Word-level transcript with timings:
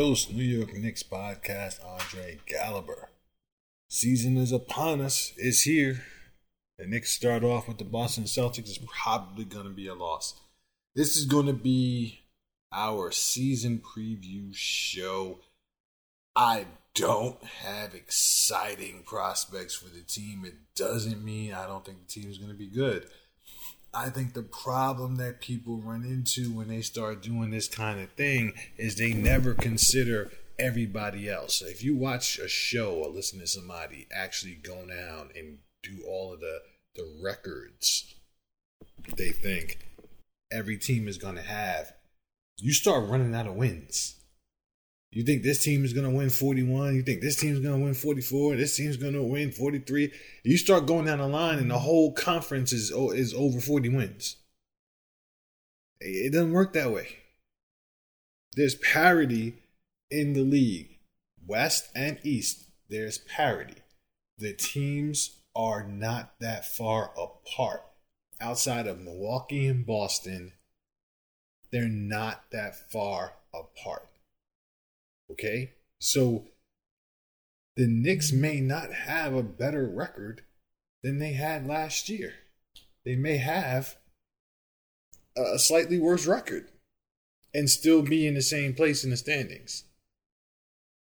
New 0.00 0.42
York 0.42 0.72
Knicks 0.72 1.02
podcast, 1.02 1.84
Andre 1.84 2.38
Gallagher. 2.46 3.10
Season 3.90 4.38
is 4.38 4.50
upon 4.50 5.02
us, 5.02 5.34
it's 5.36 5.60
here. 5.64 6.02
The 6.78 6.86
Knicks 6.86 7.10
start 7.10 7.44
off 7.44 7.68
with 7.68 7.76
the 7.76 7.84
Boston 7.84 8.24
Celtics. 8.24 8.60
It's 8.60 8.78
probably 8.86 9.44
going 9.44 9.66
to 9.66 9.70
be 9.70 9.88
a 9.88 9.94
loss. 9.94 10.40
This 10.94 11.16
is 11.16 11.26
going 11.26 11.44
to 11.48 11.52
be 11.52 12.20
our 12.72 13.10
season 13.10 13.82
preview 13.94 14.54
show. 14.54 15.40
I 16.34 16.64
don't 16.94 17.44
have 17.44 17.94
exciting 17.94 19.02
prospects 19.04 19.74
for 19.74 19.90
the 19.90 20.00
team. 20.00 20.46
It 20.46 20.54
doesn't 20.74 21.22
mean 21.22 21.52
I 21.52 21.66
don't 21.66 21.84
think 21.84 21.98
the 22.00 22.20
team 22.20 22.30
is 22.30 22.38
going 22.38 22.52
to 22.52 22.56
be 22.56 22.68
good. 22.68 23.06
I 23.92 24.08
think 24.10 24.34
the 24.34 24.42
problem 24.42 25.16
that 25.16 25.40
people 25.40 25.78
run 25.78 26.04
into 26.04 26.50
when 26.50 26.68
they 26.68 26.80
start 26.80 27.22
doing 27.22 27.50
this 27.50 27.68
kind 27.68 28.00
of 28.00 28.10
thing 28.12 28.52
is 28.76 28.96
they 28.96 29.12
never 29.12 29.54
consider 29.54 30.30
everybody 30.58 31.28
else. 31.28 31.60
If 31.62 31.82
you 31.82 31.96
watch 31.96 32.38
a 32.38 32.48
show 32.48 32.92
or 32.94 33.08
listen 33.08 33.40
to 33.40 33.46
somebody 33.46 34.06
actually 34.14 34.54
go 34.54 34.86
down 34.86 35.30
and 35.36 35.58
do 35.82 36.04
all 36.06 36.32
of 36.32 36.40
the 36.40 36.60
the 36.96 37.20
records 37.22 38.14
they 39.16 39.30
think 39.30 39.78
every 40.50 40.76
team 40.76 41.08
is 41.08 41.18
going 41.18 41.36
to 41.36 41.42
have, 41.42 41.92
you 42.58 42.72
start 42.72 43.08
running 43.08 43.34
out 43.34 43.46
of 43.46 43.54
wins. 43.54 44.19
You 45.12 45.24
think 45.24 45.42
this 45.42 45.64
team 45.64 45.84
is 45.84 45.92
going 45.92 46.08
to 46.08 46.16
win 46.16 46.30
41? 46.30 46.94
You 46.94 47.02
think 47.02 47.20
this 47.20 47.36
team 47.36 47.52
is 47.52 47.60
going 47.60 47.78
to 47.78 47.84
win 47.84 47.94
44? 47.94 48.56
This 48.56 48.76
team 48.76 48.88
is 48.88 48.96
going 48.96 49.14
to 49.14 49.22
win 49.22 49.50
43? 49.50 50.12
You 50.44 50.56
start 50.56 50.86
going 50.86 51.06
down 51.06 51.18
the 51.18 51.26
line, 51.26 51.58
and 51.58 51.70
the 51.70 51.80
whole 51.80 52.12
conference 52.12 52.72
is 52.72 52.92
oh, 52.94 53.10
is 53.10 53.34
over 53.34 53.60
40 53.60 53.88
wins. 53.88 54.36
It 56.00 56.32
doesn't 56.32 56.52
work 56.52 56.72
that 56.74 56.92
way. 56.92 57.08
There's 58.54 58.76
parity 58.76 59.54
in 60.10 60.32
the 60.32 60.42
league, 60.42 60.98
West 61.44 61.88
and 61.94 62.18
East. 62.22 62.66
There's 62.88 63.18
parity. 63.18 63.82
The 64.38 64.52
teams 64.52 65.40
are 65.56 65.86
not 65.86 66.34
that 66.40 66.64
far 66.64 67.12
apart. 67.18 67.84
Outside 68.40 68.86
of 68.86 69.00
Milwaukee 69.00 69.66
and 69.66 69.84
Boston, 69.84 70.52
they're 71.70 71.88
not 71.88 72.50
that 72.52 72.90
far 72.90 73.34
apart. 73.52 74.09
Okay? 75.30 75.72
So 75.98 76.46
the 77.76 77.86
Knicks 77.86 78.30
mm-hmm. 78.30 78.40
may 78.40 78.60
not 78.60 78.92
have 78.92 79.34
a 79.34 79.42
better 79.42 79.86
record 79.86 80.42
than 81.02 81.18
they 81.18 81.32
had 81.32 81.66
last 81.66 82.08
year. 82.08 82.34
They 83.04 83.16
may 83.16 83.38
have 83.38 83.96
a 85.36 85.58
slightly 85.58 85.98
worse 85.98 86.26
record 86.26 86.68
and 87.54 87.70
still 87.70 88.02
be 88.02 88.26
in 88.26 88.34
the 88.34 88.42
same 88.42 88.74
place 88.74 89.04
in 89.04 89.10
the 89.10 89.16
standings. 89.16 89.84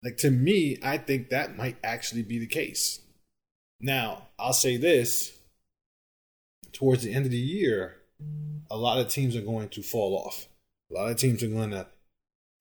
Like 0.03 0.17
to 0.17 0.29
me, 0.29 0.77
I 0.83 0.97
think 0.97 1.29
that 1.29 1.57
might 1.57 1.77
actually 1.83 2.21
be 2.21 2.37
the 2.37 2.47
case. 2.47 3.01
Now, 3.79 4.27
I'll 4.37 4.53
say 4.53 4.77
this 4.77 5.37
towards 6.71 7.03
the 7.03 7.13
end 7.13 7.25
of 7.25 7.31
the 7.31 7.37
year, 7.37 7.97
a 8.69 8.77
lot 8.77 8.99
of 8.99 9.07
teams 9.07 9.35
are 9.35 9.41
going 9.41 9.69
to 9.69 9.81
fall 9.81 10.15
off. 10.15 10.47
A 10.91 10.93
lot 10.93 11.09
of 11.09 11.17
teams 11.17 11.43
are 11.43 11.47
going 11.47 11.71
to 11.71 11.87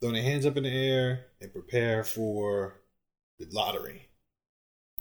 throw 0.00 0.12
their 0.12 0.22
hands 0.22 0.46
up 0.46 0.56
in 0.56 0.64
the 0.64 0.70
air 0.70 1.26
and 1.40 1.52
prepare 1.52 2.04
for 2.04 2.80
the 3.38 3.46
lottery. 3.50 4.08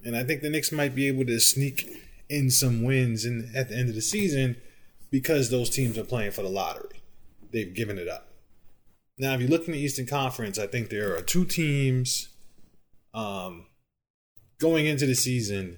And 0.04 0.16
I 0.16 0.24
think 0.24 0.42
the 0.42 0.50
Knicks 0.50 0.72
might 0.72 0.96
be 0.96 1.08
able 1.08 1.26
to 1.26 1.40
sneak 1.40 1.88
in 2.30 2.50
some 2.50 2.84
wins 2.84 3.26
in, 3.26 3.52
at 3.56 3.70
the 3.70 3.78
end 3.78 3.90
of 3.90 3.96
the 3.96 4.02
season 4.02 4.58
because 5.12 5.50
those 5.50 5.70
teams 5.70 5.98
are 5.98 6.04
playing 6.04 6.32
for 6.32 6.42
the 6.42 6.50
lottery. 6.50 7.02
They've 7.52 7.74
given 7.74 7.98
it 7.98 8.08
up. 8.08 8.28
Now, 9.18 9.34
if 9.34 9.42
you 9.42 9.48
look 9.48 9.66
in 9.66 9.74
the 9.74 9.80
Eastern 9.80 10.06
Conference, 10.06 10.60
I 10.60 10.68
think 10.68 10.90
there 10.90 11.16
are 11.16 11.22
two 11.22 11.46
teams 11.46 12.30
um, 13.14 13.68
going 14.60 14.86
into 14.86 15.06
the 15.06 15.16
season. 15.16 15.78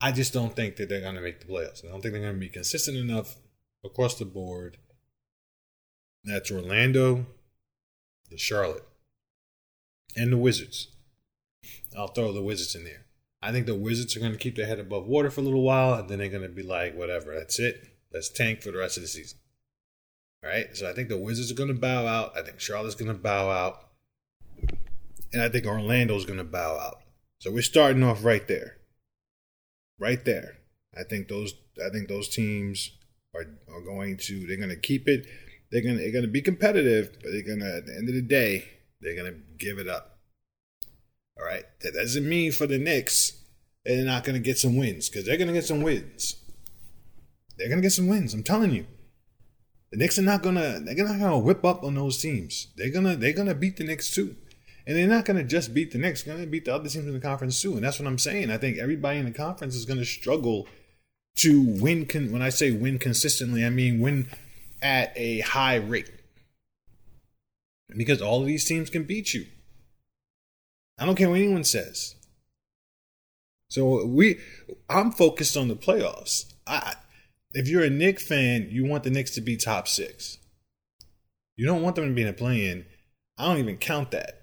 I 0.00 0.10
just 0.10 0.32
don't 0.32 0.56
think 0.56 0.76
that 0.76 0.88
they're 0.88 1.00
going 1.00 1.14
to 1.14 1.20
make 1.20 1.40
the 1.40 1.46
playoffs. 1.46 1.84
I 1.84 1.88
don't 1.88 2.00
think 2.00 2.12
they're 2.12 2.22
going 2.22 2.34
to 2.34 2.40
be 2.40 2.48
consistent 2.48 2.96
enough 2.96 3.36
across 3.84 4.16
the 4.16 4.24
board. 4.24 4.78
That's 6.24 6.50
Orlando 6.50 7.26
the 8.32 8.38
Charlotte, 8.38 8.86
and 10.16 10.32
the 10.32 10.38
Wizards. 10.38 10.88
I'll 11.96 12.08
throw 12.08 12.32
the 12.32 12.42
Wizards 12.42 12.74
in 12.74 12.84
there. 12.84 13.04
I 13.40 13.52
think 13.52 13.66
the 13.66 13.74
Wizards 13.74 14.16
are 14.16 14.20
going 14.20 14.32
to 14.32 14.38
keep 14.38 14.56
their 14.56 14.66
head 14.66 14.78
above 14.78 15.06
water 15.06 15.30
for 15.30 15.40
a 15.40 15.44
little 15.44 15.62
while, 15.62 15.94
and 15.94 16.08
then 16.08 16.18
they're 16.18 16.28
going 16.28 16.42
to 16.42 16.48
be 16.48 16.62
like, 16.62 16.96
whatever, 16.96 17.34
that's 17.34 17.58
it. 17.58 17.88
Let's 18.12 18.28
tank 18.28 18.62
for 18.62 18.70
the 18.70 18.78
rest 18.78 18.96
of 18.96 19.02
the 19.02 19.08
season. 19.08 19.38
All 20.44 20.50
right. 20.50 20.76
So 20.76 20.88
I 20.88 20.92
think 20.92 21.08
the 21.08 21.18
Wizards 21.18 21.50
are 21.50 21.56
going 21.56 21.68
to 21.68 21.80
bow 21.80 22.06
out. 22.06 22.36
I 22.36 22.42
think 22.42 22.60
Charlotte's 22.60 22.94
going 22.94 23.12
to 23.12 23.18
bow 23.18 23.50
out. 23.50 23.88
And 25.32 25.40
I 25.40 25.48
think 25.48 25.66
Orlando's 25.66 26.26
going 26.26 26.38
to 26.38 26.44
bow 26.44 26.78
out. 26.78 27.00
So 27.38 27.50
we're 27.50 27.62
starting 27.62 28.02
off 28.02 28.24
right 28.24 28.46
there. 28.46 28.76
Right 29.98 30.24
there. 30.24 30.58
I 30.96 31.04
think 31.04 31.28
those 31.28 31.54
I 31.84 31.90
think 31.90 32.08
those 32.08 32.28
teams 32.28 32.90
are 33.34 33.46
are 33.72 33.80
going 33.80 34.18
to 34.18 34.46
they're 34.46 34.58
going 34.58 34.68
to 34.68 34.76
keep 34.76 35.08
it 35.08 35.26
they're 35.72 35.82
gonna 35.82 35.96
they're 35.96 36.12
gonna 36.12 36.28
be 36.28 36.42
competitive, 36.42 37.16
but 37.22 37.32
they're 37.32 37.42
gonna 37.42 37.78
at 37.78 37.86
the 37.86 37.96
end 37.96 38.08
of 38.08 38.14
the 38.14 38.22
day 38.22 38.68
they're 39.00 39.16
gonna 39.16 39.34
give 39.58 39.78
it 39.78 39.88
up. 39.88 40.18
All 41.38 41.44
right, 41.44 41.64
that 41.80 41.94
doesn't 41.94 42.28
mean 42.28 42.52
for 42.52 42.66
the 42.66 42.78
Knicks 42.78 43.38
they're 43.84 44.04
not 44.04 44.22
gonna 44.22 44.38
get 44.38 44.58
some 44.58 44.76
wins 44.76 45.08
because 45.08 45.26
they're 45.26 45.38
gonna 45.38 45.52
get 45.52 45.64
some 45.64 45.82
wins. 45.82 46.36
They're 47.56 47.68
gonna 47.68 47.80
get 47.80 47.92
some 47.92 48.06
wins. 48.06 48.34
I'm 48.34 48.42
telling 48.42 48.72
you. 48.72 48.86
The 49.90 49.98
Knicks 49.98 50.18
are 50.18 50.22
not 50.22 50.42
gonna 50.42 50.80
they're 50.80 51.04
not 51.04 51.18
gonna 51.18 51.38
whip 51.38 51.64
up 51.64 51.82
on 51.82 51.94
those 51.94 52.18
teams. 52.18 52.68
They're 52.76 52.92
gonna 52.92 53.16
they're 53.16 53.32
gonna 53.32 53.54
beat 53.54 53.78
the 53.78 53.84
Knicks 53.84 54.10
too. 54.10 54.36
And 54.86 54.96
they're 54.96 55.06
not 55.06 55.24
gonna 55.24 55.44
just 55.44 55.72
beat 55.72 55.92
the 55.92 55.98
Knicks, 55.98 56.22
they're 56.22 56.34
gonna 56.34 56.46
beat 56.46 56.66
the 56.66 56.74
other 56.74 56.88
teams 56.88 57.06
in 57.06 57.12
the 57.12 57.20
conference 57.20 57.60
too. 57.60 57.74
And 57.74 57.82
that's 57.84 57.98
what 57.98 58.08
I'm 58.08 58.18
saying. 58.18 58.50
I 58.50 58.58
think 58.58 58.78
everybody 58.78 59.18
in 59.18 59.24
the 59.24 59.32
conference 59.32 59.74
is 59.74 59.86
gonna 59.86 60.04
struggle 60.04 60.68
to 61.36 61.62
win 61.62 62.04
con- 62.06 62.30
when 62.30 62.42
I 62.42 62.50
say 62.50 62.72
win 62.72 62.98
consistently, 62.98 63.64
I 63.64 63.70
mean 63.70 64.00
win 64.00 64.28
at 64.82 65.12
a 65.16 65.40
high 65.40 65.76
rate 65.76 66.10
because 67.96 68.20
all 68.20 68.40
of 68.40 68.46
these 68.46 68.64
teams 68.64 68.90
can 68.90 69.04
beat 69.04 69.32
you. 69.34 69.46
I 70.98 71.06
don't 71.06 71.16
care 71.16 71.28
what 71.28 71.38
anyone 71.38 71.64
says. 71.64 72.14
So 73.68 74.04
we, 74.04 74.38
I'm 74.88 75.12
focused 75.12 75.56
on 75.56 75.68
the 75.68 75.76
playoffs. 75.76 76.52
I, 76.66 76.94
if 77.54 77.68
you're 77.68 77.84
a 77.84 77.90
Knick 77.90 78.20
fan, 78.20 78.68
you 78.70 78.84
want 78.84 79.04
the 79.04 79.10
Knicks 79.10 79.30
to 79.32 79.40
be 79.40 79.56
top 79.56 79.88
six. 79.88 80.38
You 81.56 81.66
don't 81.66 81.82
want 81.82 81.96
them 81.96 82.08
to 82.08 82.14
be 82.14 82.22
in 82.22 82.28
a 82.28 82.32
play-in. 82.32 82.84
I 83.38 83.46
don't 83.46 83.58
even 83.58 83.78
count 83.78 84.10
that 84.10 84.42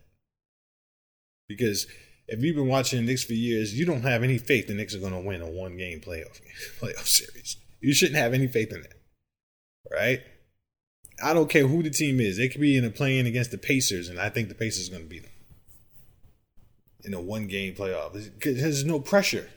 because 1.47 1.87
if 2.27 2.41
you've 2.43 2.55
been 2.55 2.67
watching 2.67 2.99
the 2.99 3.05
Knicks 3.05 3.23
for 3.23 3.33
years, 3.33 3.77
you 3.77 3.85
don't 3.85 4.01
have 4.01 4.23
any 4.23 4.37
faith 4.37 4.67
the 4.67 4.73
Knicks 4.73 4.95
are 4.95 4.99
going 4.99 5.13
to 5.13 5.19
win 5.19 5.41
a 5.41 5.49
one-game 5.49 6.01
playoff 6.01 6.39
playoff 6.79 7.07
series. 7.07 7.57
You 7.81 7.93
shouldn't 7.93 8.17
have 8.17 8.33
any 8.33 8.47
faith 8.47 8.73
in 8.73 8.81
that 8.81 8.98
right? 9.91 10.21
I 11.21 11.33
don't 11.33 11.49
care 11.49 11.67
who 11.67 11.83
the 11.83 11.89
team 11.89 12.19
is. 12.19 12.37
They 12.37 12.47
could 12.47 12.61
be 12.61 12.77
in 12.77 12.85
a 12.85 12.89
playing 12.89 13.27
against 13.27 13.51
the 13.51 13.57
Pacers, 13.57 14.09
and 14.09 14.19
I 14.19 14.29
think 14.29 14.47
the 14.47 14.55
Pacers 14.55 14.87
are 14.87 14.91
going 14.91 15.03
to 15.03 15.09
beat 15.09 15.23
them 15.23 15.31
in 17.03 17.13
a 17.13 17.21
one 17.21 17.47
game 17.47 17.75
playoff. 17.75 18.13
There's 18.41 18.85
no 18.85 18.99
pressure. 18.99 19.49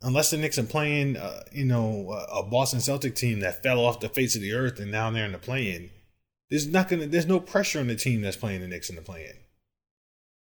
Unless 0.00 0.30
the 0.30 0.36
Knicks 0.36 0.58
are 0.58 0.64
playing, 0.64 1.16
uh, 1.16 1.42
you 1.52 1.64
know, 1.64 2.10
a 2.32 2.44
Boston 2.44 2.80
Celtic 2.80 3.16
team 3.16 3.40
that 3.40 3.62
fell 3.62 3.80
off 3.80 3.98
the 3.98 4.08
face 4.08 4.36
of 4.36 4.42
the 4.42 4.52
earth 4.52 4.78
and 4.78 4.92
now 4.92 5.10
they're 5.10 5.24
in 5.24 5.32
the 5.32 5.38
play-in, 5.38 5.90
there's 6.50 6.68
not 6.68 6.88
gonna, 6.88 7.06
there's 7.06 7.26
no 7.26 7.40
pressure 7.40 7.80
on 7.80 7.88
the 7.88 7.96
team 7.96 8.22
that's 8.22 8.36
playing 8.36 8.60
the 8.60 8.68
Knicks 8.68 8.90
in 8.90 8.96
the 8.96 9.02
play-in. 9.02 9.36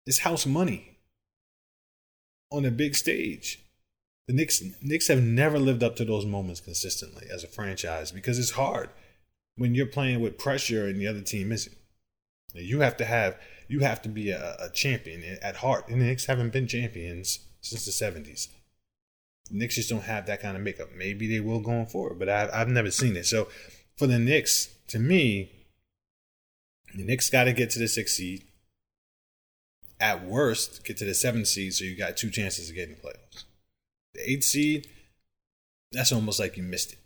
It's 0.05 0.19
house 0.19 0.45
money 0.45 0.99
on 2.51 2.63
a 2.63 2.71
big 2.71 2.95
stage. 2.95 3.63
The 4.29 4.35
Knicks 4.35 4.61
Knicks 4.83 5.07
have 5.07 5.23
never 5.23 5.57
lived 5.57 5.81
up 5.81 5.95
to 5.95 6.05
those 6.05 6.23
moments 6.23 6.61
consistently 6.61 7.25
as 7.33 7.43
a 7.43 7.47
franchise 7.47 8.11
because 8.11 8.37
it's 8.37 8.51
hard 8.51 8.91
when 9.55 9.73
you're 9.73 9.87
playing 9.87 10.19
with 10.19 10.37
pressure 10.37 10.85
and 10.85 11.01
the 11.01 11.07
other 11.07 11.21
team 11.21 11.51
isn't. 11.51 11.75
You 12.53 12.81
have 12.81 12.95
to 12.97 13.05
have 13.05 13.39
you 13.67 13.79
have 13.79 14.03
to 14.03 14.09
be 14.09 14.29
a, 14.29 14.55
a 14.59 14.69
champion 14.69 15.39
at 15.41 15.55
heart. 15.55 15.89
And 15.89 15.99
the 15.99 16.05
Knicks 16.05 16.27
haven't 16.27 16.53
been 16.53 16.67
champions 16.67 17.39
since 17.61 17.85
the 17.85 17.91
seventies. 17.91 18.49
Knicks 19.49 19.73
just 19.73 19.89
don't 19.89 20.03
have 20.03 20.27
that 20.27 20.43
kind 20.43 20.55
of 20.55 20.61
makeup. 20.61 20.89
Maybe 20.95 21.25
they 21.25 21.39
will 21.39 21.59
going 21.59 21.87
forward, 21.87 22.19
but 22.19 22.29
I've, 22.29 22.51
I've 22.53 22.69
never 22.69 22.91
seen 22.91 23.15
it. 23.17 23.25
So 23.25 23.47
for 23.97 24.05
the 24.05 24.19
Knicks, 24.19 24.67
to 24.89 24.99
me, 24.99 25.51
the 26.93 27.03
Knicks 27.03 27.31
got 27.31 27.45
to 27.45 27.53
get 27.53 27.71
to 27.71 27.79
the 27.79 27.87
sixth 27.87 28.13
seed. 28.13 28.43
At 29.99 30.23
worst, 30.23 30.83
get 30.85 30.97
to 30.97 31.05
the 31.05 31.15
seventh 31.15 31.47
seed, 31.47 31.73
so 31.73 31.83
you 31.83 31.97
got 31.97 32.15
two 32.15 32.29
chances 32.29 32.67
to 32.67 32.75
get 32.75 32.89
in 32.89 32.95
the 32.95 33.01
playoffs 33.01 33.45
the 34.13 34.29
eighth 34.29 34.43
seed, 34.43 34.87
that's 35.91 36.11
almost 36.11 36.39
like 36.39 36.57
you 36.57 36.63
missed 36.63 36.93
it. 36.93 36.99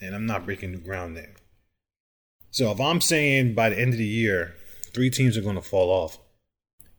And 0.00 0.14
I'm 0.14 0.26
not 0.26 0.44
breaking 0.44 0.72
new 0.72 0.78
ground 0.78 1.16
there. 1.16 1.34
So 2.50 2.70
if 2.70 2.80
I'm 2.80 3.00
saying 3.00 3.54
by 3.54 3.70
the 3.70 3.78
end 3.78 3.92
of 3.92 3.98
the 3.98 4.04
year, 4.04 4.54
three 4.92 5.10
teams 5.10 5.36
are 5.36 5.42
going 5.42 5.56
to 5.56 5.62
fall 5.62 5.90
off, 5.90 6.18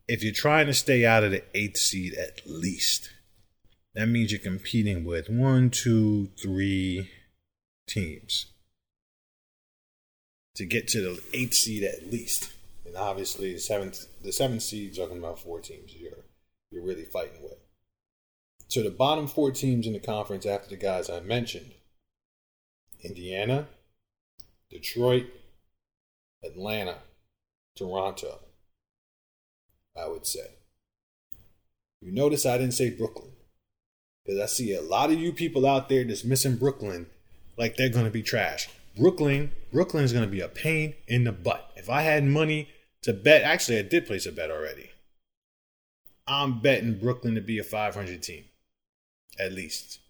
if 0.08 0.22
you're 0.22 0.32
trying 0.32 0.66
to 0.66 0.74
stay 0.74 1.04
out 1.04 1.24
of 1.24 1.30
the 1.30 1.44
eighth 1.54 1.76
seed 1.76 2.14
at 2.14 2.40
least, 2.46 3.10
that 3.94 4.06
means 4.06 4.32
you're 4.32 4.40
competing 4.40 5.04
with 5.04 5.28
one, 5.28 5.70
two, 5.70 6.30
three 6.40 7.10
teams 7.88 8.46
to 10.54 10.64
get 10.64 10.88
to 10.88 11.00
the 11.00 11.22
eighth 11.34 11.54
seed 11.54 11.82
at 11.82 12.10
least. 12.10 12.52
and 12.86 12.96
obviously 12.96 13.52
the 13.54 13.60
seventh 13.60 14.06
the 14.22 14.32
seventh 14.32 14.62
seeds 14.62 14.98
talking 14.98 15.18
about 15.18 15.38
four 15.38 15.60
teams 15.60 15.94
you're 15.94 16.24
you're 16.70 16.84
really 16.84 17.04
fighting 17.04 17.42
with. 17.42 17.58
So 18.72 18.82
the 18.82 18.88
bottom 18.88 19.26
four 19.26 19.50
teams 19.50 19.86
in 19.86 19.92
the 19.92 19.98
conference 19.98 20.46
after 20.46 20.70
the 20.70 20.78
guys 20.78 21.10
I 21.10 21.20
mentioned: 21.20 21.74
Indiana, 23.04 23.68
Detroit, 24.70 25.26
Atlanta, 26.42 26.96
Toronto. 27.76 28.38
I 29.94 30.08
would 30.08 30.26
say. 30.26 30.54
You 32.00 32.12
notice 32.12 32.46
I 32.46 32.56
didn't 32.56 32.72
say 32.72 32.88
Brooklyn. 32.88 33.32
Because 34.24 34.40
I 34.40 34.46
see 34.46 34.74
a 34.74 34.80
lot 34.80 35.10
of 35.10 35.20
you 35.20 35.34
people 35.34 35.66
out 35.66 35.90
there 35.90 36.02
dismissing 36.02 36.56
Brooklyn 36.56 37.08
like 37.58 37.76
they're 37.76 37.90
going 37.90 38.06
to 38.06 38.10
be 38.10 38.22
trash. 38.22 38.70
Brooklyn, 38.96 39.52
Brooklyn 39.70 40.04
is 40.04 40.14
going 40.14 40.24
to 40.24 40.30
be 40.30 40.40
a 40.40 40.48
pain 40.48 40.94
in 41.06 41.24
the 41.24 41.32
butt. 41.32 41.70
If 41.76 41.90
I 41.90 42.00
had 42.00 42.24
money 42.24 42.70
to 43.02 43.12
bet, 43.12 43.42
actually, 43.42 43.80
I 43.80 43.82
did 43.82 44.06
place 44.06 44.24
a 44.24 44.32
bet 44.32 44.50
already. 44.50 44.92
I'm 46.26 46.60
betting 46.60 46.98
Brooklyn 46.98 47.34
to 47.34 47.42
be 47.42 47.58
a 47.58 47.64
500 47.64 48.22
team, 48.22 48.44
at 49.38 49.52
least. 49.52 50.00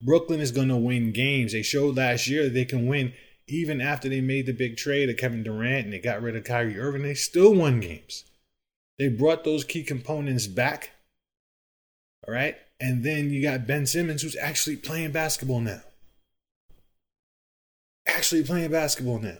Brooklyn 0.00 0.40
is 0.40 0.52
going 0.52 0.68
to 0.68 0.76
win 0.76 1.12
games. 1.12 1.52
They 1.52 1.62
showed 1.62 1.96
last 1.96 2.28
year 2.28 2.48
they 2.48 2.64
can 2.64 2.86
win 2.86 3.12
even 3.48 3.80
after 3.80 4.08
they 4.08 4.20
made 4.20 4.46
the 4.46 4.52
big 4.52 4.76
trade 4.76 5.08
of 5.08 5.16
Kevin 5.16 5.42
Durant 5.42 5.86
and 5.86 5.92
they 5.92 5.98
got 5.98 6.22
rid 6.22 6.36
of 6.36 6.44
Kyrie 6.44 6.78
Irving. 6.78 7.02
They 7.02 7.14
still 7.14 7.54
won 7.54 7.80
games. 7.80 8.24
They 8.98 9.08
brought 9.08 9.44
those 9.44 9.64
key 9.64 9.82
components 9.82 10.46
back. 10.46 10.90
All 12.26 12.34
right. 12.34 12.56
And 12.80 13.02
then 13.02 13.30
you 13.30 13.42
got 13.42 13.66
Ben 13.66 13.86
Simmons, 13.86 14.22
who's 14.22 14.36
actually 14.36 14.76
playing 14.76 15.12
basketball 15.12 15.60
now. 15.60 15.80
Actually 18.06 18.44
playing 18.44 18.70
basketball 18.70 19.18
now. 19.18 19.38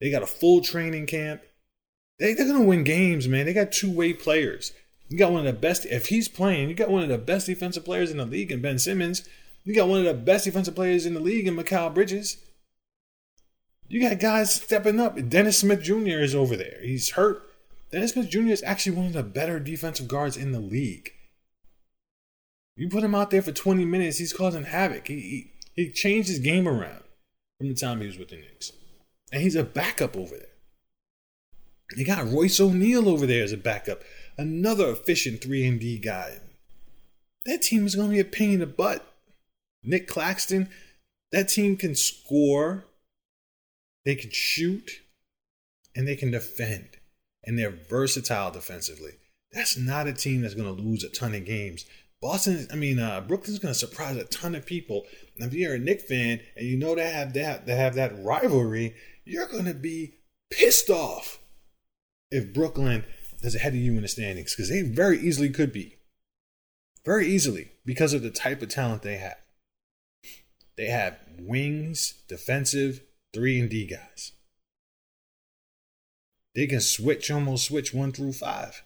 They 0.00 0.10
got 0.10 0.22
a 0.22 0.26
full 0.26 0.60
training 0.60 1.06
camp. 1.06 1.42
They, 2.18 2.34
they're 2.34 2.46
going 2.46 2.60
to 2.60 2.66
win 2.66 2.84
games, 2.84 3.28
man. 3.28 3.46
They 3.46 3.52
got 3.52 3.72
two 3.72 3.92
way 3.92 4.12
players. 4.12 4.72
You 5.12 5.18
got 5.18 5.30
one 5.30 5.46
of 5.46 5.54
the 5.54 5.60
best, 5.60 5.84
if 5.84 6.06
he's 6.06 6.26
playing, 6.26 6.70
you 6.70 6.74
got 6.74 6.88
one 6.88 7.02
of 7.02 7.10
the 7.10 7.18
best 7.18 7.44
defensive 7.44 7.84
players 7.84 8.10
in 8.10 8.16
the 8.16 8.24
league 8.24 8.50
in 8.50 8.62
Ben 8.62 8.78
Simmons. 8.78 9.28
You 9.62 9.74
got 9.74 9.86
one 9.86 9.98
of 9.98 10.06
the 10.06 10.14
best 10.14 10.46
defensive 10.46 10.74
players 10.74 11.04
in 11.04 11.12
the 11.12 11.20
league 11.20 11.46
in 11.46 11.54
Mikal 11.54 11.92
Bridges. 11.92 12.38
You 13.88 14.00
got 14.00 14.18
guys 14.18 14.54
stepping 14.54 14.98
up. 14.98 15.28
Dennis 15.28 15.58
Smith 15.58 15.82
Jr. 15.82 16.20
is 16.22 16.34
over 16.34 16.56
there. 16.56 16.78
He's 16.80 17.10
hurt. 17.10 17.42
Dennis 17.90 18.12
Smith 18.12 18.30
Jr. 18.30 18.52
is 18.52 18.62
actually 18.62 18.96
one 18.96 19.04
of 19.04 19.12
the 19.12 19.22
better 19.22 19.60
defensive 19.60 20.08
guards 20.08 20.38
in 20.38 20.52
the 20.52 20.60
league. 20.60 21.12
You 22.74 22.88
put 22.88 23.04
him 23.04 23.14
out 23.14 23.28
there 23.28 23.42
for 23.42 23.52
20 23.52 23.84
minutes, 23.84 24.16
he's 24.16 24.32
causing 24.32 24.64
havoc. 24.64 25.08
He, 25.08 25.20
he, 25.74 25.84
he 25.84 25.92
changed 25.92 26.30
his 26.30 26.38
game 26.38 26.66
around 26.66 27.02
from 27.58 27.68
the 27.68 27.74
time 27.74 28.00
he 28.00 28.06
was 28.06 28.16
with 28.16 28.30
the 28.30 28.36
Knicks. 28.36 28.72
And 29.30 29.42
he's 29.42 29.56
a 29.56 29.62
backup 29.62 30.16
over 30.16 30.36
there. 30.38 30.46
You 31.96 32.06
got 32.06 32.26
Royce 32.26 32.58
O'Neale 32.58 33.10
over 33.10 33.26
there 33.26 33.44
as 33.44 33.52
a 33.52 33.58
backup, 33.58 34.00
another 34.38 34.90
efficient 34.90 35.42
3 35.42 35.66
and 35.66 35.80
D 35.80 35.98
guy. 35.98 36.38
That 37.44 37.62
team 37.62 37.86
is 37.86 37.94
going 37.94 38.08
to 38.08 38.14
be 38.14 38.20
a 38.20 38.24
pain 38.24 38.54
in 38.54 38.60
the 38.60 38.66
butt. 38.66 39.06
Nic 39.82 40.06
Claxton, 40.06 40.68
that 41.32 41.48
team 41.48 41.76
can 41.76 41.94
score, 41.94 42.84
they 44.04 44.14
can 44.14 44.30
shoot, 44.30 44.90
and 45.96 46.06
they 46.06 46.16
can 46.16 46.30
defend. 46.30 46.88
And 47.44 47.58
they're 47.58 47.70
versatile 47.70 48.52
defensively. 48.52 49.12
That's 49.50 49.76
not 49.76 50.06
a 50.06 50.12
team 50.12 50.42
that's 50.42 50.54
going 50.54 50.74
to 50.74 50.82
lose 50.82 51.02
a 51.02 51.08
ton 51.08 51.34
of 51.34 51.44
games. 51.44 51.84
Boston, 52.20 52.68
I 52.72 52.76
mean, 52.76 53.00
uh, 53.00 53.20
Brooklyn's 53.20 53.58
going 53.58 53.74
to 53.74 53.78
surprise 53.78 54.16
a 54.16 54.24
ton 54.24 54.54
of 54.54 54.64
people. 54.64 55.04
And 55.36 55.48
if 55.48 55.52
you're 55.52 55.74
a 55.74 55.78
Knick 55.78 56.02
fan 56.02 56.40
and 56.56 56.66
you 56.66 56.76
know 56.76 56.94
they 56.94 57.10
have 57.10 57.32
that, 57.34 57.66
they 57.66 57.74
have 57.74 57.96
that 57.96 58.22
rivalry, 58.22 58.94
you're 59.24 59.48
going 59.48 59.64
to 59.64 59.74
be 59.74 60.14
pissed 60.50 60.88
off 60.88 61.40
if 62.30 62.54
Brooklyn 62.54 63.04
is 63.42 63.54
ahead 63.54 63.74
of 63.74 63.80
you 63.80 63.96
in 63.96 64.02
the 64.02 64.08
standings 64.08 64.54
because 64.54 64.68
they 64.68 64.82
very 64.82 65.18
easily 65.18 65.50
could 65.50 65.72
be. 65.72 65.96
Very 67.04 67.26
easily 67.26 67.72
because 67.84 68.14
of 68.14 68.22
the 68.22 68.30
type 68.30 68.62
of 68.62 68.68
talent 68.68 69.02
they 69.02 69.16
have. 69.16 69.38
They 70.76 70.86
have 70.86 71.18
wings, 71.38 72.14
defensive, 72.28 73.02
three 73.34 73.60
and 73.60 73.68
D 73.68 73.86
guys. 73.86 74.32
They 76.54 76.66
can 76.66 76.80
switch, 76.80 77.30
almost 77.30 77.64
switch 77.64 77.92
one 77.92 78.12
through 78.12 78.34
five. 78.34 78.82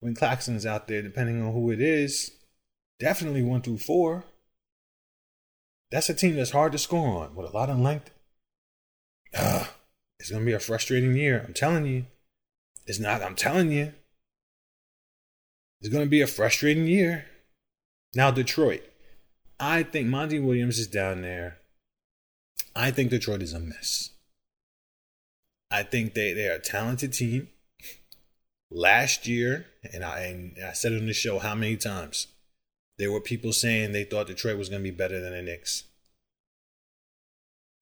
When 0.00 0.14
Claxton's 0.14 0.66
out 0.66 0.88
there, 0.88 1.02
depending 1.02 1.40
on 1.40 1.52
who 1.52 1.70
it 1.70 1.80
is, 1.80 2.32
Definitely 3.00 3.42
one 3.42 3.62
through 3.62 3.78
four. 3.78 4.24
That's 5.90 6.08
a 6.08 6.14
team 6.14 6.36
that's 6.36 6.50
hard 6.50 6.72
to 6.72 6.78
score 6.78 7.24
on 7.24 7.34
with 7.34 7.46
a 7.46 7.56
lot 7.56 7.70
of 7.70 7.78
length. 7.78 8.10
Ugh, 9.36 9.66
it's 10.18 10.30
going 10.30 10.42
to 10.42 10.46
be 10.46 10.52
a 10.52 10.60
frustrating 10.60 11.16
year. 11.16 11.44
I'm 11.46 11.54
telling 11.54 11.86
you. 11.86 12.06
It's 12.86 13.00
not, 13.00 13.22
I'm 13.22 13.34
telling 13.34 13.72
you. 13.72 13.92
It's 15.80 15.88
going 15.88 16.04
to 16.04 16.10
be 16.10 16.20
a 16.20 16.26
frustrating 16.26 16.86
year. 16.86 17.26
Now, 18.14 18.30
Detroit. 18.30 18.82
I 19.58 19.82
think 19.82 20.08
Monty 20.08 20.38
Williams 20.38 20.78
is 20.78 20.86
down 20.86 21.22
there. 21.22 21.58
I 22.74 22.90
think 22.90 23.10
Detroit 23.10 23.42
is 23.42 23.52
a 23.52 23.60
mess. 23.60 24.10
I 25.70 25.82
think 25.82 26.14
they, 26.14 26.32
they're 26.32 26.56
a 26.56 26.60
talented 26.60 27.12
team. 27.12 27.48
Last 28.70 29.26
year, 29.26 29.66
and 29.92 30.04
I, 30.04 30.20
and 30.20 30.56
I 30.64 30.72
said 30.72 30.92
on 30.92 31.06
the 31.06 31.12
show 31.12 31.38
how 31.38 31.54
many 31.54 31.76
times, 31.76 32.26
there 32.98 33.12
were 33.12 33.20
people 33.20 33.52
saying 33.52 33.92
they 33.92 34.04
thought 34.04 34.26
Detroit 34.26 34.58
was 34.58 34.68
going 34.68 34.82
to 34.82 34.90
be 34.90 34.96
better 34.96 35.20
than 35.20 35.32
the 35.32 35.42
Knicks. 35.42 35.84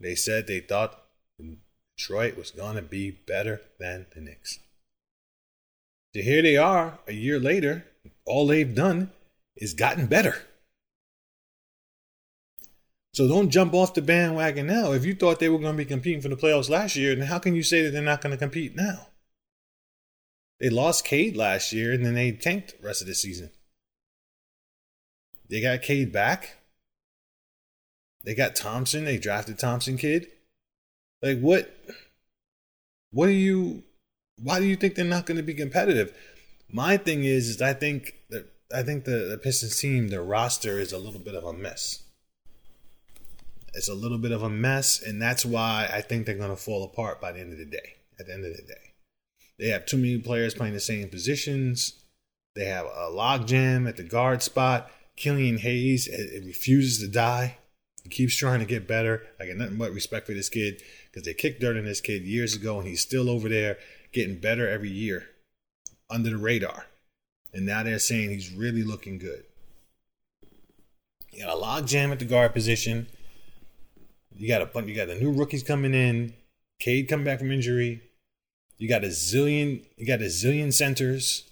They 0.00 0.14
said 0.14 0.46
they 0.46 0.60
thought 0.60 1.02
Detroit 1.96 2.36
was 2.36 2.50
going 2.50 2.76
to 2.76 2.82
be 2.82 3.10
better 3.10 3.60
than 3.78 4.06
the 4.14 4.20
Knicks. 4.20 4.58
So 6.14 6.22
here 6.22 6.42
they 6.42 6.56
are 6.56 6.98
a 7.06 7.12
year 7.12 7.38
later. 7.40 7.86
All 8.26 8.46
they've 8.46 8.74
done 8.74 9.10
is 9.56 9.74
gotten 9.74 10.06
better. 10.06 10.36
So 13.14 13.28
don't 13.28 13.50
jump 13.50 13.74
off 13.74 13.94
the 13.94 14.02
bandwagon 14.02 14.66
now. 14.66 14.92
If 14.92 15.04
you 15.04 15.14
thought 15.14 15.38
they 15.38 15.48
were 15.48 15.58
going 15.58 15.74
to 15.74 15.82
be 15.82 15.84
competing 15.84 16.22
for 16.22 16.28
the 16.28 16.36
playoffs 16.36 16.70
last 16.70 16.96
year, 16.96 17.14
then 17.14 17.26
how 17.26 17.38
can 17.38 17.54
you 17.54 17.62
say 17.62 17.82
that 17.82 17.90
they're 17.90 18.02
not 18.02 18.22
going 18.22 18.30
to 18.30 18.38
compete 18.38 18.74
now? 18.74 19.08
They 20.60 20.70
lost 20.70 21.04
Cade 21.04 21.36
last 21.36 21.72
year 21.72 21.92
and 21.92 22.06
then 22.06 22.14
they 22.14 22.32
tanked 22.32 22.80
the 22.80 22.86
rest 22.86 23.02
of 23.02 23.08
the 23.08 23.14
season. 23.14 23.50
They 25.50 25.60
got 25.60 25.82
Cade 25.82 26.12
back. 26.12 26.56
They 28.24 28.34
got 28.34 28.54
Thompson. 28.54 29.04
They 29.04 29.18
drafted 29.18 29.58
Thompson 29.58 29.96
kid. 29.96 30.28
Like 31.20 31.40
what? 31.40 31.74
What 33.10 33.26
do 33.26 33.32
you? 33.32 33.82
Why 34.38 34.58
do 34.58 34.66
you 34.66 34.76
think 34.76 34.94
they're 34.94 35.04
not 35.04 35.26
going 35.26 35.36
to 35.36 35.42
be 35.42 35.54
competitive? 35.54 36.16
My 36.70 36.96
thing 36.96 37.24
is, 37.24 37.48
is 37.48 37.62
I 37.62 37.74
think 37.74 38.14
that 38.30 38.48
I 38.74 38.82
think 38.82 39.04
the, 39.04 39.28
the 39.30 39.38
Pistons 39.38 39.78
team, 39.78 40.08
their 40.08 40.22
roster 40.22 40.78
is 40.78 40.92
a 40.92 40.98
little 40.98 41.20
bit 41.20 41.34
of 41.34 41.44
a 41.44 41.52
mess. 41.52 42.02
It's 43.74 43.88
a 43.88 43.94
little 43.94 44.18
bit 44.18 44.32
of 44.32 44.42
a 44.42 44.50
mess, 44.50 45.02
and 45.02 45.20
that's 45.20 45.44
why 45.44 45.90
I 45.92 46.00
think 46.00 46.26
they're 46.26 46.34
going 46.34 46.50
to 46.50 46.56
fall 46.56 46.84
apart 46.84 47.20
by 47.20 47.32
the 47.32 47.40
end 47.40 47.52
of 47.52 47.58
the 47.58 47.64
day. 47.64 47.96
At 48.20 48.26
the 48.26 48.34
end 48.34 48.44
of 48.44 48.54
the 48.54 48.62
day, 48.62 48.92
they 49.58 49.68
have 49.68 49.86
too 49.86 49.96
many 49.96 50.18
players 50.18 50.54
playing 50.54 50.74
the 50.74 50.80
same 50.80 51.08
positions. 51.08 51.94
They 52.54 52.66
have 52.66 52.84
a 52.84 53.10
logjam 53.10 53.88
at 53.88 53.96
the 53.96 54.02
guard 54.02 54.42
spot. 54.42 54.90
Killian 55.16 55.58
Hayes 55.58 56.06
it, 56.06 56.44
refuses 56.44 57.00
to 57.00 57.08
die. 57.08 57.56
He 58.02 58.10
keeps 58.10 58.36
trying 58.36 58.60
to 58.60 58.66
get 58.66 58.86
better. 58.86 59.26
I 59.40 59.46
got 59.46 59.56
nothing 59.56 59.78
but 59.78 59.92
respect 59.92 60.26
for 60.26 60.34
this 60.34 60.50
kid 60.50 60.82
because 61.10 61.24
they 61.24 61.34
kicked 61.34 61.60
dirt 61.60 61.76
on 61.76 61.84
this 61.84 62.00
kid 62.00 62.22
years 62.22 62.54
ago, 62.54 62.78
and 62.78 62.86
he's 62.86 63.00
still 63.00 63.30
over 63.30 63.48
there 63.48 63.78
getting 64.12 64.38
better 64.38 64.68
every 64.68 64.90
year 64.90 65.28
under 66.10 66.30
the 66.30 66.36
radar. 66.36 66.86
And 67.52 67.66
now 67.66 67.82
they're 67.82 67.98
saying 67.98 68.30
he's 68.30 68.52
really 68.52 68.82
looking 68.82 69.18
good. 69.18 69.44
You 71.30 71.44
got 71.44 71.54
a 71.54 71.58
log 71.58 71.86
jam 71.86 72.12
at 72.12 72.18
the 72.18 72.24
guard 72.24 72.52
position. 72.52 73.06
You 74.34 74.48
got 74.48 74.62
a 74.62 74.66
bunch. 74.66 74.88
You 74.88 74.94
got 74.94 75.08
the 75.08 75.14
new 75.14 75.32
rookies 75.32 75.62
coming 75.62 75.94
in. 75.94 76.34
Cade 76.78 77.08
coming 77.08 77.24
back 77.24 77.38
from 77.38 77.52
injury. 77.52 78.02
You 78.78 78.88
got 78.88 79.04
a 79.04 79.08
zillion. 79.08 79.82
You 79.96 80.06
got 80.06 80.20
a 80.20 80.26
zillion 80.26 80.72
centers 80.72 81.44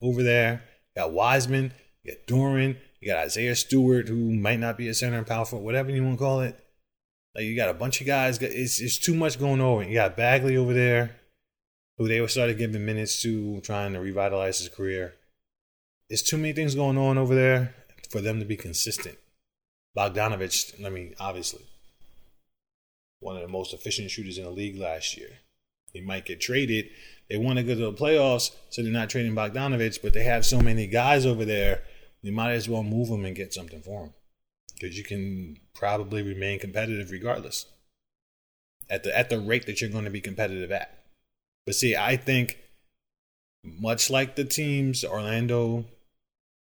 over 0.00 0.22
there. 0.22 0.62
You 0.94 1.02
got 1.02 1.12
Wiseman. 1.12 1.72
You 2.06 2.14
got 2.14 2.26
Duren, 2.26 2.76
you 3.00 3.08
got 3.08 3.18
Isaiah 3.18 3.56
Stewart, 3.56 4.08
who 4.08 4.32
might 4.32 4.60
not 4.60 4.78
be 4.78 4.88
a 4.88 4.94
center 4.94 5.18
and 5.18 5.26
powerful, 5.26 5.60
whatever 5.60 5.90
you 5.90 6.04
want 6.04 6.18
to 6.18 6.24
call 6.24 6.40
it. 6.40 6.56
Like 7.34 7.44
you 7.44 7.56
got 7.56 7.68
a 7.68 7.74
bunch 7.74 8.00
of 8.00 8.06
guys. 8.06 8.38
It's 8.38 8.80
it's 8.80 8.98
too 8.98 9.14
much 9.14 9.40
going 9.40 9.60
over. 9.60 9.82
You 9.82 9.94
got 9.94 10.16
Bagley 10.16 10.56
over 10.56 10.72
there, 10.72 11.15
who 11.98 12.08
they 12.08 12.24
started 12.26 12.58
giving 12.58 12.84
minutes 12.84 13.20
to, 13.22 13.60
trying 13.60 13.92
to 13.92 14.00
revitalize 14.00 14.58
his 14.58 14.68
career. 14.68 15.14
There's 16.08 16.22
too 16.22 16.36
many 16.36 16.52
things 16.52 16.74
going 16.74 16.98
on 16.98 17.18
over 17.18 17.34
there 17.34 17.74
for 18.10 18.20
them 18.20 18.38
to 18.38 18.44
be 18.44 18.56
consistent. 18.56 19.18
Bogdanovich, 19.96 20.84
I 20.84 20.90
mean, 20.90 21.14
obviously, 21.18 21.64
one 23.20 23.36
of 23.36 23.42
the 23.42 23.48
most 23.48 23.72
efficient 23.72 24.10
shooters 24.10 24.38
in 24.38 24.44
the 24.44 24.50
league 24.50 24.78
last 24.78 25.16
year. 25.16 25.30
He 25.92 26.02
might 26.02 26.26
get 26.26 26.40
traded. 26.40 26.90
They 27.30 27.38
want 27.38 27.58
to 27.58 27.64
go 27.64 27.74
to 27.74 27.90
the 27.90 27.92
playoffs, 27.92 28.54
so 28.68 28.82
they're 28.82 28.92
not 28.92 29.08
trading 29.08 29.34
Bogdanovich, 29.34 30.02
but 30.02 30.12
they 30.12 30.24
have 30.24 30.44
so 30.44 30.60
many 30.60 30.86
guys 30.86 31.24
over 31.24 31.44
there 31.44 31.82
you 32.26 32.32
might 32.32 32.54
as 32.54 32.68
well 32.68 32.82
move 32.82 33.08
them 33.08 33.24
and 33.24 33.36
get 33.36 33.54
something 33.54 33.80
for 33.80 34.00
them 34.00 34.14
because 34.74 34.98
you 34.98 35.04
can 35.04 35.56
probably 35.74 36.22
remain 36.22 36.58
competitive 36.58 37.12
regardless 37.12 37.66
at 38.90 39.04
the 39.04 39.16
at 39.16 39.30
the 39.30 39.38
rate 39.38 39.64
that 39.66 39.80
you're 39.80 39.90
going 39.90 40.04
to 40.04 40.10
be 40.10 40.20
competitive 40.20 40.72
at. 40.72 40.95
But 41.66 41.74
see, 41.74 41.96
I 41.96 42.16
think 42.16 42.58
much 43.64 44.08
like 44.08 44.36
the 44.36 44.44
teams 44.44 45.04
Orlando, 45.04 45.84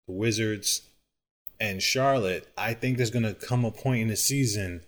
the 0.08 0.14
Wizards, 0.14 0.82
and 1.60 1.82
Charlotte, 1.82 2.48
I 2.56 2.74
think 2.74 2.96
there's 2.96 3.10
going 3.10 3.24
to 3.24 3.34
come 3.34 3.64
a 3.64 3.70
point 3.70 4.02
in 4.02 4.08
the 4.08 4.16
season 4.16 4.82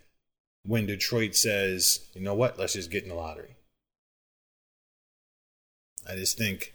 when 0.64 0.87
Detroit 0.87 1.37
says, 1.37 2.00
you 2.14 2.23
know 2.23 2.35
what, 2.35 2.58
let's 2.58 2.73
just 2.73 2.90
get 2.90 3.04
in 3.04 3.11
the 3.11 3.14
lottery. 3.14 3.54
I 6.08 6.16
just 6.16 6.38
think 6.38 6.73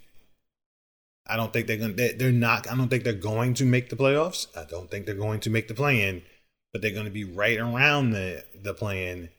I 1.27 1.36
don't 1.36 1.53
think 1.53 1.67
they're 1.67 1.77
going 1.77 1.95
to 1.95 2.13
they're 2.17 2.31
not 2.31 2.69
I 2.69 2.75
don't 2.75 2.89
think 2.89 3.03
they're 3.03 3.13
going 3.13 3.53
to 3.55 3.65
make 3.65 3.89
the 3.89 3.95
playoffs. 3.95 4.48
I 4.57 4.65
don't 4.65 4.91
think 4.91 5.05
they're 5.05 5.15
going 5.15 5.39
to 5.41 5.50
make 5.50 5.67
the 5.67 5.74
play 5.74 6.07
in, 6.07 6.24
but 6.74 6.81
they're 6.81 6.91
going 6.91 7.05
to 7.05 7.12
be 7.12 7.24
right 7.24 7.57
around 7.57 8.12
the 8.12 8.43
the 8.53 8.74
play 8.74 9.07
in 9.07 9.29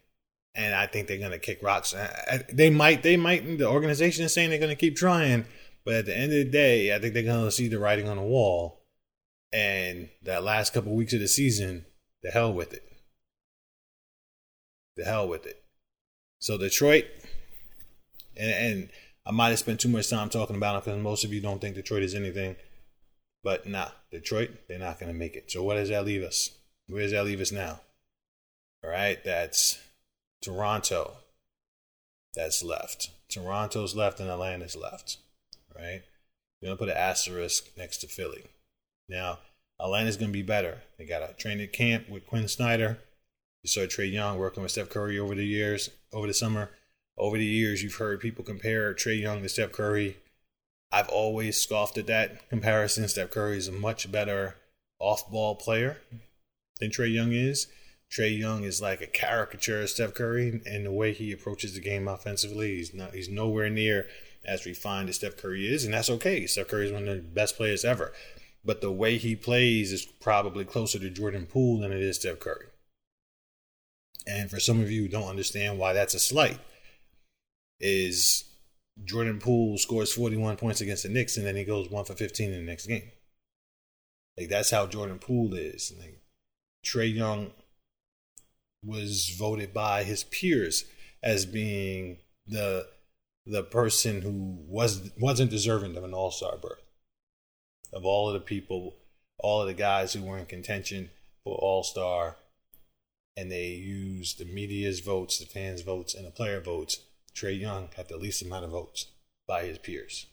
and 0.54 0.75
I 0.75 0.87
think 0.87 1.09
they're 1.09 1.18
going 1.18 1.30
to 1.30 1.38
kick 1.38 1.62
rocks. 1.62 1.94
They 2.52 2.71
might 2.71 3.02
they 3.02 3.16
might 3.16 3.59
the 3.59 3.68
organization 3.68 4.25
is 4.25 4.35
saying 4.35 4.50
they're 4.50 4.59
going 4.59 4.68
to 4.71 4.76
keep 4.76 4.97
trying, 4.97 5.47
but 5.85 5.94
at 5.94 6.06
the 6.06 6.16
end 6.16 6.32
of 6.32 6.38
the 6.38 6.50
day, 6.50 6.94
I 6.94 6.99
think 6.99 7.14
they're 7.14 7.23
going 7.23 7.44
to 7.44 7.50
see 7.50 7.68
the 7.68 7.78
writing 7.78 8.09
on 8.09 8.16
the 8.16 8.23
wall. 8.23 8.80
And 9.52 10.09
that 10.23 10.44
last 10.44 10.73
couple 10.73 10.94
weeks 10.94 11.12
of 11.12 11.21
the 11.21 11.28
season, 11.28 11.85
the 12.23 12.30
hell 12.30 12.52
with 12.52 12.73
it. 12.73 12.82
The 14.97 15.04
hell 15.04 15.28
with 15.28 15.47
it. 15.47 15.62
So 16.38 16.56
Detroit, 16.56 17.04
and, 18.37 18.50
and 18.50 18.88
I 19.26 19.30
might 19.30 19.50
have 19.50 19.59
spent 19.59 19.80
too 19.80 19.88
much 19.88 20.09
time 20.09 20.30
talking 20.30 20.56
about 20.56 20.85
them 20.85 20.94
because 20.94 21.04
most 21.04 21.25
of 21.25 21.32
you 21.32 21.40
don't 21.40 21.61
think 21.61 21.75
Detroit 21.75 22.02
is 22.02 22.14
anything. 22.14 22.56
But 23.44 23.66
nah, 23.66 23.88
Detroit, 24.11 24.50
they're 24.68 24.78
not 24.78 25.00
going 25.00 25.12
to 25.12 25.18
make 25.18 25.37
it. 25.37 25.50
So 25.50 25.62
what 25.62 25.75
does 25.75 25.88
that 25.88 26.04
leave 26.04 26.23
us? 26.23 26.50
Where 26.87 27.02
does 27.02 27.12
that 27.12 27.25
leave 27.25 27.40
us 27.40 27.52
now? 27.52 27.80
All 28.85 28.90
right, 28.90 29.23
that's 29.25 29.78
Toronto. 30.43 31.13
That's 32.35 32.63
left. 32.63 33.11
Toronto's 33.29 33.95
left 33.95 34.21
and 34.21 34.29
Atlanta's 34.29 34.77
left. 34.77 35.19
Right? 35.75 36.03
You're 36.61 36.69
going 36.69 36.77
to 36.77 36.85
put 36.85 36.89
an 36.89 36.97
asterisk 36.97 37.69
next 37.77 37.99
to 37.99 38.07
Philly. 38.07 38.45
Now, 39.09 39.39
Atlanta's 39.81 40.17
going 40.17 40.31
to 40.31 40.33
be 40.33 40.43
better. 40.43 40.83
They 40.99 41.07
got 41.07 41.29
a 41.29 41.35
training 41.35 41.69
camp 41.69 42.09
with 42.09 42.27
Quin 42.27 42.49
Snyder. 42.49 42.99
You 43.63 43.69
saw 43.69 43.81
Trae 43.81 44.13
Young 44.13 44.39
working 44.39 44.63
with 44.63 44.73
Steph 44.73 44.91
Curry 44.91 45.19
over 45.19 45.35
the 45.35 45.47
years, 45.47 45.91
over 46.13 46.27
the 46.27 46.35
summer. 46.35 46.71
Over 47.17 47.39
the 47.39 47.45
years, 47.45 47.83
you've 47.83 47.97
heard 47.97 48.21
people 48.21 48.45
compare 48.45 48.95
Trae 48.95 49.21
Young 49.21 49.43
to 49.43 49.49
Steph 49.49 49.73
Curry. 49.73 50.19
I've 50.91 51.09
always 51.09 51.61
scoffed 51.61 51.99
at 51.99 52.07
that 52.07 52.49
comparison. 52.49 53.07
Steph 53.09 53.31
Curry 53.31 53.57
is 53.57 53.69
a 53.69 53.73
much 53.73 54.11
better 54.11 54.57
off 54.99 55.31
ball 55.31 55.55
player 55.55 55.99
than 56.81 56.91
Trae 56.91 57.13
Young 57.13 57.33
is. 57.33 57.67
Trae 58.12 58.38
Young 58.38 58.64
is 58.64 58.83
like 58.83 59.00
a 59.00 59.07
caricature 59.07 59.81
of 59.81 59.88
Steph 59.88 60.12
Curry 60.12 60.61
and 60.66 60.85
the 60.85 60.92
way 60.92 61.12
he 61.12 61.33
approaches 61.33 61.75
the 61.75 61.81
game 61.81 62.07
offensively. 62.07 62.76
He's 62.76 62.92
not 62.92 63.14
he's 63.14 63.31
nowhere 63.31 63.71
near 63.71 64.07
as 64.45 64.66
refined 64.66 65.09
as 65.09 65.16
Steph 65.16 65.37
Curry 65.37 65.66
is, 65.66 65.85
and 65.85 65.95
that's 65.95 66.11
okay. 66.11 66.47
Steph 66.47 66.69
Curry 66.69 66.87
is 66.87 66.92
one 66.92 67.09
of 67.09 67.16
the 67.16 67.23
best 67.23 67.57
players 67.57 67.85
ever. 67.85 68.12
But 68.64 68.81
the 68.81 68.92
way 68.92 69.16
he 69.16 69.35
plays 69.35 69.92
is 69.92 70.04
probably 70.04 70.64
closer 70.64 70.99
to 70.99 71.11
Jordan 71.11 71.47
Poole 71.47 71.81
than 71.81 71.90
it 71.90 72.00
is 72.00 72.16
Steph 72.16 72.38
Curry. 72.38 72.66
And 74.26 74.50
for 74.50 74.61
some 74.61 74.81
of 74.81 74.90
you 74.90 75.02
who 75.02 75.09
don't 75.09 75.28
understand 75.28 75.78
why 75.78 75.92
that's 75.92 76.14
a 76.14 76.21
slight, 76.21 76.59
is 77.81 78.45
Jordan 79.04 79.40
Poole 79.40 79.78
scores 79.78 80.12
41 80.12 80.57
points 80.57 80.81
against 80.81 81.02
the 81.02 81.09
Knicks 81.09 81.37
and 81.37 81.47
then 81.47 81.57
he 81.57 81.64
goes 81.64 81.90
1 81.90 82.04
for 82.04 82.14
15 82.14 82.52
in 82.52 82.64
the 82.64 82.71
next 82.71 82.87
game. 82.87 83.11
Like 84.38 84.49
that's 84.49 84.71
how 84.71 84.87
Jordan 84.87 85.19
Poole 85.19 85.54
is. 85.54 85.92
Like 85.99 86.21
Trae 86.85 87.12
Young 87.12 87.50
was 88.85 89.35
voted 89.39 89.73
by 89.73 90.03
his 90.03 90.25
peers 90.25 90.85
as 91.23 91.47
being 91.47 92.19
the 92.47 92.87
the 93.47 93.62
person 93.62 94.23
who 94.23 94.57
was 94.69 95.11
wasn't 95.19 95.51
deserving 95.51 95.97
of 95.97 96.05
an 96.05 96.15
All 96.15 96.31
Star 96.31 96.57
berth. 96.57 96.83
Of 97.93 98.05
all 98.05 98.29
of 98.29 98.35
the 98.35 98.41
people, 98.41 98.95
all 99.39 99.61
of 99.61 99.67
the 99.67 99.75
guys 99.75 100.12
who 100.12 100.23
were 100.23 100.39
in 100.39 100.47
contention 100.47 101.11
for 101.45 101.55
All 101.57 101.83
Star, 101.83 102.37
and 103.37 103.51
they 103.51 103.69
used 103.69 104.39
the 104.39 104.45
media's 104.45 105.01
votes, 105.01 105.39
the 105.39 105.47
fans' 105.47 105.83
votes, 105.83 106.15
and 106.15 106.27
the 106.27 106.31
player 106.31 106.61
votes. 106.61 107.01
Trae 107.35 107.59
Young 107.59 107.89
had 107.97 108.09
the 108.09 108.19
least 108.19 108.43
amount 108.43 108.67
of 108.67 108.73
votes 108.73 109.07
by 109.49 109.65
his 109.65 109.79
peers. 109.79 110.27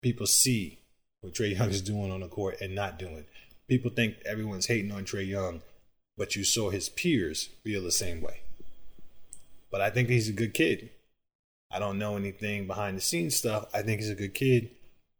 People 0.00 0.26
see 0.26 0.78
what 1.20 1.34
Trae 1.34 1.56
Young 1.56 1.70
is 1.70 1.82
doing 1.82 2.12
on 2.12 2.20
the 2.20 2.28
court 2.28 2.60
and 2.60 2.74
not 2.74 2.98
doing. 2.98 3.26
People 3.68 3.90
think 3.90 4.16
everyone's 4.24 4.66
hating 4.66 4.92
on 4.92 5.04
Trae 5.04 5.26
Young, 5.26 5.62
but 6.16 6.36
you 6.36 6.44
saw 6.44 6.70
his 6.70 6.88
peers 6.88 7.50
feel 7.62 7.82
the 7.82 7.92
same 7.92 8.20
way. 8.20 8.40
But 9.70 9.80
I 9.80 9.90
think 9.90 10.08
he's 10.08 10.28
a 10.28 10.32
good 10.32 10.54
kid. 10.54 10.90
I 11.70 11.78
don't 11.78 11.98
know 11.98 12.16
anything 12.16 12.66
behind 12.66 12.96
the 12.96 13.00
scenes 13.00 13.36
stuff. 13.36 13.66
I 13.74 13.82
think 13.82 14.00
he's 14.00 14.10
a 14.10 14.14
good 14.14 14.34
kid. 14.34 14.70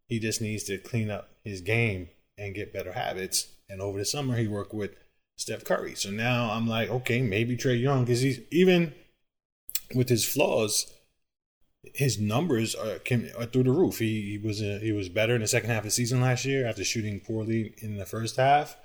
He 0.07 0.21
just 0.21 0.41
needs 0.41 0.65
to 0.65 0.79
clean 0.79 1.11
up 1.11 1.31
his 1.43 1.61
game 1.61 2.09
and 2.39 2.55
get 2.55 2.73
better 2.73 2.93
habits. 2.93 3.49
And 3.69 3.81
over 3.81 3.99
the 3.99 4.05
summer, 4.05 4.37
he 4.37 4.47
worked 4.47 4.75
with 4.75 4.93
Steph 5.37 5.65
Curry. 5.65 5.95
So 5.97 6.11
now 6.11 6.53
I'm 6.53 6.69
like, 6.69 6.91
okay, 6.91 7.23
maybe 7.23 7.57
Trae 7.57 7.81
Young, 7.81 8.05
because 8.05 8.21
he's 8.21 8.41
even 8.51 8.95
with 9.95 10.09
his 10.09 10.25
flaws, 10.25 10.93
his 11.95 12.21
numbers 12.21 12.75
are, 12.75 12.99
can, 12.99 13.31
are 13.39 13.47
through 13.47 13.65
the 13.65 13.73
roof. 13.73 13.99
He, 13.99 14.23
he 14.23 14.39
was 14.39 14.63
a, 14.63 14.79
he 14.79 14.93
was 14.93 15.09
better 15.09 15.35
in 15.35 15.41
the 15.41 15.49
second 15.49 15.71
half 15.71 15.81
of 15.81 15.85
the 15.85 15.91
season 15.91 16.21
last 16.21 16.45
year 16.45 16.67
after 16.67 16.85
shooting 16.85 17.21
poorly 17.21 17.75
in 17.79 17.97
the 17.97 18.07
first 18.07 18.37
half. 18.37 18.77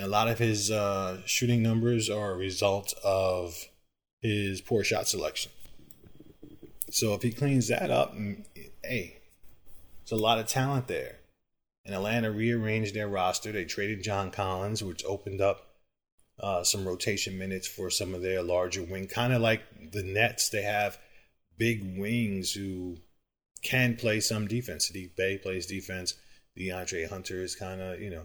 A 0.00 0.08
lot 0.08 0.28
of 0.28 0.38
his 0.38 0.70
uh, 0.70 1.20
shooting 1.26 1.62
numbers 1.62 2.08
are 2.08 2.32
a 2.32 2.36
result 2.36 2.94
of 3.04 3.54
his 4.20 4.60
poor 4.60 4.82
shot 4.82 5.06
selection. 5.06 5.52
So 6.90 7.14
if 7.14 7.22
he 7.22 7.30
cleans 7.30 7.68
that 7.68 7.90
up, 7.90 8.14
mm, 8.14 8.44
hey, 8.82 9.18
it's 10.02 10.10
a 10.10 10.16
lot 10.16 10.38
of 10.38 10.46
talent 10.46 10.88
there. 10.88 11.16
And 11.84 11.94
Atlanta 11.94 12.30
rearranged 12.30 12.94
their 12.94 13.08
roster. 13.08 13.52
They 13.52 13.64
traded 13.64 14.02
John 14.02 14.30
Collins, 14.30 14.82
which 14.82 15.04
opened 15.04 15.40
up 15.40 15.66
uh, 16.38 16.64
some 16.64 16.86
rotation 16.86 17.38
minutes 17.38 17.68
for 17.68 17.90
some 17.90 18.14
of 18.14 18.22
their 18.22 18.42
larger 18.42 18.82
wing, 18.82 19.06
kind 19.06 19.32
of 19.32 19.42
like 19.42 19.62
the 19.92 20.02
Nets. 20.02 20.48
They 20.48 20.62
have 20.62 20.98
big 21.58 21.98
wings 21.98 22.52
who 22.52 22.96
can 23.62 23.96
play 23.96 24.20
some 24.20 24.48
defense. 24.48 24.90
Saddiq 24.90 25.14
Bey 25.16 25.38
plays 25.38 25.66
defense. 25.66 26.14
DeAndre 26.58 27.08
Hunter 27.08 27.42
is 27.42 27.54
kind 27.54 27.80
of, 27.80 28.00
you 28.00 28.10
know, 28.10 28.24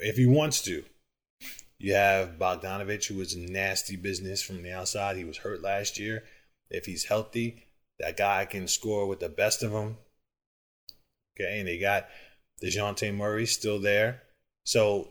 if 0.00 0.16
he 0.16 0.26
wants 0.26 0.60
to. 0.62 0.84
You 1.78 1.94
have 1.94 2.38
Bogdanovich, 2.38 3.06
who 3.06 3.20
is 3.20 3.36
nasty 3.36 3.96
business 3.96 4.42
from 4.42 4.62
the 4.62 4.72
outside. 4.72 5.16
He 5.16 5.24
was 5.24 5.38
hurt 5.38 5.62
last 5.62 5.98
year. 5.98 6.24
If 6.70 6.84
he's 6.84 7.04
healthy, 7.04 7.66
that 7.98 8.18
guy 8.18 8.44
can 8.44 8.68
score 8.68 9.06
with 9.06 9.20
the 9.20 9.30
best 9.30 9.62
of 9.62 9.72
them. 9.72 9.96
Okay, 11.34 11.58
and 11.58 11.66
they 11.66 11.78
got 11.78 12.08
Dejounte 12.62 13.14
Murray 13.14 13.46
still 13.46 13.80
there. 13.80 14.22
So 14.64 15.08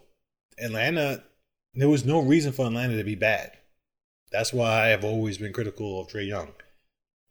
Atlanta, 0.59 1.23
there 1.73 1.89
was 1.89 2.05
no 2.05 2.19
reason 2.21 2.51
for 2.51 2.67
Atlanta 2.67 2.97
to 2.97 3.03
be 3.03 3.15
bad. 3.15 3.51
That's 4.31 4.53
why 4.53 4.85
I 4.85 4.87
have 4.89 5.03
always 5.03 5.39
been 5.39 5.53
critical 5.53 5.99
of 5.99 6.07
Trae 6.07 6.27
Young. 6.27 6.49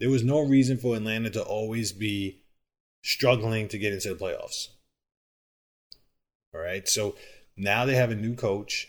There 0.01 0.11
was 0.11 0.25
no 0.25 0.41
reason 0.41 0.79
for 0.79 0.97
Atlanta 0.97 1.31
to 1.31 1.43
always 1.43 1.93
be 1.93 2.43
struggling 3.05 3.69
to 3.69 3.79
get 3.79 3.93
into 3.93 4.09
the 4.09 4.17
playoffs. 4.17 4.69
All 6.55 6.61
right. 6.61 6.89
So 6.89 7.15
now 7.59 7.85
they 7.85 7.97
have 7.97 8.11
a 8.11 8.17
new 8.17 8.35
coach. 8.35 8.89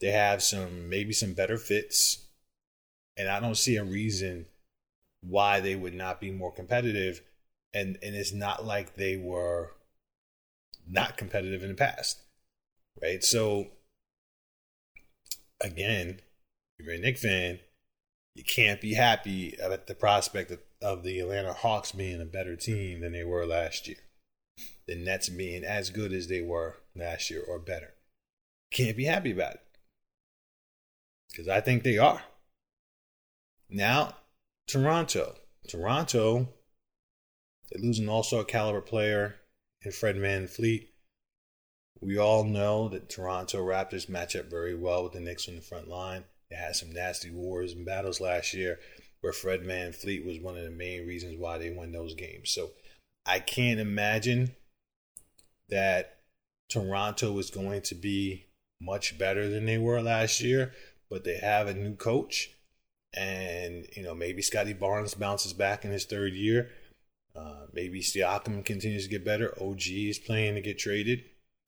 They 0.00 0.10
have 0.10 0.42
some 0.42 0.88
maybe 0.88 1.12
some 1.12 1.34
better 1.34 1.58
fits. 1.58 2.26
And 3.16 3.28
I 3.28 3.38
don't 3.38 3.56
see 3.56 3.76
a 3.76 3.84
reason 3.84 4.46
why 5.20 5.60
they 5.60 5.76
would 5.76 5.94
not 5.94 6.20
be 6.20 6.30
more 6.30 6.52
competitive. 6.52 7.20
And 7.74 7.98
and 8.02 8.16
it's 8.16 8.32
not 8.32 8.64
like 8.64 8.96
they 8.96 9.16
were 9.16 9.74
not 10.88 11.18
competitive 11.18 11.62
in 11.62 11.68
the 11.68 11.74
past. 11.74 12.22
Right? 13.00 13.22
So 13.22 13.68
again, 15.60 16.20
if 16.78 16.86
you're 16.86 16.94
a 16.94 16.98
Knick 16.98 17.18
fan, 17.18 17.60
you 18.34 18.44
can't 18.44 18.80
be 18.80 18.94
happy 18.94 19.58
at 19.60 19.86
the 19.86 19.94
prospect 19.94 20.50
of, 20.50 20.60
of 20.80 21.02
the 21.02 21.20
Atlanta 21.20 21.52
Hawks 21.52 21.92
being 21.92 22.22
a 22.22 22.26
better 22.26 22.56
team 22.56 23.00
than 23.00 23.12
they 23.12 23.24
were 23.24 23.44
last 23.44 23.86
year. 23.86 23.98
The 24.90 24.96
Nets 24.96 25.28
being 25.28 25.62
as 25.62 25.90
good 25.90 26.12
as 26.12 26.26
they 26.26 26.40
were 26.40 26.78
last 26.96 27.30
year 27.30 27.44
or 27.46 27.60
better. 27.60 27.94
Can't 28.72 28.96
be 28.96 29.04
happy 29.04 29.30
about 29.30 29.54
it. 29.54 29.60
Because 31.30 31.46
I 31.46 31.60
think 31.60 31.84
they 31.84 31.96
are. 31.96 32.24
Now, 33.68 34.16
Toronto. 34.66 35.36
Toronto, 35.68 36.48
they 37.70 37.80
lose 37.80 38.00
an 38.00 38.08
all 38.08 38.24
star 38.24 38.42
caliber 38.42 38.80
player 38.80 39.36
in 39.82 39.92
Fred 39.92 40.16
VanVleet. 40.16 40.88
We 42.00 42.18
all 42.18 42.42
know 42.42 42.88
that 42.88 43.08
Toronto 43.08 43.64
Raptors 43.64 44.08
match 44.08 44.34
up 44.34 44.46
very 44.46 44.74
well 44.74 45.04
with 45.04 45.12
the 45.12 45.20
Knicks 45.20 45.48
on 45.48 45.54
the 45.54 45.60
front 45.60 45.86
line. 45.86 46.24
They 46.50 46.56
had 46.56 46.74
some 46.74 46.90
nasty 46.90 47.30
wars 47.30 47.74
and 47.74 47.86
battles 47.86 48.20
last 48.20 48.54
year 48.54 48.80
where 49.20 49.32
Fred 49.32 49.62
VanVleet 49.62 50.26
was 50.26 50.40
one 50.40 50.56
of 50.56 50.64
the 50.64 50.70
main 50.70 51.06
reasons 51.06 51.38
why 51.38 51.58
they 51.58 51.70
won 51.70 51.92
those 51.92 52.14
games. 52.14 52.50
So 52.50 52.72
I 53.24 53.38
can't 53.38 53.78
imagine 53.78 54.56
that 55.70 56.18
Toronto 56.68 57.38
is 57.38 57.50
going 57.50 57.82
to 57.82 57.94
be 57.94 58.46
much 58.80 59.18
better 59.18 59.48
than 59.48 59.66
they 59.66 59.78
were 59.78 60.00
last 60.00 60.40
year, 60.40 60.72
but 61.08 61.24
they 61.24 61.36
have 61.36 61.66
a 61.66 61.74
new 61.74 61.94
coach. 61.94 62.50
and 63.12 63.86
you 63.96 64.02
know 64.04 64.14
maybe 64.14 64.40
Scottie 64.42 64.72
Barnes 64.72 65.14
bounces 65.14 65.52
back 65.52 65.84
in 65.84 65.90
his 65.90 66.04
third 66.04 66.32
year. 66.32 66.70
Uh, 67.34 67.66
maybe 67.72 68.00
Siakam 68.00 68.64
continues 68.64 69.04
to 69.04 69.10
get 69.10 69.24
better. 69.24 69.54
OG 69.60 69.82
is 69.88 70.18
playing 70.18 70.54
to 70.54 70.60
get 70.60 70.78
traded. 70.78 71.24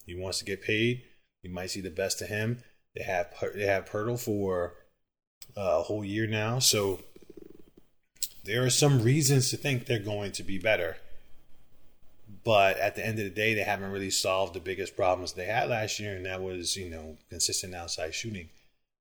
He 0.07 0.15
wants 0.15 0.39
to 0.39 0.45
get 0.45 0.63
paid. 0.63 1.03
You 1.43 1.51
might 1.51 1.71
see 1.71 1.81
the 1.81 1.91
best 1.91 2.23
of 2.23 2.29
him. 2.29 2.63
They 2.95 3.03
have 3.03 3.33
they 3.55 3.67
have 3.67 3.87
Poeltl 3.89 4.21
for 4.21 4.75
uh, 5.57 5.79
a 5.79 5.83
whole 5.83 6.05
year 6.05 6.27
now, 6.27 6.59
so 6.61 7.01
there 8.45 8.65
are 8.65 8.71
some 8.71 9.03
reasons 9.03 9.51
to 9.51 9.57
think 9.57 9.87
they're 9.87 9.99
going 9.99 10.33
to 10.33 10.43
be 10.43 10.59
better. 10.59 10.97
But 12.45 12.77
at 12.79 12.97
the 12.97 13.07
end 13.07 13.19
of 13.19 13.25
the 13.25 13.31
day, 13.31 13.55
they 13.55 13.63
haven't 13.63 13.93
really 13.93 14.11
solved 14.11 14.55
the 14.55 14.61
biggest 14.61 14.97
problems 14.97 15.33
they 15.33 15.45
had 15.45 15.69
last 15.69 16.01
year, 16.01 16.17
and 16.17 16.27
that 16.27 16.43
was 16.43 16.77
you 16.77 16.91
know 16.91 17.17
consistent 17.31 17.75
outside 17.75 18.15
shooting. 18.15 18.49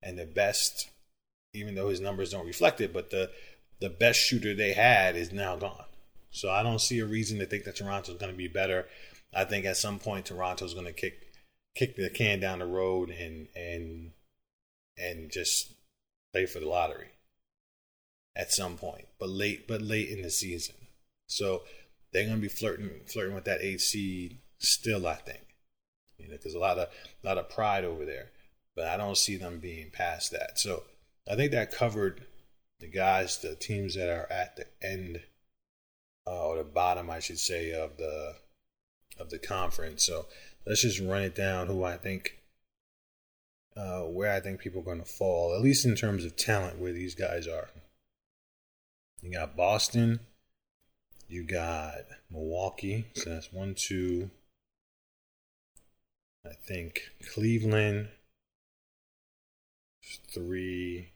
And 0.03 0.17
the 0.17 0.25
best, 0.25 0.89
even 1.53 1.75
though 1.75 1.89
his 1.89 2.01
numbers 2.01 2.31
don't 2.31 2.45
reflect 2.45 2.81
it, 2.81 2.93
but 2.93 3.09
the 3.09 3.31
the 3.79 3.89
best 3.89 4.19
shooter 4.19 4.53
they 4.53 4.73
had 4.73 5.15
is 5.15 5.31
now 5.31 5.55
gone. 5.55 5.85
So 6.29 6.49
I 6.49 6.63
don't 6.63 6.79
see 6.79 6.99
a 6.99 7.05
reason 7.05 7.39
to 7.39 7.45
think 7.45 7.65
that 7.65 7.75
Toronto's 7.75 8.17
going 8.17 8.31
to 8.31 8.37
be 8.37 8.47
better. 8.47 8.87
I 9.33 9.43
think 9.43 9.65
at 9.65 9.77
some 9.77 9.99
point 9.99 10.25
Toronto's 10.25 10.73
going 10.73 10.85
to 10.85 10.93
kick 10.93 11.27
kick 11.75 11.95
the 11.95 12.09
can 12.09 12.39
down 12.39 12.59
the 12.59 12.65
road 12.65 13.09
and 13.09 13.47
and 13.55 14.11
and 14.97 15.31
just 15.31 15.71
play 16.33 16.45
for 16.45 16.59
the 16.59 16.67
lottery 16.67 17.09
at 18.35 18.51
some 18.51 18.77
point, 18.77 19.07
but 19.19 19.29
late 19.29 19.67
but 19.67 19.81
late 19.81 20.09
in 20.09 20.21
the 20.21 20.29
season. 20.29 20.75
So 21.27 21.63
they're 22.11 22.27
to 22.27 22.37
be 22.37 22.47
flirting 22.47 22.89
flirting 23.05 23.35
with 23.35 23.45
that 23.45 23.61
eight 23.61 23.81
seed 23.81 24.37
still. 24.59 25.07
I 25.07 25.15
think 25.15 25.45
you 26.17 26.27
know 26.27 26.37
there's 26.41 26.55
a 26.55 26.59
lot 26.59 26.77
of 26.77 26.89
a 27.23 27.27
lot 27.27 27.37
of 27.37 27.49
pride 27.49 27.85
over 27.85 28.05
there, 28.05 28.31
but 28.75 28.85
I 28.85 28.97
don't 28.97 29.17
see 29.17 29.37
them 29.37 29.59
being 29.59 29.91
past 29.91 30.31
that. 30.31 30.59
So 30.59 30.83
I 31.29 31.35
think 31.35 31.51
that 31.51 31.71
covered 31.71 32.25
the 32.79 32.87
guys, 32.87 33.37
the 33.37 33.55
teams 33.55 33.95
that 33.95 34.09
are 34.09 34.27
at 34.31 34.55
the 34.55 34.65
end 34.81 35.21
uh, 36.27 36.47
or 36.47 36.57
the 36.57 36.63
bottom, 36.63 37.09
I 37.09 37.19
should 37.19 37.39
say, 37.39 37.71
of 37.71 37.97
the 37.97 38.35
of 39.19 39.29
the 39.29 39.39
conference. 39.39 40.05
So 40.05 40.25
let's 40.65 40.81
just 40.81 40.99
run 40.99 41.23
it 41.23 41.35
down. 41.35 41.67
Who 41.67 41.83
I 41.83 41.97
think, 41.97 42.39
uh, 43.77 44.01
where 44.01 44.33
I 44.33 44.39
think 44.39 44.59
people 44.59 44.81
are 44.81 44.85
going 44.85 44.99
to 44.99 45.05
fall, 45.05 45.55
at 45.55 45.61
least 45.61 45.85
in 45.85 45.95
terms 45.95 46.25
of 46.25 46.35
talent, 46.35 46.79
where 46.79 46.93
these 46.93 47.15
guys 47.15 47.47
are. 47.47 47.69
You 49.21 49.31
got 49.31 49.55
Boston. 49.55 50.19
You 51.31 51.45
got 51.45 51.95
Milwaukee. 52.29 53.05
So 53.15 53.29
that's 53.29 53.53
one, 53.53 53.73
two. 53.73 54.29
I 56.45 56.51
think 56.67 57.03
Cleveland. 57.33 58.09
Three. 60.33 61.13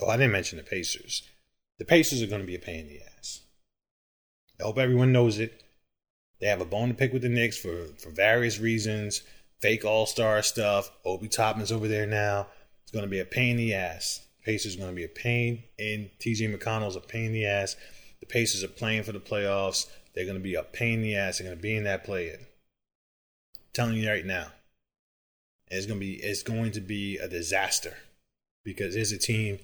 Oh, 0.00 0.08
I 0.08 0.16
didn't 0.16 0.32
mention 0.32 0.56
the 0.58 0.64
Pacers. 0.64 1.22
The 1.78 1.84
Pacers 1.84 2.20
are 2.20 2.26
going 2.26 2.40
to 2.40 2.46
be 2.46 2.56
a 2.56 2.58
pain 2.58 2.80
in 2.80 2.88
the 2.88 3.00
ass. 3.16 3.42
I 4.60 4.64
hope 4.64 4.78
everyone 4.78 5.12
knows 5.12 5.38
it. 5.38 5.62
They 6.40 6.48
have 6.48 6.60
a 6.60 6.64
bone 6.64 6.88
to 6.88 6.94
pick 6.94 7.12
with 7.12 7.22
the 7.22 7.28
Knicks 7.28 7.56
for, 7.56 7.86
for 7.96 8.10
various 8.10 8.58
reasons. 8.58 9.22
Fake 9.60 9.84
All 9.84 10.06
Star 10.06 10.42
stuff. 10.42 10.90
Obi 11.04 11.28
Toppin's 11.28 11.70
over 11.70 11.86
there 11.86 12.08
now. 12.08 12.48
It's 12.82 12.90
going 12.90 13.04
to 13.04 13.08
be 13.08 13.20
a 13.20 13.24
pain 13.24 13.50
in 13.50 13.56
the 13.58 13.74
ass. 13.74 14.26
Pacers 14.44 14.74
are 14.74 14.78
going 14.78 14.90
to 14.90 14.96
be 14.96 15.04
a 15.04 15.08
pain, 15.08 15.62
and 15.78 16.10
TJ 16.18 16.56
McConnell's 16.56 16.96
a 16.96 17.00
pain 17.00 17.26
in 17.26 17.32
the 17.32 17.46
ass. 17.46 17.76
The 18.20 18.26
Pacers 18.26 18.64
are 18.64 18.68
playing 18.68 19.04
for 19.04 19.12
the 19.12 19.20
playoffs. 19.20 19.86
They're 20.14 20.24
going 20.24 20.36
to 20.36 20.42
be 20.42 20.54
a 20.54 20.62
pain 20.62 20.94
in 20.94 21.02
the 21.02 21.16
ass. 21.16 21.38
They're 21.38 21.46
going 21.46 21.58
to 21.58 21.62
be 21.62 21.76
in 21.76 21.84
that 21.84 22.04
play-in. 22.04 22.46
telling 23.72 23.94
you 23.94 24.08
right 24.08 24.26
now, 24.26 24.48
it's 25.68 25.86
going 25.86 25.98
to 25.98 26.06
be 26.06 26.14
it's 26.14 26.42
going 26.42 26.72
to 26.72 26.80
be 26.80 27.18
a 27.18 27.28
disaster 27.28 27.96
because 28.64 28.94
there's 28.94 29.12
a 29.12 29.18
team 29.18 29.58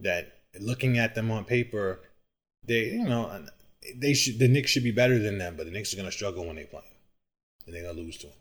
that 0.00 0.40
looking 0.60 0.98
at 0.98 1.14
them 1.14 1.30
on 1.30 1.44
paper, 1.44 2.00
they 2.64 2.86
you 2.86 3.04
know 3.04 3.46
they 3.94 4.14
should 4.14 4.38
the 4.38 4.48
Knicks 4.48 4.70
should 4.70 4.82
be 4.82 4.90
better 4.90 5.18
than 5.18 5.38
them, 5.38 5.54
but 5.56 5.66
the 5.66 5.72
Knicks 5.72 5.92
are 5.92 5.96
going 5.96 6.08
to 6.08 6.12
struggle 6.12 6.46
when 6.46 6.56
they 6.56 6.64
play, 6.64 6.82
and 7.66 7.74
they're 7.74 7.82
going 7.82 7.96
to 7.96 8.02
lose 8.02 8.16
to 8.18 8.26
them. 8.26 8.36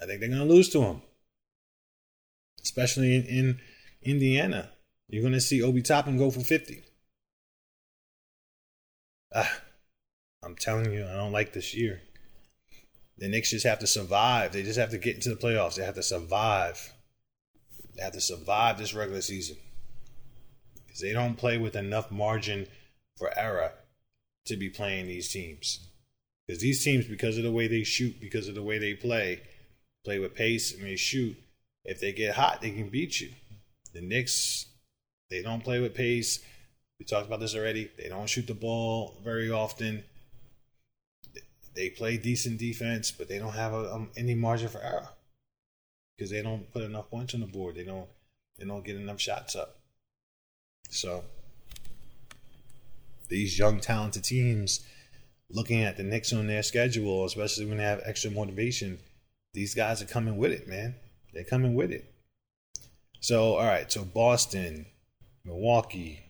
I 0.00 0.06
think 0.06 0.20
they're 0.20 0.28
going 0.28 0.46
to 0.46 0.54
lose 0.54 0.68
to 0.70 0.80
them, 0.80 1.02
especially 2.62 3.16
in, 3.16 3.24
in 3.24 3.60
Indiana. 4.10 4.70
You're 5.08 5.22
going 5.22 5.32
to 5.32 5.40
see 5.40 5.62
Obi 5.62 5.82
Toppin 5.82 6.18
go 6.18 6.30
for 6.30 6.40
50. 6.40 6.82
Ah, 9.34 9.60
I'm 10.42 10.56
telling 10.56 10.92
you, 10.92 11.06
I 11.06 11.16
don't 11.16 11.32
like 11.32 11.52
this 11.52 11.74
year. 11.74 12.00
The 13.18 13.28
Knicks 13.28 13.50
just 13.50 13.66
have 13.66 13.80
to 13.80 13.86
survive. 13.86 14.52
They 14.52 14.62
just 14.62 14.78
have 14.78 14.90
to 14.90 14.98
get 14.98 15.16
into 15.16 15.30
the 15.30 15.36
playoffs. 15.36 15.74
They 15.74 15.84
have 15.84 15.96
to 15.96 16.02
survive. 16.02 16.92
They 17.96 18.02
have 18.02 18.12
to 18.12 18.20
survive 18.20 18.78
this 18.78 18.94
regular 18.94 19.20
season. 19.20 19.56
Because 20.86 21.00
they 21.00 21.12
don't 21.12 21.36
play 21.36 21.58
with 21.58 21.74
enough 21.74 22.10
margin 22.10 22.66
for 23.16 23.36
error 23.36 23.72
to 24.46 24.56
be 24.56 24.70
playing 24.70 25.06
these 25.06 25.30
teams. 25.30 25.88
Because 26.46 26.62
these 26.62 26.82
teams, 26.82 27.06
because 27.06 27.36
of 27.36 27.44
the 27.44 27.50
way 27.50 27.66
they 27.66 27.82
shoot, 27.82 28.20
because 28.20 28.48
of 28.48 28.54
the 28.54 28.62
way 28.62 28.78
they 28.78 28.94
play, 28.94 29.42
play 30.04 30.18
with 30.18 30.34
pace 30.34 30.72
and 30.72 30.84
they 30.84 30.96
shoot. 30.96 31.36
If 31.84 32.00
they 32.00 32.12
get 32.12 32.36
hot, 32.36 32.60
they 32.60 32.70
can 32.70 32.88
beat 32.88 33.20
you. 33.20 33.30
The 33.92 34.00
Knicks, 34.00 34.66
they 35.30 35.42
don't 35.42 35.64
play 35.64 35.80
with 35.80 35.94
pace. 35.94 36.40
We 36.98 37.04
talked 37.04 37.26
about 37.26 37.40
this 37.40 37.54
already. 37.54 37.90
They 37.96 38.08
don't 38.08 38.28
shoot 38.28 38.46
the 38.46 38.54
ball 38.54 39.16
very 39.24 39.50
often. 39.50 40.04
They 41.74 41.90
play 41.90 42.16
decent 42.16 42.58
defense, 42.58 43.12
but 43.12 43.28
they 43.28 43.38
don't 43.38 43.52
have 43.52 43.72
a, 43.72 43.94
um, 43.94 44.10
any 44.16 44.34
margin 44.34 44.68
for 44.68 44.82
error 44.82 45.08
because 46.16 46.30
they 46.30 46.42
don't 46.42 46.70
put 46.72 46.82
enough 46.82 47.08
points 47.08 47.34
on 47.34 47.40
the 47.40 47.46
board. 47.46 47.76
They 47.76 47.84
don't. 47.84 48.08
They 48.58 48.64
don't 48.64 48.84
get 48.84 48.96
enough 48.96 49.20
shots 49.20 49.54
up. 49.54 49.76
So 50.90 51.22
these 53.28 53.56
young, 53.56 53.78
talented 53.78 54.24
teams, 54.24 54.84
looking 55.48 55.82
at 55.82 55.96
the 55.96 56.02
Knicks 56.02 56.32
on 56.32 56.48
their 56.48 56.64
schedule, 56.64 57.24
especially 57.24 57.66
when 57.66 57.78
they 57.78 57.84
have 57.84 58.02
extra 58.04 58.32
motivation, 58.32 58.98
these 59.54 59.74
guys 59.74 60.02
are 60.02 60.06
coming 60.06 60.36
with 60.36 60.50
it, 60.50 60.66
man. 60.66 60.96
They're 61.32 61.44
coming 61.44 61.74
with 61.74 61.92
it. 61.92 62.12
So, 63.20 63.54
all 63.54 63.66
right. 63.66 63.90
So 63.90 64.04
Boston, 64.04 64.86
Milwaukee, 65.44 66.20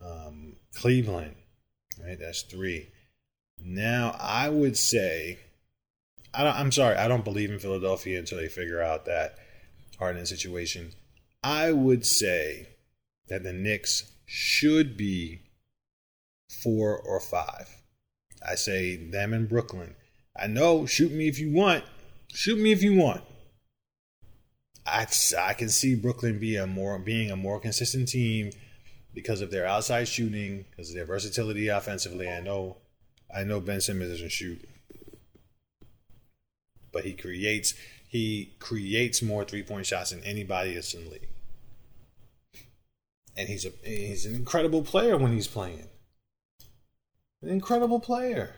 um, 0.00 0.56
Cleveland, 0.74 1.36
right? 2.02 2.18
That's 2.18 2.42
three. 2.42 2.88
Now, 3.58 4.16
I 4.20 4.48
would 4.48 4.76
say, 4.76 5.38
I 6.34 6.46
I'm 6.46 6.72
sorry, 6.72 6.96
I 6.96 7.08
don't 7.08 7.24
believe 7.24 7.50
in 7.50 7.58
Philadelphia 7.58 8.18
until 8.18 8.38
they 8.38 8.48
figure 8.48 8.82
out 8.82 9.06
that 9.06 9.38
Harden 9.98 10.26
situation. 10.26 10.92
I 11.42 11.72
would 11.72 12.04
say 12.04 12.68
that 13.28 13.42
the 13.42 13.52
Knicks 13.52 14.12
should 14.26 14.96
be 14.96 15.42
four 16.62 16.98
or 16.98 17.20
five. 17.20 17.68
I 18.46 18.54
say 18.56 18.96
them 18.96 19.32
in 19.32 19.46
Brooklyn. 19.46 19.94
I 20.36 20.46
know, 20.46 20.86
shoot 20.86 21.12
me 21.12 21.28
if 21.28 21.38
you 21.38 21.52
want. 21.52 21.84
Shoot 22.32 22.58
me 22.58 22.72
if 22.72 22.82
you 22.82 22.94
want. 22.96 23.22
I, 24.86 25.06
I 25.38 25.54
can 25.54 25.68
see 25.68 25.94
Brooklyn 25.94 26.38
be 26.38 26.56
a 26.56 26.66
more 26.66 26.98
being 26.98 27.30
a 27.30 27.36
more 27.36 27.58
consistent 27.58 28.08
team 28.08 28.50
because 29.14 29.40
of 29.40 29.50
their 29.50 29.66
outside 29.66 30.08
shooting, 30.08 30.66
because 30.70 30.90
of 30.90 30.96
their 30.96 31.06
versatility 31.06 31.68
offensively. 31.68 32.28
I 32.28 32.40
know 32.40 32.76
I 33.34 33.44
know 33.44 33.60
Ben 33.60 33.80
Simmons 33.80 34.10
doesn't 34.10 34.32
shoot. 34.32 34.68
But 36.92 37.04
he 37.04 37.14
creates 37.14 37.74
he 38.08 38.54
creates 38.58 39.22
more 39.22 39.44
three 39.44 39.62
point 39.62 39.86
shots 39.86 40.10
than 40.10 40.22
anybody 40.22 40.76
else 40.76 40.94
in 40.94 41.04
the 41.04 41.10
league. 41.10 41.28
And 43.36 43.48
he's 43.48 43.64
a 43.64 43.72
he's 43.82 44.26
an 44.26 44.34
incredible 44.34 44.82
player 44.82 45.16
when 45.16 45.32
he's 45.32 45.48
playing. 45.48 45.88
An 47.42 47.48
incredible 47.48 48.00
player. 48.00 48.54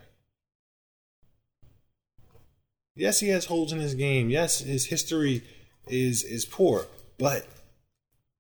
Yes, 2.94 3.20
he 3.20 3.28
has 3.28 3.46
holes 3.46 3.72
in 3.72 3.78
his 3.78 3.94
game. 3.94 4.30
Yes, 4.30 4.60
his 4.60 4.86
history 4.86 5.42
is 5.88 6.22
is 6.24 6.44
poor. 6.44 6.86
But 7.18 7.46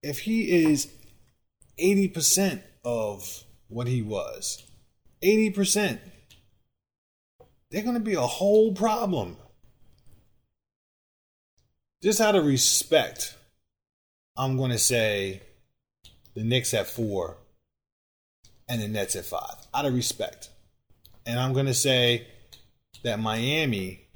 if 0.02 0.20
he 0.20 0.64
is 0.64 0.88
80% 1.80 2.62
of 2.84 3.44
what 3.68 3.86
he 3.86 4.02
was, 4.02 4.62
80%, 5.22 5.98
they're 7.70 7.82
going 7.82 7.94
to 7.94 8.00
be 8.00 8.14
a 8.14 8.20
whole 8.20 8.72
problem. 8.72 9.36
Just 12.02 12.20
out 12.20 12.36
of 12.36 12.44
respect, 12.46 13.34
I'm 14.36 14.56
going 14.56 14.70
to 14.70 14.78
say 14.78 15.42
the 16.34 16.44
Knicks 16.44 16.74
at 16.74 16.86
four 16.86 17.38
and 18.68 18.80
the 18.80 18.88
Nets 18.88 19.16
at 19.16 19.24
five. 19.24 19.56
Out 19.74 19.86
of 19.86 19.94
respect. 19.94 20.50
And 21.24 21.40
I'm 21.40 21.52
going 21.52 21.66
to 21.66 21.74
say 21.74 22.26
that 23.02 23.18
Miami, 23.18 24.06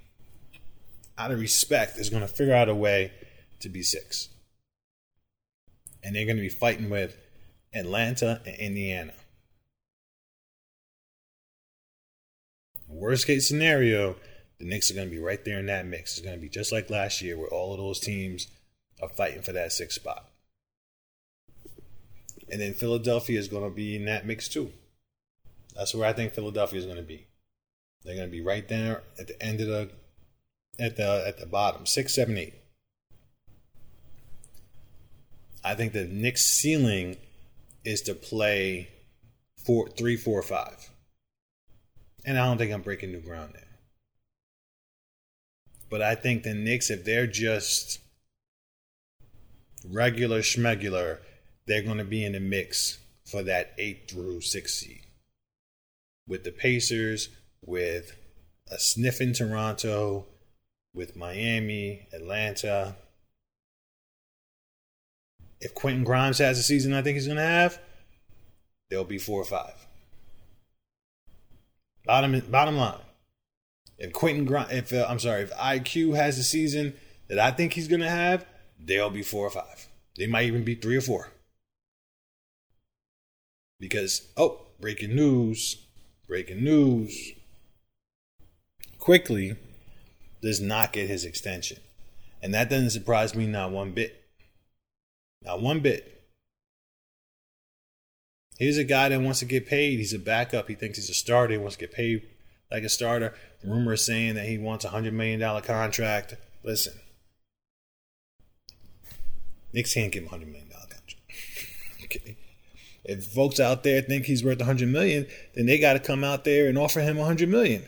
out 1.18 1.30
of 1.30 1.40
respect, 1.40 1.98
is 1.98 2.10
going 2.10 2.22
to 2.22 2.28
figure 2.28 2.54
out 2.54 2.68
a 2.68 2.74
way 2.74 3.12
to 3.61 3.68
be 3.68 3.83
six. 3.83 4.29
And 6.03 6.14
they're 6.14 6.25
going 6.25 6.37
to 6.37 6.42
be 6.42 6.49
fighting 6.49 6.90
with 6.90 7.16
Atlanta 7.75 8.40
and 8.46 8.57
Indiana. 8.57 9.12
Worst 12.88 13.27
case 13.27 13.46
scenario, 13.46 14.16
the 14.59 14.64
Knicks 14.64 14.90
are 14.90 14.94
going 14.94 15.09
to 15.09 15.14
be 15.14 15.23
right 15.23 15.44
there 15.44 15.59
in 15.59 15.66
that 15.66 15.87
mix. 15.87 16.16
It's 16.16 16.27
going 16.27 16.37
to 16.37 16.42
be 16.42 16.49
just 16.49 16.73
like 16.73 16.90
last 16.90 17.23
year, 17.23 17.38
where 17.38 17.49
all 17.49 17.73
of 17.73 17.79
those 17.79 18.01
teams 18.01 18.49
are 19.01 19.09
fighting 19.09 19.42
for 19.42 19.53
that 19.53 19.73
sixth 19.73 20.01
spot. 20.01 20.29
And 22.51 22.61
then 22.61 22.75
Philadelphia 22.75 23.38
is 23.38 23.49
going 23.49 23.64
to 23.64 23.75
be 23.75 23.94
in 23.94 24.07
that 24.07 24.27
mix 24.27 24.49
too. 24.49 24.73
That's 25.77 25.94
where 25.94 26.09
I 26.09 26.12
think 26.12 26.35
Philadelphia 26.35 26.81
is 26.81 26.85
going 26.85 26.96
to 26.96 27.03
be. 27.03 27.27
They're 28.03 28.16
going 28.16 28.29
to 28.29 28.33
be 28.33 28.40
right 28.40 28.66
there 28.66 29.03
at 29.18 29.29
the 29.29 29.40
end 29.42 29.61
of 29.61 29.68
the 29.68 29.90
at 30.79 30.96
the 30.96 31.25
at 31.27 31.38
the 31.38 31.46
bottom, 31.46 31.87
six, 31.87 32.14
seven, 32.14 32.37
eight. 32.37 32.55
I 35.64 35.75
think 35.75 35.92
the 35.92 36.05
Knicks' 36.05 36.46
ceiling 36.46 37.16
is 37.85 38.03
to 38.03 38.14
play 38.14 38.88
four, 39.57 39.88
three, 39.88 40.16
four, 40.16 40.42
five, 40.42 40.90
and 42.25 42.38
I 42.38 42.46
don't 42.46 42.59
think 42.59 42.73
I'm 42.73 42.83
breaking 42.83 43.12
new 43.12 43.20
ground 43.20 43.53
there. 43.55 43.64
But 45.88 46.03
I 46.03 46.14
think 46.14 46.42
the 46.42 46.55
Knicks, 46.55 46.90
if 46.90 47.05
they're 47.05 47.27
just 47.27 47.99
regular 49.88 50.40
schmegular, 50.40 51.18
they're 51.66 51.83
going 51.83 51.99
to 51.99 52.05
be 52.05 52.25
in 52.25 52.33
the 52.33 52.40
mix 52.40 52.99
for 53.25 53.42
that 53.42 53.73
eight 53.79 54.11
through 54.11 54.40
six 54.40 54.75
seed 54.75 55.03
with 56.27 56.44
the 56.44 56.53
Pacers, 56.53 57.29
with 57.64 58.16
a 58.70 58.79
sniff 58.79 59.20
in 59.20 59.33
Toronto, 59.33 60.27
with 60.94 61.16
Miami, 61.16 62.07
Atlanta. 62.12 62.94
If 65.61 65.75
Quentin 65.75 66.05
Grimes 66.05 66.38
has 66.38 66.57
the 66.57 66.62
season 66.62 66.94
I 66.94 67.03
think 67.03 67.16
he's 67.16 67.27
going 67.27 67.37
to 67.37 67.42
have, 67.42 67.79
they'll 68.88 69.05
be 69.05 69.18
four 69.18 69.40
or 69.40 69.44
five. 69.44 69.87
Bottom 72.07 72.40
bottom 72.51 72.77
line, 72.77 73.01
if 73.99 74.12
Quentin 74.12 74.46
Grimes, 74.46 74.73
if 74.73 74.92
uh, 74.92 75.07
I'm 75.09 75.18
sorry, 75.18 75.42
if 75.42 75.53
IQ 75.53 76.16
has 76.16 76.38
the 76.38 76.42
season 76.42 76.94
that 77.29 77.38
I 77.38 77.51
think 77.51 77.75
he's 77.75 77.88
going 77.88 78.01
to 78.01 78.09
have, 78.09 78.46
they'll 78.79 79.11
be 79.11 79.23
four 79.23 79.46
or 79.46 79.51
five. 79.51 79.87
They 80.16 80.27
might 80.27 80.46
even 80.46 80.64
be 80.64 80.75
three 80.75 80.96
or 80.96 81.03
four. 81.03 81.31
Because 83.79 84.29
oh, 84.37 84.62
breaking 84.81 85.14
news, 85.14 85.77
breaking 86.27 86.64
news. 86.64 87.33
Quickley 88.99 89.57
does 90.42 90.61
not 90.61 90.92
get 90.92 91.09
his 91.09 91.25
extension. 91.25 91.79
And 92.42 92.55
that 92.55 92.70
doesn't 92.70 92.90
surprise 92.90 93.35
me 93.35 93.46
not 93.46 93.70
one 93.70 93.92
bit. 93.92 94.19
Not 95.42 95.61
one 95.61 95.81
bit. 95.81 96.20
Here's 98.59 98.76
a 98.76 98.85
guy 98.85 99.09
that 99.09 99.20
wants 99.20 99.38
to 99.38 99.46
get 99.46 99.66
paid. 99.66 99.98
He's 99.98 100.12
a 100.12 100.18
backup. 100.18 100.68
He 100.68 100.74
thinks 100.74 100.98
he's 100.98 101.09
a 101.09 101.14
starter. 101.14 101.55
He 101.55 101.59
wants 101.59 101.76
to 101.76 101.81
get 101.81 101.92
paid 101.92 102.22
like 102.70 102.83
a 102.83 102.90
starter. 102.90 103.35
Rumor 103.64 103.94
is 103.94 104.05
saying 104.05 104.35
that 104.35 104.46
he 104.46 104.59
wants 104.59 104.85
a 104.85 104.90
$100 104.90 105.12
million 105.12 105.40
contract. 105.62 106.35
Listen, 106.62 106.92
Knicks 109.72 109.94
can't 109.94 110.12
give 110.12 110.24
him 110.24 110.29
a 110.29 110.37
$100 110.37 110.46
million 110.46 110.68
contract. 110.68 111.14
okay. 112.05 112.37
If 113.05 113.24
folks 113.24 113.59
out 113.59 113.83
there 113.83 114.03
think 114.03 114.26
he's 114.26 114.44
worth 114.44 114.59
a 114.59 114.64
100 114.64 114.88
million, 114.88 115.26
then 115.55 115.64
they 115.66 115.79
got 115.79 115.94
to 115.94 115.98
come 115.98 116.22
out 116.22 116.44
there 116.44 116.68
and 116.68 116.76
offer 116.76 117.00
him 117.00 117.16
a 117.16 117.20
100 117.20 117.48
million. 117.48 117.83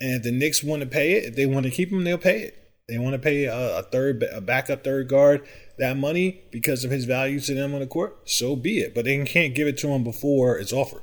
And 0.00 0.14
if 0.14 0.22
the 0.22 0.30
Knicks 0.30 0.62
want 0.62 0.82
to 0.82 0.88
pay 0.88 1.14
it, 1.14 1.24
if 1.24 1.36
they 1.36 1.46
want 1.46 1.64
to 1.64 1.70
keep 1.70 1.90
him, 1.90 2.04
they'll 2.04 2.16
pay 2.16 2.42
it. 2.42 2.56
They 2.88 2.98
want 2.98 3.14
to 3.14 3.18
pay 3.18 3.44
a, 3.44 3.78
a 3.78 3.82
third, 3.82 4.22
a 4.32 4.40
backup 4.40 4.82
third 4.84 5.08
guard 5.08 5.46
that 5.80 5.96
money 5.96 6.42
because 6.52 6.84
of 6.84 6.90
his 6.90 7.06
value 7.06 7.40
to 7.40 7.54
them 7.54 7.74
on 7.74 7.80
the 7.80 7.86
court. 7.86 8.16
So 8.28 8.54
be 8.54 8.78
it. 8.78 8.94
But 8.94 9.06
they 9.06 9.24
can't 9.24 9.54
give 9.54 9.66
it 9.66 9.78
to 9.78 9.88
him 9.88 10.04
before 10.04 10.56
it's 10.56 10.72
offered. 10.72 11.02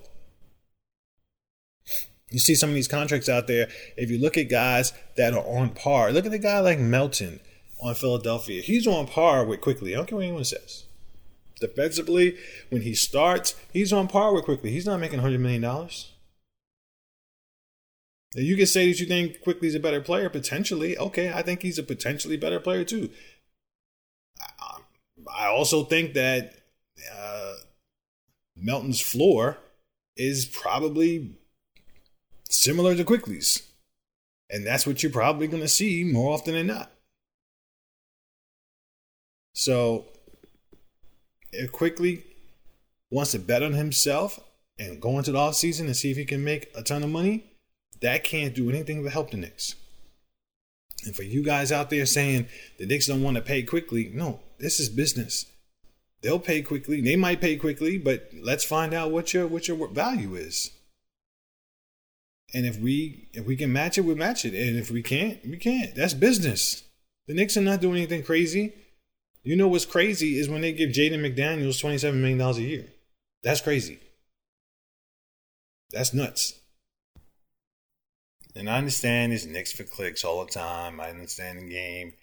You 2.29 2.39
see 2.39 2.55
some 2.55 2.69
of 2.69 2.75
these 2.75 2.87
contracts 2.87 3.27
out 3.29 3.47
there. 3.47 3.69
If 3.95 4.09
you 4.09 4.19
look 4.19 4.37
at 4.37 4.49
guys 4.49 4.93
that 5.15 5.33
are 5.33 5.45
on 5.45 5.71
par, 5.71 6.11
look 6.11 6.25
at 6.25 6.31
the 6.31 6.39
guy 6.39 6.59
like 6.59 6.79
Melton 6.79 7.39
on 7.81 7.95
Philadelphia. 7.95 8.61
He's 8.61 8.85
on 8.87 9.07
par 9.07 9.45
with 9.45 9.61
Quickley. 9.61 9.93
I 9.93 9.97
don't 9.97 10.07
care 10.07 10.17
what 10.17 10.25
anyone 10.25 10.43
says. 10.43 10.85
Defensively, 11.59 12.37
when 12.69 12.83
he 12.83 12.93
starts, 12.93 13.55
he's 13.73 13.91
on 13.91 14.07
par 14.07 14.33
with 14.33 14.45
Quickley. 14.45 14.71
He's 14.71 14.85
not 14.85 14.99
making 14.99 15.21
$100 15.21 15.39
million. 15.39 15.89
You 18.35 18.57
can 18.57 18.65
say 18.67 18.91
that 18.91 18.99
you 18.99 19.07
think 19.07 19.41
Quickley's 19.41 19.73
a 19.73 19.79
better 19.79 20.01
player, 20.01 20.29
potentially. 20.29 20.97
Okay, 20.97 21.31
I 21.31 21.41
think 21.41 21.63
he's 21.63 21.79
a 21.79 21.83
potentially 21.83 22.37
better 22.37 22.59
player 22.59 22.83
too. 22.83 23.09
I 25.35 25.47
also 25.47 25.83
think 25.83 26.13
that 26.13 26.53
uh, 27.15 27.53
Melton's 28.55 29.01
floor 29.01 29.57
is 30.15 30.45
probably 30.45 31.37
similar 32.49 32.95
to 32.95 33.03
Quickley's. 33.03 33.63
And 34.49 34.65
that's 34.65 34.87
what 34.87 35.03
you're 35.03 35.11
probably 35.11 35.47
going 35.47 35.61
to 35.61 35.67
see 35.67 36.03
more 36.03 36.33
often 36.33 36.53
than 36.53 36.67
not. 36.67 36.91
So, 39.53 40.05
if 41.51 41.71
Quickley 41.71 42.23
wants 43.09 43.31
to 43.31 43.39
bet 43.39 43.63
on 43.63 43.73
himself 43.73 44.39
and 44.79 45.01
go 45.01 45.17
into 45.17 45.31
the 45.31 45.39
offseason 45.39 45.81
and 45.81 45.97
see 45.97 46.11
if 46.11 46.17
he 46.17 46.25
can 46.25 46.43
make 46.43 46.69
a 46.75 46.83
ton 46.83 47.03
of 47.03 47.09
money, 47.09 47.43
that 48.01 48.23
can't 48.23 48.53
do 48.53 48.69
anything 48.69 49.03
but 49.03 49.11
help 49.11 49.31
the 49.31 49.37
Knicks. 49.37 49.75
And 51.05 51.15
for 51.15 51.23
you 51.23 51.43
guys 51.43 51.71
out 51.71 51.89
there 51.89 52.05
saying 52.05 52.47
the 52.77 52.85
Knicks 52.85 53.07
don't 53.07 53.23
want 53.23 53.35
to 53.35 53.41
pay 53.41 53.63
Quickley, 53.63 54.11
no, 54.13 54.39
this 54.59 54.79
is 54.79 54.89
business. 54.89 55.45
They'll 56.21 56.39
pay 56.39 56.61
Quickley. 56.61 57.01
They 57.01 57.15
might 57.15 57.41
pay 57.41 57.57
Quickley, 57.57 57.97
but 57.97 58.29
let's 58.41 58.63
find 58.63 58.93
out 58.93 59.11
what 59.11 59.33
your 59.33 59.47
what 59.47 59.67
your 59.67 59.87
value 59.87 60.35
is. 60.35 60.71
And 62.53 62.65
if 62.65 62.79
we 62.79 63.29
if 63.33 63.45
we 63.45 63.55
can 63.55 63.71
match 63.71 63.97
it, 63.97 64.01
we 64.01 64.15
match 64.15 64.45
it. 64.45 64.53
And 64.53 64.77
if 64.77 64.89
we 64.89 65.03
can't, 65.03 65.39
we 65.45 65.57
can't. 65.57 65.93
That's 65.95 66.13
business. 66.13 66.83
The 67.27 67.33
Knicks 67.33 67.57
are 67.57 67.61
not 67.61 67.81
doing 67.81 67.97
anything 67.97 68.23
crazy. 68.23 68.73
You 69.43 69.55
know 69.55 69.67
what's 69.67 69.85
crazy 69.85 70.39
is 70.39 70.49
when 70.49 70.61
they 70.61 70.73
give 70.73 70.89
Jaden 70.89 71.19
McDaniels 71.19 71.79
twenty 71.79 71.97
seven 71.97 72.19
million 72.19 72.39
dollars 72.39 72.57
a 72.57 72.63
year. 72.63 72.85
That's 73.43 73.61
crazy. 73.61 73.99
That's 75.91 76.13
nuts. 76.13 76.59
And 78.55 78.69
I 78.69 78.77
understand 78.77 79.33
it's 79.33 79.45
Knicks 79.45 79.71
for 79.71 79.83
clicks 79.83 80.23
all 80.23 80.43
the 80.43 80.51
time. 80.51 80.99
I 80.99 81.09
understand 81.11 81.59
the 81.59 81.69
game. 81.69 82.13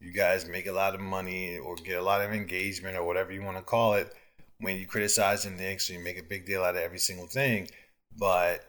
You 0.00 0.12
guys 0.12 0.48
make 0.48 0.66
a 0.66 0.72
lot 0.72 0.94
of 0.94 1.00
money 1.00 1.56
or 1.58 1.76
get 1.76 1.98
a 1.98 2.02
lot 2.02 2.20
of 2.20 2.32
engagement 2.32 2.96
or 2.96 3.04
whatever 3.04 3.32
you 3.32 3.42
want 3.42 3.56
to 3.56 3.62
call 3.62 3.94
it 3.94 4.12
when 4.58 4.78
you 4.78 4.86
criticize 4.86 5.44
the 5.44 5.50
Knicks 5.50 5.88
or 5.88 5.94
you 5.94 6.04
make 6.04 6.18
a 6.18 6.22
big 6.22 6.46
deal 6.46 6.62
out 6.62 6.76
of 6.76 6.82
every 6.82 6.98
single 6.98 7.26
thing. 7.26 7.68
But 8.16 8.60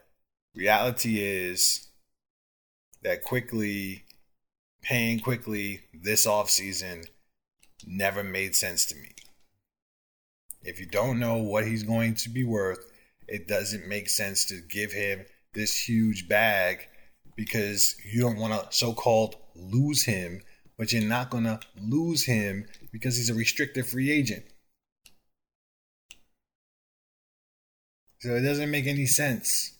reality 0.54 1.20
is 1.20 1.88
that 3.02 3.24
Quickley 3.24 4.04
paying 4.82 5.20
Quickley 5.20 5.82
this 5.92 6.26
off 6.26 6.48
season 6.48 7.04
never 7.86 8.22
made 8.24 8.54
sense 8.54 8.86
to 8.86 8.96
me. 8.96 9.10
If 10.62 10.80
you 10.80 10.86
don't 10.86 11.18
know 11.18 11.36
what 11.36 11.66
he's 11.66 11.82
going 11.82 12.14
to 12.16 12.28
be 12.28 12.44
worth, 12.44 12.90
it 13.28 13.46
doesn't 13.46 13.88
make 13.88 14.08
sense 14.08 14.44
to 14.46 14.60
give 14.60 14.92
him 14.92 15.24
this 15.54 15.88
huge 15.88 16.28
bag 16.28 16.88
because 17.36 17.96
you 18.04 18.20
don't 18.20 18.38
want 18.38 18.52
to 18.52 18.76
so 18.76 18.92
called 18.92 19.36
lose 19.54 20.04
him, 20.04 20.40
but 20.78 20.92
you're 20.92 21.02
not 21.02 21.30
going 21.30 21.44
to 21.44 21.60
lose 21.80 22.24
him 22.24 22.66
because 22.92 23.16
he's 23.16 23.30
a 23.30 23.34
restricted 23.34 23.86
free 23.86 24.10
agent. 24.10 24.44
So 28.20 28.34
it 28.34 28.42
doesn't 28.42 28.70
make 28.70 28.86
any 28.86 29.06
sense. 29.06 29.78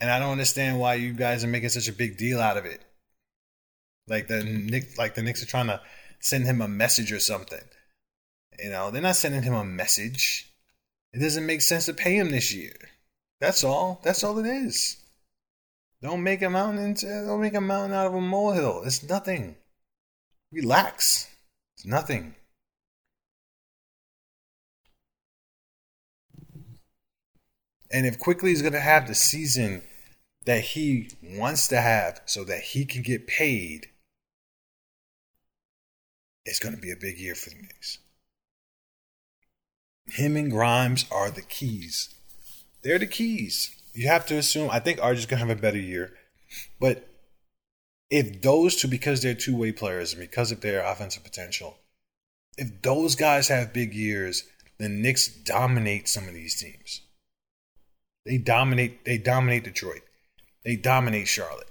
And 0.00 0.10
I 0.10 0.18
don't 0.18 0.32
understand 0.32 0.78
why 0.78 0.94
you 0.94 1.12
guys 1.12 1.44
are 1.44 1.48
making 1.48 1.70
such 1.70 1.88
a 1.88 1.92
big 1.92 2.16
deal 2.18 2.40
out 2.40 2.56
of 2.56 2.64
it. 2.64 2.82
Like 4.08 4.28
the 4.28 4.44
Nick 4.44 4.98
like 4.98 5.14
the 5.14 5.22
Knicks 5.22 5.42
are 5.42 5.46
trying 5.46 5.66
to 5.68 5.80
send 6.20 6.44
him 6.44 6.60
a 6.60 6.68
message 6.68 7.12
or 7.12 7.20
something. 7.20 7.62
You 8.58 8.70
know, 8.70 8.90
they're 8.90 9.02
not 9.02 9.16
sending 9.16 9.42
him 9.42 9.54
a 9.54 9.64
message. 9.64 10.52
It 11.12 11.20
doesn't 11.20 11.46
make 11.46 11.62
sense 11.62 11.86
to 11.86 11.94
pay 11.94 12.16
him 12.16 12.30
this 12.30 12.54
year. 12.54 12.74
That's 13.40 13.64
all. 13.64 14.00
That's 14.04 14.22
all 14.22 14.38
it 14.38 14.46
is. 14.46 14.96
Don't 16.02 16.22
make 16.22 16.42
a 16.42 16.50
mountain 16.50 16.84
into 16.84 17.06
don't 17.06 17.40
make 17.40 17.54
a 17.54 17.60
mountain 17.60 17.96
out 17.96 18.06
of 18.06 18.14
a 18.14 18.20
molehill. 18.20 18.82
It's 18.84 19.02
nothing. 19.02 19.56
Relax. 20.52 21.28
It's 21.76 21.86
nothing. 21.86 22.34
And 27.90 28.06
if 28.06 28.18
Quickley 28.18 28.52
is 28.52 28.62
going 28.62 28.72
to 28.72 28.80
have 28.80 29.06
the 29.06 29.14
season 29.14 29.82
that 30.44 30.60
he 30.60 31.10
wants 31.22 31.68
to 31.68 31.80
have 31.80 32.20
so 32.26 32.44
that 32.44 32.60
he 32.60 32.84
can 32.84 33.02
get 33.02 33.26
paid, 33.26 33.88
it's 36.44 36.58
going 36.58 36.74
to 36.74 36.80
be 36.80 36.90
a 36.90 36.96
big 36.96 37.18
year 37.18 37.34
for 37.34 37.50
the 37.50 37.56
Knicks. 37.56 37.98
Him 40.08 40.36
and 40.36 40.50
Grimes 40.50 41.06
are 41.10 41.30
the 41.30 41.42
keys. 41.42 42.14
They're 42.82 42.98
the 42.98 43.06
keys 43.06 43.76
you 43.96 44.08
have 44.08 44.26
to 44.26 44.36
assume. 44.36 44.70
I 44.70 44.78
think 44.78 44.98
RJ's 45.00 45.26
gonna 45.26 45.40
have 45.40 45.50
a 45.50 45.60
better 45.60 45.78
year, 45.78 46.12
but 46.78 47.08
if 48.10 48.42
those 48.42 48.76
two, 48.76 48.88
because 48.88 49.22
they're 49.22 49.34
two 49.34 49.56
way 49.56 49.72
players 49.72 50.12
and 50.12 50.20
because 50.20 50.52
of 50.52 50.60
their 50.60 50.84
offensive 50.84 51.24
potential, 51.24 51.78
if 52.56 52.82
those 52.82 53.14
guys 53.14 53.48
have 53.48 53.72
big 53.72 53.94
years, 53.94 54.44
the 54.78 54.88
Knicks 54.88 55.28
dominate 55.28 56.08
some 56.08 56.28
of 56.28 56.34
these 56.34 56.60
teams. 56.60 57.02
They 58.24 58.38
dominate. 58.38 59.04
They 59.04 59.18
dominate 59.18 59.64
Detroit. 59.64 60.02
They 60.64 60.76
dominate 60.76 61.28
Charlotte. 61.28 61.68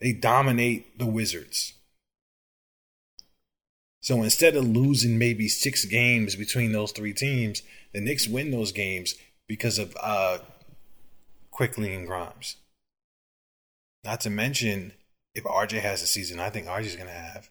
They 0.00 0.12
dominate 0.12 0.98
the 0.98 1.06
Wizards. 1.06 1.72
So 4.00 4.22
instead 4.22 4.54
of 4.54 4.64
losing 4.64 5.18
maybe 5.18 5.48
six 5.48 5.84
games 5.84 6.36
between 6.36 6.72
those 6.72 6.92
three 6.92 7.12
teams, 7.12 7.62
the 7.92 8.00
Knicks 8.00 8.28
win 8.28 8.50
those 8.50 8.72
games 8.72 9.14
because 9.48 9.78
of 9.78 9.96
uh, 10.00 10.38
Quickley 11.50 11.94
and 11.94 12.06
Grimes. 12.06 12.56
Not 14.04 14.20
to 14.20 14.30
mention, 14.30 14.92
if 15.36 15.44
RJ 15.44 15.80
has 15.82 16.02
a 16.02 16.06
season, 16.06 16.40
I 16.40 16.48
think 16.48 16.66
RJ's 16.66 16.96
going 16.96 17.08
to 17.08 17.12
have. 17.12 17.50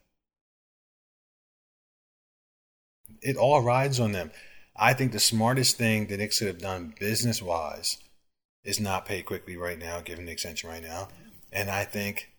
It 3.21 3.37
all 3.37 3.61
rides 3.61 3.99
on 3.99 4.11
them. 4.11 4.31
I 4.75 4.93
think 4.93 5.11
the 5.11 5.19
smartest 5.19 5.77
thing 5.77 6.07
the 6.07 6.17
Knicks 6.17 6.39
could 6.39 6.47
have 6.47 6.57
done 6.57 6.95
business 6.99 7.43
wise 7.43 7.99
is 8.63 8.79
not 8.79 9.05
pay 9.05 9.21
Quickley 9.21 9.55
right 9.55 9.77
now, 9.77 10.01
give 10.01 10.17
him 10.17 10.25
the 10.25 10.31
extension 10.31 10.67
right 10.67 10.81
now. 10.81 11.09
And 11.51 11.69
I 11.69 11.85
think 11.85 12.31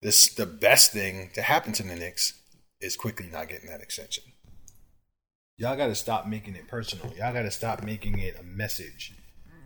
this 0.00 0.32
the 0.32 0.46
best 0.46 0.92
thing 0.92 1.30
to 1.34 1.42
happen 1.42 1.72
to 1.72 1.82
the 1.82 1.96
Knicks 1.96 2.40
is 2.80 2.96
Quickley 2.96 3.26
not 3.26 3.48
getting 3.48 3.68
that 3.68 3.80
extension. 3.80 4.22
Y'all 5.58 5.76
got 5.76 5.88
to 5.88 5.94
stop 5.96 6.28
making 6.28 6.54
it 6.54 6.68
personal. 6.68 7.12
Y'all 7.16 7.32
got 7.32 7.42
to 7.42 7.50
stop 7.50 7.82
making 7.82 8.20
it 8.20 8.38
a 8.38 8.44
message. 8.44 9.12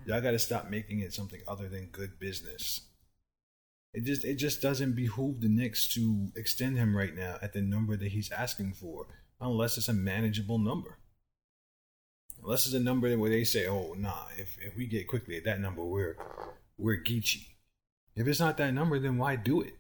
Y'all 0.07 0.23
got 0.23 0.31
to 0.31 0.39
stop 0.39 0.71
making 0.71 1.01
it 1.01 1.13
something 1.13 1.43
other 1.47 1.69
than 1.69 1.91
good 1.93 2.19
business. 2.19 2.88
It 3.99 4.05
just 4.05 4.25
it 4.25 4.37
just 4.37 4.63
doesn't 4.63 4.93
behoove 4.93 5.41
the 5.41 5.49
Knicks 5.49 5.89
to 5.95 6.29
extend 6.37 6.79
him 6.79 6.97
right 6.97 7.17
now 7.17 7.37
at 7.43 7.53
the 7.53 7.61
number 7.61 7.97
that 7.97 8.13
he's 8.13 8.31
asking 8.31 8.75
for, 8.75 9.09
unless 9.41 9.77
it's 9.77 9.89
a 9.89 9.93
manageable 9.93 10.61
number. 10.61 10.99
Unless 12.41 12.67
it's 12.67 12.77
a 12.77 12.79
number 12.79 13.13
where 13.19 13.29
they 13.29 13.43
say, 13.43 13.67
"Oh, 13.67 13.95
nah, 13.99 14.27
if 14.37 14.57
if 14.61 14.77
we 14.77 14.87
get 14.87 15.09
Quickley 15.09 15.37
at 15.37 15.45
that 15.47 15.61
number, 15.61 15.83
we're 15.83 16.17
we're 16.77 17.03
Geechee." 17.03 17.57
If 18.15 18.29
it's 18.29 18.39
not 18.39 18.57
that 18.59 18.73
number, 18.73 19.01
then 19.01 19.19
why 19.19 19.35
do 19.35 19.63
it? 19.63 19.75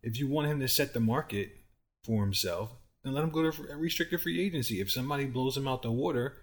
If 0.00 0.16
you 0.16 0.28
want 0.28 0.46
him 0.46 0.60
to 0.60 0.68
set 0.68 0.94
the 0.94 1.00
market 1.00 1.56
for 2.04 2.22
himself, 2.22 2.70
then 3.02 3.14
let 3.14 3.24
him 3.24 3.30
go 3.30 3.50
to 3.50 3.72
a 3.72 3.76
restricted 3.76 4.20
free 4.20 4.40
agency. 4.40 4.80
If 4.80 4.92
somebody 4.92 5.24
blows 5.24 5.56
him 5.56 5.66
out 5.66 5.82
the 5.82 5.90
water, 5.90 6.36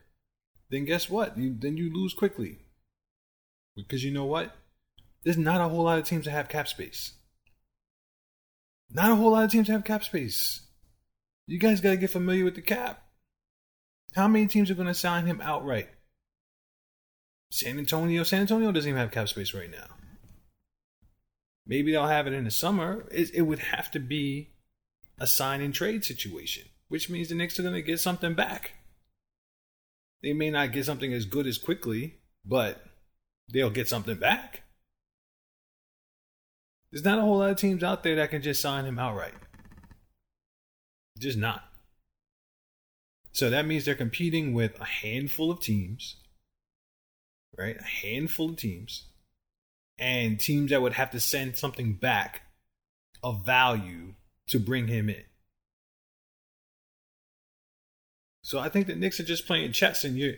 then 0.69 0.83
guess 0.83 1.09
what? 1.09 1.37
You, 1.37 1.55
then 1.57 1.77
you 1.77 1.89
lose 1.93 2.13
Quickley. 2.13 2.57
Because 3.77 4.03
you 4.03 4.11
know 4.11 4.25
what? 4.25 4.57
There's 5.23 5.37
not 5.37 5.61
a 5.61 5.67
whole 5.67 5.83
lot 5.83 5.99
of 5.99 6.05
teams 6.05 6.25
that 6.25 6.31
have 6.31 6.49
cap 6.49 6.67
space. 6.67 7.13
Not 8.89 9.11
a 9.11 9.15
whole 9.15 9.31
lot 9.31 9.45
of 9.45 9.51
teams 9.51 9.67
have 9.67 9.83
cap 9.83 10.03
space. 10.03 10.61
You 11.47 11.59
guys 11.59 11.81
got 11.81 11.91
to 11.91 11.97
get 11.97 12.09
familiar 12.09 12.43
with 12.43 12.55
the 12.55 12.61
cap. 12.61 13.03
How 14.15 14.27
many 14.27 14.47
teams 14.47 14.69
are 14.69 14.75
going 14.75 14.87
to 14.87 14.93
sign 14.93 15.25
him 15.25 15.41
outright? 15.41 15.89
San 17.51 17.77
Antonio. 17.77 18.23
San 18.23 18.41
Antonio 18.41 18.71
doesn't 18.71 18.89
even 18.89 18.99
have 18.99 19.11
cap 19.11 19.29
space 19.29 19.53
right 19.53 19.69
now. 19.69 19.87
Maybe 21.65 21.91
they'll 21.91 22.07
have 22.07 22.27
it 22.27 22.33
in 22.33 22.45
the 22.45 22.51
summer. 22.51 23.07
It, 23.11 23.33
it 23.33 23.41
would 23.43 23.59
have 23.59 23.91
to 23.91 23.99
be 23.99 24.55
a 25.19 25.27
sign 25.27 25.61
and 25.61 25.73
trade 25.73 26.03
situation, 26.03 26.63
which 26.87 27.09
means 27.09 27.29
the 27.29 27.35
Knicks 27.35 27.59
are 27.59 27.63
going 27.63 27.75
to 27.75 27.81
get 27.81 27.99
something 27.99 28.33
back. 28.33 28.73
They 30.23 30.33
may 30.33 30.49
not 30.49 30.71
get 30.71 30.85
something 30.85 31.13
as 31.13 31.25
good 31.25 31.47
as 31.47 31.57
Quickley, 31.57 32.19
but 32.43 32.83
they'll 33.51 33.69
get 33.69 33.87
something 33.87 34.15
back. 34.17 34.63
There's 36.91 37.05
not 37.05 37.19
a 37.19 37.21
whole 37.21 37.37
lot 37.37 37.51
of 37.51 37.57
teams 37.57 37.83
out 37.83 38.03
there 38.03 38.15
that 38.15 38.31
can 38.31 38.41
just 38.41 38.61
sign 38.61 38.85
him 38.85 38.99
outright. 38.99 39.33
Just 41.19 41.37
not. 41.37 41.63
So 43.31 43.49
that 43.49 43.65
means 43.65 43.85
they're 43.85 43.95
competing 43.95 44.53
with 44.53 44.79
a 44.79 44.85
handful 44.85 45.51
of 45.51 45.61
teams, 45.61 46.17
right? 47.57 47.77
A 47.79 47.83
handful 47.83 48.49
of 48.49 48.57
teams, 48.57 49.05
and 49.97 50.39
teams 50.39 50.71
that 50.71 50.81
would 50.81 50.93
have 50.93 51.11
to 51.11 51.19
send 51.19 51.55
something 51.55 51.93
back 51.93 52.41
of 53.23 53.45
value 53.45 54.15
to 54.47 54.59
bring 54.59 54.87
him 54.87 55.09
in. 55.09 55.23
So 58.41 58.59
I 58.59 58.67
think 58.67 58.87
the 58.87 58.95
Knicks 58.95 59.19
are 59.19 59.23
just 59.23 59.47
playing 59.47 59.71
chess, 59.71 60.03
and 60.03 60.17
you, 60.17 60.35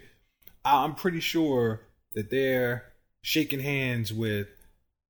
I'm 0.64 0.94
pretty 0.94 1.20
sure 1.20 1.88
that 2.14 2.30
they're 2.30 2.94
shaking 3.24 3.62
hands 3.62 4.14
with 4.14 4.50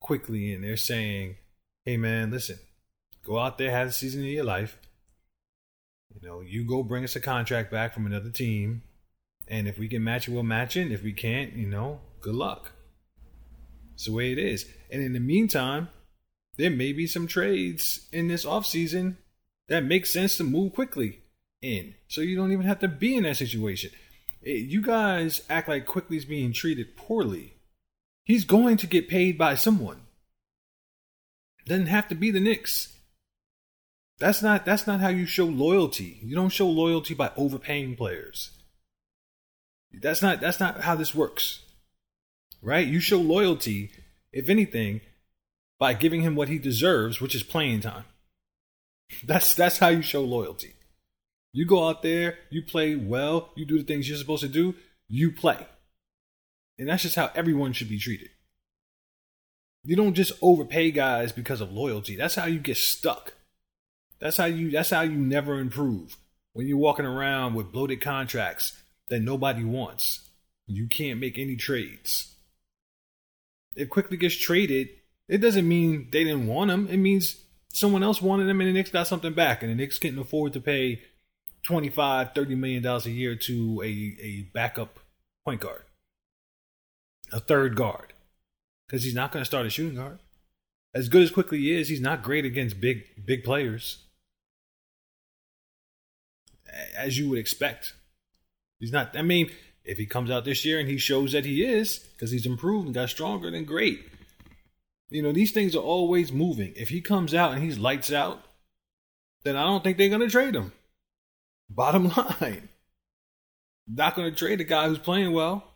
Quickley, 0.03 0.53
and 0.53 0.63
they're 0.63 0.77
saying, 0.77 1.37
"Hey, 1.85 1.97
man, 1.97 2.29
listen, 2.29 2.59
go 3.25 3.39
out 3.39 3.57
there, 3.57 3.71
have 3.71 3.87
the 3.87 3.93
season 3.93 4.21
of 4.21 4.27
your 4.27 4.43
life. 4.43 4.77
You 6.13 6.27
know, 6.27 6.41
you 6.41 6.63
go 6.63 6.83
bring 6.83 7.03
us 7.03 7.15
a 7.15 7.19
contract 7.19 7.71
back 7.71 7.93
from 7.93 8.05
another 8.05 8.29
team, 8.29 8.83
and 9.47 9.67
if 9.67 9.79
we 9.79 9.87
can 9.87 10.03
match 10.03 10.27
it, 10.27 10.31
we'll 10.31 10.43
match 10.43 10.77
it. 10.77 10.91
If 10.91 11.01
we 11.01 11.13
can't, 11.13 11.53
you 11.53 11.67
know, 11.67 12.01
good 12.21 12.35
luck. 12.35 12.73
It's 13.95 14.05
the 14.05 14.13
way 14.13 14.31
it 14.31 14.37
is. 14.37 14.67
And 14.91 15.01
in 15.01 15.13
the 15.13 15.19
meantime, 15.19 15.89
there 16.57 16.69
may 16.69 16.93
be 16.93 17.07
some 17.07 17.27
trades 17.27 18.07
in 18.11 18.27
this 18.27 18.45
offseason 18.45 19.17
that 19.69 19.83
make 19.83 20.05
sense 20.05 20.37
to 20.37 20.43
move 20.43 20.73
Quickley 20.73 21.21
in. 21.61 21.95
So 22.07 22.21
you 22.21 22.35
don't 22.35 22.51
even 22.51 22.65
have 22.65 22.79
to 22.79 22.87
be 22.87 23.15
in 23.15 23.23
that 23.23 23.37
situation. 23.37 23.91
Eh, 24.45 24.51
you 24.51 24.81
guys 24.81 25.41
act 25.49 25.67
like 25.67 25.85
Quickley's 25.85 26.25
being 26.25 26.53
treated 26.53 26.95
poorly. 26.95 27.52
He's 28.23 28.45
going 28.45 28.77
to 28.77 28.87
get 28.87 29.09
paid 29.09 29.37
by 29.37 29.55
someone. 29.55 30.01
Doesn't 31.65 31.87
have 31.87 32.07
to 32.09 32.15
be 32.15 32.31
the 32.31 32.39
Knicks. 32.39 32.89
That's 34.19 34.41
not 34.41 34.65
that's 34.65 34.87
not 34.87 34.99
how 34.99 35.09
you 35.09 35.25
show 35.25 35.45
loyalty. 35.45 36.19
You 36.23 36.35
don't 36.35 36.49
show 36.49 36.67
loyalty 36.67 37.13
by 37.13 37.31
overpaying 37.35 37.95
players. 37.95 38.51
That's 39.91 40.21
not 40.21 40.39
that's 40.39 40.59
not 40.59 40.81
how 40.81 40.95
this 40.95 41.15
works. 41.15 41.61
Right? 42.61 42.87
You 42.87 42.99
show 42.99 43.17
loyalty, 43.19 43.91
if 44.31 44.49
anything, 44.49 45.01
by 45.79 45.93
giving 45.93 46.21
him 46.21 46.35
what 46.35 46.47
he 46.47 46.57
deserves, 46.57 47.19
which 47.19 47.35
is 47.35 47.43
playing 47.43 47.81
time. 47.81 48.05
That's 49.23 49.53
that's 49.53 49.79
how 49.79 49.89
you 49.89 50.01
show 50.01 50.21
loyalty. 50.21 50.75
You 51.51 51.65
go 51.65 51.87
out 51.87 52.01
there, 52.01 52.37
you 52.49 52.63
play 52.63 52.95
well, 52.95 53.49
you 53.55 53.65
do 53.65 53.77
the 53.77 53.83
things 53.83 54.07
you're 54.07 54.17
supposed 54.17 54.43
to 54.43 54.49
do, 54.49 54.75
you 55.07 55.31
play. 55.31 55.67
And 56.77 56.89
that's 56.89 57.03
just 57.03 57.15
how 57.15 57.31
everyone 57.35 57.73
should 57.73 57.89
be 57.89 57.99
treated. 57.99 58.29
You 59.83 59.95
don't 59.95 60.13
just 60.13 60.33
overpay 60.41 60.91
guys 60.91 61.31
because 61.31 61.61
of 61.61 61.71
loyalty. 61.71 62.15
That's 62.15 62.35
how 62.35 62.45
you 62.45 62.59
get 62.59 62.77
stuck. 62.77 63.33
That's 64.19 64.37
how 64.37 64.45
you 64.45 64.71
that's 64.71 64.89
how 64.91 65.01
you 65.01 65.17
never 65.17 65.59
improve. 65.59 66.17
When 66.53 66.67
you're 66.67 66.77
walking 66.77 67.05
around 67.05 67.55
with 67.55 67.71
bloated 67.71 67.99
contracts 67.99 68.77
that 69.09 69.21
nobody 69.21 69.63
wants. 69.63 70.29
You 70.65 70.87
can't 70.87 71.19
make 71.19 71.37
any 71.37 71.55
trades. 71.55 72.35
If 73.75 73.89
Quickley 73.89 74.17
gets 74.17 74.37
traded, 74.37 74.89
it 75.27 75.39
doesn't 75.39 75.67
mean 75.67 76.09
they 76.11 76.23
didn't 76.23 76.47
want 76.47 76.71
him. 76.71 76.87
It 76.87 76.97
means 76.97 77.43
someone 77.69 78.03
else 78.03 78.21
wanted 78.21 78.47
him 78.47 78.61
and 78.61 78.69
the 78.69 78.73
Knicks 78.73 78.91
got 78.91 79.07
something 79.07 79.33
back. 79.33 79.61
And 79.61 79.71
the 79.71 79.75
Knicks 79.75 79.99
can't 79.99 80.17
afford 80.17 80.53
to 80.53 80.61
pay 80.61 81.01
25, 81.63 82.33
30 82.33 82.55
million 82.55 82.83
dollars 82.83 83.05
a 83.05 83.11
year 83.11 83.35
to 83.35 83.81
a, 83.83 83.87
a 84.21 84.49
backup 84.53 84.99
point 85.45 85.61
guard. 85.61 85.83
A 87.33 87.39
third 87.39 87.75
guard 87.75 88.13
because 88.87 89.03
he's 89.03 89.15
not 89.15 89.31
going 89.31 89.41
to 89.41 89.45
start 89.45 89.65
a 89.65 89.69
shooting 89.69 89.95
guard. 89.95 90.19
As 90.93 91.09
good 91.09 91.23
as 91.23 91.31
Quickley 91.31 91.71
is, 91.71 91.89
he's 91.89 91.99
not 91.99 92.21
great 92.21 92.45
against 92.45 92.79
big 92.79 93.25
big 93.25 93.43
players, 93.43 94.03
as 96.95 97.17
you 97.17 97.29
would 97.29 97.39
expect. 97.39 97.93
He's 98.79 98.91
not. 98.91 99.17
I 99.17 99.23
mean, 99.23 99.49
if 99.83 99.97
he 99.97 100.05
comes 100.05 100.29
out 100.29 100.45
this 100.45 100.63
year 100.63 100.79
and 100.79 100.87
he 100.87 100.97
shows 100.97 101.31
that 101.31 101.45
he 101.45 101.63
is, 101.63 101.97
because 101.97 102.29
he's 102.29 102.45
improved 102.45 102.85
and 102.85 102.93
got 102.93 103.09
stronger, 103.09 103.49
then 103.49 103.65
great. 103.65 104.05
You 105.09 105.21
know, 105.21 105.31
these 105.31 105.51
things 105.51 105.75
are 105.75 105.79
always 105.79 106.31
moving. 106.31 106.73
If 106.75 106.89
he 106.89 107.01
comes 107.01 107.33
out 107.33 107.53
and 107.53 107.63
he's 107.63 107.79
lights 107.79 108.11
out, 108.11 108.43
then 109.43 109.55
I 109.55 109.63
don't 109.63 109.83
think 109.83 109.97
they're 109.97 110.09
going 110.09 110.21
to 110.21 110.29
trade 110.29 110.55
him. 110.55 110.71
Bottom 111.69 112.09
line, 112.41 112.69
not 113.87 114.15
going 114.15 114.29
to 114.29 114.37
trade 114.37 114.61
a 114.61 114.63
guy 114.63 114.87
who's 114.87 114.99
playing 114.99 115.33
well. 115.33 115.72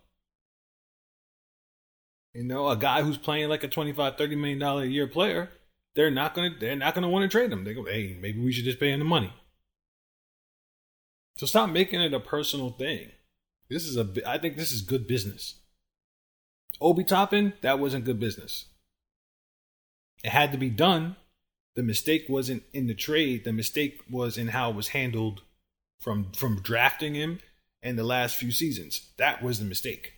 You 2.37 2.43
know, 2.43 2.69
a 2.69 2.77
guy 2.77 3.01
who's 3.01 3.17
playing 3.17 3.49
like 3.49 3.63
a 3.63 3.67
25, 3.67 4.15
30 4.15 4.35
million 4.35 4.59
dollar 4.59 4.83
a 4.83 4.87
year 4.87 5.07
player, 5.07 5.49
they're 5.95 6.11
not 6.11 6.35
gonna 6.35 6.51
they're 6.59 6.75
not 6.75 6.93
gonna 6.93 7.09
want 7.09 7.23
to 7.23 7.35
trade 7.35 7.51
him. 7.51 7.63
They 7.63 7.73
go, 7.73 7.85
hey, 7.85 8.15
maybe 8.21 8.39
we 8.39 8.51
should 8.51 8.65
just 8.65 8.79
pay 8.79 8.91
him 8.91 8.99
the 8.99 9.05
money. 9.05 9.33
So 11.37 11.47
stop 11.47 11.71
making 11.71 11.99
it 11.99 12.13
a 12.13 12.19
personal 12.19 12.69
thing. 12.69 13.09
This 13.71 13.85
is 13.85 13.97
a 13.97 14.07
I 14.23 14.37
think 14.37 14.55
this 14.55 14.71
is 14.71 14.83
good 14.83 15.07
business. 15.07 15.55
Obi 16.79 17.03
Toppin, 17.03 17.53
that 17.61 17.79
wasn't 17.79 18.05
good 18.05 18.19
business. 18.19 18.65
It 20.23 20.29
had 20.29 20.51
to 20.51 20.59
be 20.59 20.69
done. 20.69 21.15
The 21.75 21.81
mistake 21.81 22.25
wasn't 22.29 22.61
in 22.71 22.85
the 22.85 22.93
trade. 22.93 23.45
The 23.45 23.53
mistake 23.53 24.01
was 24.11 24.37
in 24.37 24.49
how 24.49 24.69
it 24.69 24.75
was 24.75 24.89
handled 24.89 25.41
from 25.99 26.31
from 26.33 26.61
drafting 26.61 27.15
him 27.15 27.39
and 27.81 27.97
the 27.97 28.03
last 28.03 28.35
few 28.35 28.51
seasons. 28.51 29.09
That 29.17 29.41
was 29.41 29.57
the 29.57 29.65
mistake. 29.65 30.16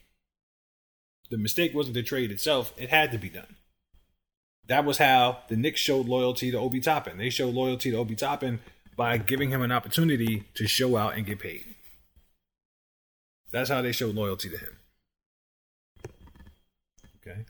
The 1.30 1.38
mistake 1.38 1.74
wasn't 1.74 1.94
the 1.94 2.04
trade 2.04 2.32
itself, 2.32 2.74
it 2.78 2.90
had 2.90 3.12
to 3.12 3.18
be 3.18 3.30
done. 3.30 3.56
That 4.68 4.86
was 4.86 5.00
how 5.00 5.40
the 5.48 5.56
Knicks 5.56 5.80
showed 5.80 6.08
loyalty 6.08 6.52
to 6.52 6.58
Obi 6.60 6.80
Toppin. 6.80 7.18
They 7.18 7.30
showed 7.30 7.56
loyalty 7.56 7.92
to 7.92 7.98
Obi 7.98 8.16
Toppin 8.16 8.60
by 8.96 9.18
giving 9.18 9.50
him 9.50 9.62
an 9.62 9.72
opportunity 9.72 10.44
to 10.56 10.68
show 10.68 10.96
out 10.96 11.16
and 11.16 11.26
get 11.26 11.40
paid. 11.40 11.76
That's 13.52 13.70
how 13.70 13.82
they 13.82 13.92
showed 13.92 14.16
loyalty 14.16 14.50
to 14.50 14.58
him. 14.58 14.78
Okay. 17.22 17.46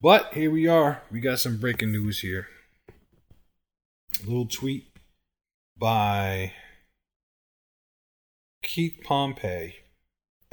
But 0.00 0.32
here 0.34 0.50
we 0.50 0.66
are. 0.66 1.02
We 1.10 1.20
got 1.20 1.40
some 1.40 1.58
breaking 1.58 1.92
news 1.92 2.20
here. 2.20 2.48
A 4.22 4.26
little 4.26 4.46
tweet 4.46 4.86
by 5.76 6.52
Keith 8.62 9.00
Pompey 9.04 9.83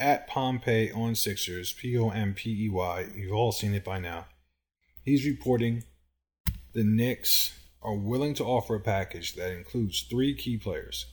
at 0.02 0.26
Pompey 0.26 0.90
on 0.90 1.14
Sixers, 1.14 1.72
P 1.72 1.96
O 1.96 2.10
M 2.10 2.34
P 2.34 2.66
E 2.66 2.68
Y. 2.68 3.06
You've 3.14 3.32
all 3.32 3.52
seen 3.52 3.72
it 3.72 3.84
by 3.84 4.00
now. 4.00 4.26
He's 5.04 5.24
reporting 5.24 5.84
the 6.74 6.82
Knicks 6.82 7.56
are 7.80 7.94
willing 7.94 8.34
to 8.34 8.44
offer 8.44 8.74
a 8.74 8.80
package 8.80 9.34
that 9.34 9.52
includes 9.52 10.02
three 10.02 10.34
key 10.34 10.58
players 10.58 11.06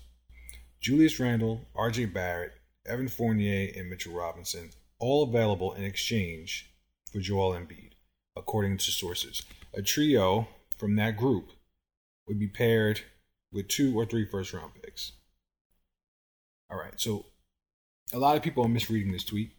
Julius 0.82 1.20
Randle, 1.20 1.68
RJ 1.76 2.14
Barrett, 2.14 2.54
Evan 2.88 3.08
Fournier, 3.08 3.70
and 3.76 3.90
Mitchell 3.90 4.14
Robinson, 4.14 4.72
all 5.00 5.24
available 5.24 5.74
in 5.74 5.84
exchange 5.84 6.74
for 7.12 7.20
Joel 7.20 7.54
Embiid, 7.54 7.92
according 8.36 8.78
to 8.78 8.92
sources. 8.92 9.44
A 9.76 9.84
trio 9.84 10.48
from 10.78 10.96
that 10.96 11.16
group 11.16 11.52
would 12.28 12.40
be 12.40 12.48
paired 12.48 13.02
with 13.52 13.68
two 13.68 13.96
or 13.96 14.06
three 14.06 14.26
first 14.26 14.52
round 14.52 14.72
picks. 14.82 15.12
All 16.72 16.78
right, 16.78 17.00
so 17.00 17.26
a 18.14 18.20
lot 18.20 18.36
of 18.36 18.44
people 18.44 18.66
are 18.66 18.70
misreading 18.70 19.12
this 19.12 19.24
tweet. 19.24 19.52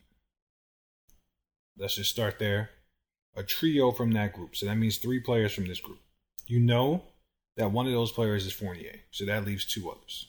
Let's 1.79 1.97
just 1.97 2.11
start 2.11 2.39
there. 2.39 2.71
A 3.37 3.43
trio 3.43 3.93
from 3.93 4.13
that 4.13 4.33
group. 4.33 4.57
So 4.57 4.67
that 4.67 4.77
means 4.77 4.99
three 4.99 5.21
players 5.21 5.53
from 5.53 5.67
this 5.67 5.81
group. 5.81 6.01
You 6.47 6.61
know 6.61 7.05
that 7.57 7.71
one 7.71 7.87
of 7.87 7.93
those 7.93 8.13
players 8.13 8.45
is 8.45 8.53
Fournier. 8.53 9.01
So 9.11 9.25
that 9.25 9.47
leaves 9.47 9.65
two 9.65 9.91
others. 9.91 10.27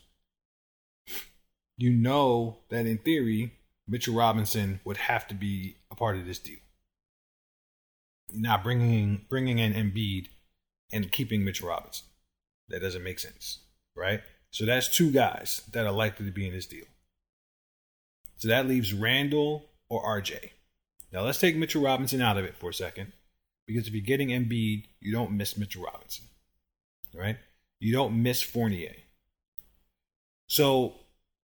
You 1.78 1.92
know 1.92 2.60
that 2.70 2.86
in 2.86 3.00
theory, 3.00 3.54
Mitchell 3.88 4.14
Robinson 4.14 4.82
would 4.86 4.98
have 4.98 5.28
to 5.30 5.34
be 5.36 5.78
a 5.90 5.96
part 5.96 6.16
of 6.16 6.26
this 6.28 6.40
deal. 6.40 6.60
Not 8.34 8.64
bringing 8.64 9.26
bringing 9.30 9.58
in 9.58 9.74
Embiid 9.74 10.28
and 10.94 11.12
keeping 11.12 11.44
Mitchell 11.44 11.70
Robinson. 11.70 12.06
That 12.70 12.82
doesn't 12.82 13.04
make 13.04 13.20
sense, 13.20 13.60
right? 13.96 14.22
So 14.52 14.66
that's 14.66 14.96
two 14.96 15.12
guys 15.12 15.64
that 15.72 15.86
are 15.86 15.92
likely 15.92 16.26
to 16.28 16.32
be 16.32 16.48
in 16.48 16.54
this 16.54 16.68
deal. 16.68 16.86
So 18.42 18.48
that 18.48 18.68
leaves 18.68 18.92
Randle 18.92 19.70
or 19.88 20.04
RJ. 20.04 20.50
Now 21.14 21.22
let's 21.22 21.38
take 21.38 21.56
Mitchell 21.56 21.84
Robinson 21.84 22.24
out 22.24 22.38
of 22.38 22.44
it 22.46 22.58
for 22.58 22.72
a 22.72 22.74
second. 22.74 23.14
Because 23.68 23.88
if 23.88 23.94
you're 23.94 24.02
getting 24.04 24.30
Embiid, 24.30 24.86
you 25.00 25.14
don't 25.14 25.38
miss 25.38 25.56
Mitchell 25.58 25.84
Robinson. 25.84 26.26
Right? 27.14 27.38
You 27.80 27.94
don't 27.94 28.24
miss 28.24 28.42
Fournier. 28.42 28.96
So 30.48 30.96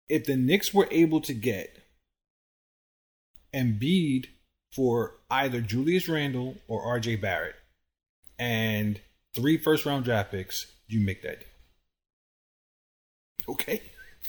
if 0.09 0.25
the 0.25 0.37
Knicks 0.37 0.73
were 0.73 0.89
able 0.91 1.21
to 1.21 1.35
get 1.35 1.85
Embiid 3.55 4.29
for 4.73 5.17
either 5.31 5.61
Julius 5.61 6.09
Randle 6.09 6.57
or 6.67 6.99
RJ 6.99 7.21
Barrett 7.21 7.57
and 8.39 8.99
three 9.35 9.59
first 9.59 9.85
round 9.85 10.07
draft 10.07 10.31
picks, 10.31 10.73
you 10.89 11.01
make 11.01 11.21
that 11.23 11.41
deal. 11.41 11.49
Okay? 13.55 13.83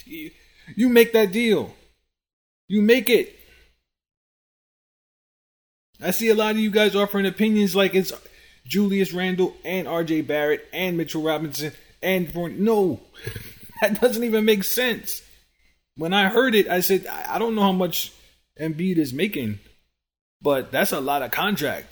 You 0.75 0.89
make 0.89 1.13
that 1.13 1.31
deal. 1.31 1.73
You 2.67 2.81
make 2.81 3.09
it. 3.09 3.33
I 6.01 6.11
see 6.11 6.29
a 6.29 6.35
lot 6.35 6.51
of 6.51 6.59
you 6.59 6.69
guys 6.69 6.95
offering 6.95 7.25
opinions 7.25 7.75
like 7.75 7.95
it's 7.95 8.13
Julius 8.65 9.13
Randle 9.13 9.55
and 9.63 9.87
RJ 9.87 10.27
Barrett 10.27 10.67
and 10.73 10.97
Mitchell 10.97 11.23
Robinson 11.23 11.71
and. 12.03 12.33
No, 12.59 12.99
that 13.81 13.99
doesn't 13.99 14.23
even 14.23 14.45
make 14.45 14.63
sense. 14.63 15.21
When 15.95 16.13
I 16.13 16.29
heard 16.29 16.53
it, 16.53 16.67
I 16.67 16.81
said, 16.81 17.07
I 17.07 17.39
don't 17.39 17.55
know 17.55 17.63
how 17.63 17.71
much 17.71 18.13
Embiid 18.59 18.97
is 18.97 19.13
making, 19.13 19.59
but 20.41 20.71
that's 20.71 20.91
a 20.91 21.01
lot 21.01 21.23
of 21.23 21.31
contract. 21.31 21.87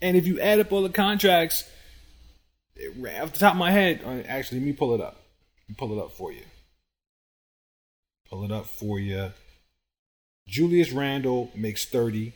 And 0.00 0.16
if 0.16 0.26
you 0.26 0.40
add 0.40 0.58
up 0.58 0.72
all 0.72 0.82
the 0.82 0.88
contracts, 0.88 1.64
off 3.20 3.32
the 3.32 3.38
top 3.38 3.52
of 3.52 3.58
my 3.58 3.70
head, 3.70 4.00
uh, 4.04 4.26
actually, 4.26 4.60
let 4.60 4.66
me 4.66 4.72
pull 4.72 4.94
it 4.94 5.00
up. 5.00 5.20
Pull 5.76 5.96
it 5.96 6.02
up 6.02 6.12
for 6.12 6.32
you. 6.32 6.42
Pull 8.32 8.44
it 8.44 8.50
up 8.50 8.64
for 8.64 8.98
you. 8.98 9.30
Julius 10.48 10.90
Randle 10.90 11.50
makes 11.54 11.84
30. 11.84 12.32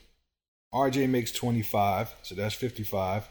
RJ 0.75 1.09
makes 1.09 1.33
25, 1.33 2.15
so 2.23 2.35
that's 2.35 2.55
55. 2.55 3.27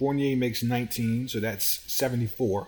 Fournier 0.00 0.36
makes 0.36 0.64
19, 0.64 1.28
so 1.28 1.38
that's 1.38 1.64
74. 1.92 2.66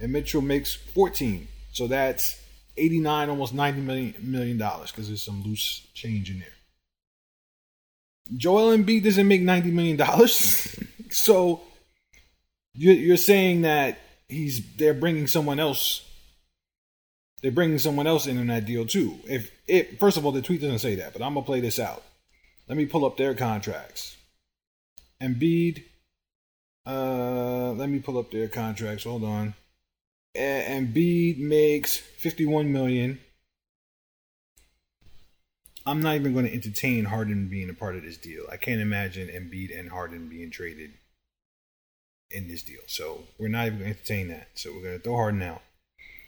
And 0.00 0.12
Mitchell 0.12 0.40
makes 0.40 0.76
14, 0.76 1.48
so 1.72 1.88
that's 1.88 2.40
89, 2.76 3.30
almost 3.30 3.54
90 3.54 3.80
million 3.80 4.14
million 4.22 4.56
dollars 4.56 4.92
because 4.92 5.08
there's 5.08 5.24
some 5.24 5.42
loose 5.42 5.84
change 5.94 6.30
in 6.30 6.38
there. 6.38 6.48
Joel 8.36 8.76
Embiid 8.76 9.02
doesn't 9.02 9.26
make 9.26 9.42
90 9.42 9.72
million 9.72 9.96
dollars, 9.96 10.78
so 11.10 11.60
you're 12.72 13.16
saying 13.16 13.62
that 13.62 13.98
he's 14.28 14.76
they're 14.76 14.94
bringing 14.94 15.26
someone 15.26 15.58
else 15.58 16.08
they're 17.42 17.52
bringing 17.52 17.78
someone 17.78 18.06
else 18.06 18.26
in 18.26 18.38
on 18.38 18.46
that 18.48 18.66
deal 18.66 18.86
too. 18.86 19.18
If 19.28 19.50
it 19.66 19.98
first 19.98 20.16
of 20.16 20.24
all, 20.24 20.32
the 20.32 20.42
tweet 20.42 20.60
doesn't 20.60 20.78
say 20.78 20.96
that, 20.96 21.12
but 21.12 21.22
I'm 21.22 21.34
gonna 21.34 21.46
play 21.46 21.60
this 21.60 21.78
out. 21.78 22.02
Let 22.68 22.78
me 22.78 22.86
pull 22.86 23.04
up 23.04 23.16
their 23.16 23.34
contracts. 23.34 24.16
Embiid. 25.20 25.84
Uh, 26.84 27.72
let 27.72 27.88
me 27.88 28.00
pull 28.00 28.18
up 28.18 28.30
their 28.30 28.48
contracts. 28.48 29.04
Hold 29.04 29.24
on. 29.24 29.54
Embiid 30.36 31.38
makes 31.38 31.96
51 31.96 32.72
million. 32.72 33.20
I'm 35.84 36.00
not 36.00 36.14
even 36.14 36.32
going 36.32 36.46
to 36.46 36.52
entertain 36.52 37.04
Harden 37.04 37.48
being 37.48 37.68
a 37.68 37.74
part 37.74 37.96
of 37.96 38.02
this 38.02 38.16
deal. 38.16 38.44
I 38.50 38.56
can't 38.56 38.80
imagine 38.80 39.28
Embiid 39.28 39.76
and 39.76 39.90
Harden 39.90 40.28
being 40.28 40.50
traded 40.50 40.92
in 42.30 42.48
this 42.48 42.62
deal. 42.62 42.80
So 42.86 43.24
we're 43.38 43.48
not 43.48 43.66
even 43.66 43.80
going 43.80 43.92
to 43.92 43.98
entertain 43.98 44.28
that. 44.28 44.48
So 44.54 44.72
we're 44.72 44.82
going 44.82 44.98
to 44.98 45.02
throw 45.02 45.16
Harden 45.16 45.42
out. 45.42 45.62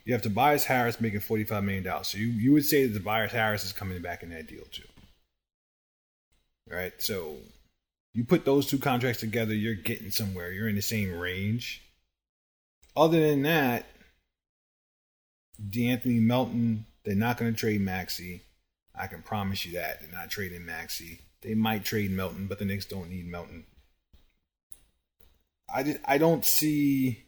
You 0.04 0.12
have 0.12 0.22
Tobias 0.22 0.64
Harris 0.64 1.00
making 1.00 1.20
$45 1.20 1.64
million. 1.64 2.04
So 2.04 2.18
you, 2.18 2.26
you 2.26 2.52
would 2.52 2.66
say 2.66 2.86
that 2.86 2.98
Tobias 2.98 3.32
Harris 3.32 3.64
is 3.64 3.72
coming 3.72 4.00
back 4.02 4.22
in 4.22 4.30
that 4.30 4.46
deal 4.46 4.64
too. 4.70 4.82
All 6.70 6.76
right. 6.76 6.92
So 6.98 7.36
you 8.12 8.24
put 8.24 8.44
those 8.44 8.66
two 8.66 8.78
contracts 8.78 9.20
together, 9.20 9.54
you're 9.54 9.74
getting 9.74 10.10
somewhere. 10.10 10.52
You're 10.52 10.68
in 10.68 10.76
the 10.76 10.82
same 10.82 11.18
range. 11.18 11.82
Other 12.96 13.28
than 13.28 13.42
that, 13.42 13.86
De'Anthony 15.60 16.20
Melton, 16.20 16.86
they're 17.04 17.14
not 17.14 17.38
going 17.38 17.52
to 17.52 17.58
trade 17.58 17.80
Maxey. 17.80 18.42
I 18.94 19.08
can 19.08 19.22
promise 19.22 19.66
you 19.66 19.72
that. 19.72 20.00
They're 20.00 20.16
not 20.16 20.30
trading 20.30 20.64
Maxey. 20.64 21.20
They 21.42 21.54
might 21.54 21.84
trade 21.84 22.10
Melton, 22.10 22.46
but 22.46 22.58
the 22.58 22.64
Knicks 22.64 22.84
don't 22.84 23.10
need 23.10 23.26
Melton. 23.26 23.64
I, 25.72 25.82
just, 25.82 25.98
I 26.04 26.18
don't 26.18 26.44
see 26.44 27.23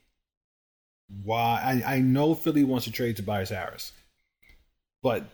why 1.09 1.83
I, 1.87 1.97
I 1.97 2.01
know 2.01 2.35
Philly 2.35 2.65
wants 2.65 2.85
to 2.87 2.93
trade 2.93 3.17
Tobias 3.17 3.51
Harris, 3.51 3.93
but 5.03 5.25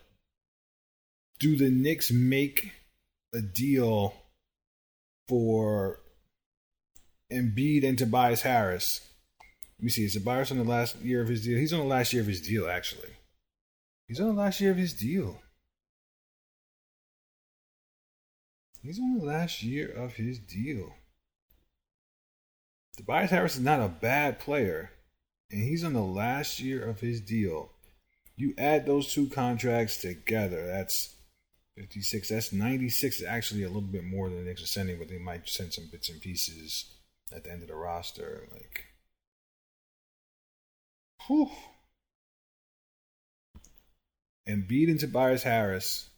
do 1.39 1.57
the 1.57 1.71
Knicks 1.71 2.11
make 2.11 2.73
a 3.35 3.41
deal 3.41 4.15
for 5.29 6.01
Embiid 7.33 7.85
and 7.89 7.99
Tobias 7.99 8.43
Harris? 8.43 9.01
Let 9.79 9.85
me 9.85 9.91
see. 9.91 10.05
Is 10.05 10.15
Tobias 10.15 10.53
on 10.53 10.59
the 10.59 10.65
last 10.65 10.97
year 11.01 11.23
of 11.23 11.29
his 11.29 11.45
deal? 11.45 11.59
He's 11.59 11.73
on 11.73 11.81
the 11.81 11.85
last 11.87 12.13
year 12.13 12.23
of 12.23 12.29
his 12.29 12.41
deal, 12.41 12.69
actually. 12.69 13.11
He's 14.07 14.21
on 14.21 14.29
the 14.37 14.41
last 14.41 14.61
year 14.61 14.71
of 14.71 14.77
his 14.77 14.93
deal. 14.93 15.41
He's 18.83 18.99
on 18.99 19.19
the 19.19 19.25
last 19.25 19.63
year 19.63 19.89
of 19.91 20.15
his 20.15 20.39
deal. 20.39 20.95
Tobias 22.97 23.31
Harris 23.31 23.57
is 23.57 23.63
not 23.63 23.81
a 23.81 23.89
bad 23.89 24.39
player 24.39 24.91
and 25.53 25.63
he's 25.63 25.85
on 25.85 25.93
the 25.93 26.01
last 26.01 26.61
year 26.61 26.83
of 26.83 27.01
his 27.01 27.21
deal. 27.21 27.71
You 28.37 28.55
add 28.57 28.87
those 28.87 29.13
two 29.13 29.29
contracts 29.29 29.99
together, 29.99 30.67
that's 30.67 31.15
56. 31.77 32.29
That's 32.29 32.53
96. 32.53 33.23
Actually, 33.23 33.63
a 33.63 33.69
little 33.69 33.83
bit 33.83 34.05
more 34.05 34.29
than 34.29 34.39
the 34.39 34.45
Knicks 34.45 34.63
are 34.63 34.67
sending, 34.67 34.99
but 34.99 35.09
they 35.09 35.19
might 35.19 35.49
send 35.49 35.73
some 35.73 35.89
bits 35.91 36.09
and 36.09 36.21
pieces 36.21 36.87
at 37.35 37.45
the 37.45 37.53
end 37.53 37.63
of 37.63 37.69
the 37.69 37.75
roster. 37.75 38.49
Like, 38.53 38.87
whew. 41.27 41.51
Embiid 44.49 44.91
and 44.91 45.01
Tobias 45.01 45.45
Harris 45.45 46.11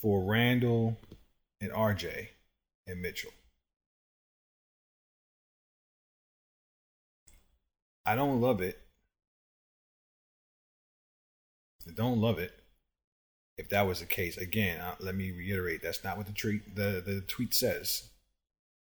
for 0.00 0.22
Randle 0.22 0.98
and 1.60 1.72
RJ 1.72 2.28
and 2.86 3.00
Mitchell. 3.00 3.30
I 8.04 8.14
don't 8.14 8.40
love 8.40 8.60
it. 8.60 8.80
I 11.88 11.92
don't 11.92 12.20
love 12.20 12.38
it. 12.38 12.52
If 13.58 13.68
that 13.68 13.86
was 13.86 14.00
the 14.00 14.06
case, 14.06 14.36
again, 14.36 14.80
uh, 14.80 14.94
let 14.98 15.14
me 15.14 15.30
reiterate: 15.30 15.82
that's 15.82 16.02
not 16.02 16.16
what 16.16 16.26
the 16.26 16.32
tweet 16.32 16.74
the, 16.74 17.02
the 17.04 17.22
tweet 17.26 17.54
says. 17.54 18.08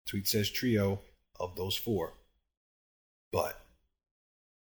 The 0.06 0.10
tweet 0.10 0.28
says 0.28 0.50
trio 0.50 1.00
of 1.38 1.56
those 1.56 1.76
four. 1.76 2.14
But 3.32 3.60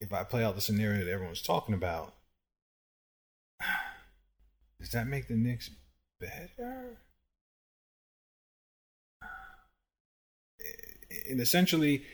if 0.00 0.12
I 0.12 0.24
play 0.24 0.44
out 0.44 0.54
the 0.54 0.60
scenario 0.60 1.04
that 1.04 1.10
everyone's 1.10 1.42
talking 1.42 1.74
about, 1.74 2.14
does 4.80 4.90
that 4.90 5.06
make 5.06 5.28
the 5.28 5.34
Knicks 5.34 5.70
better? 6.20 6.98
And 11.28 11.42
essentially, 11.42 12.04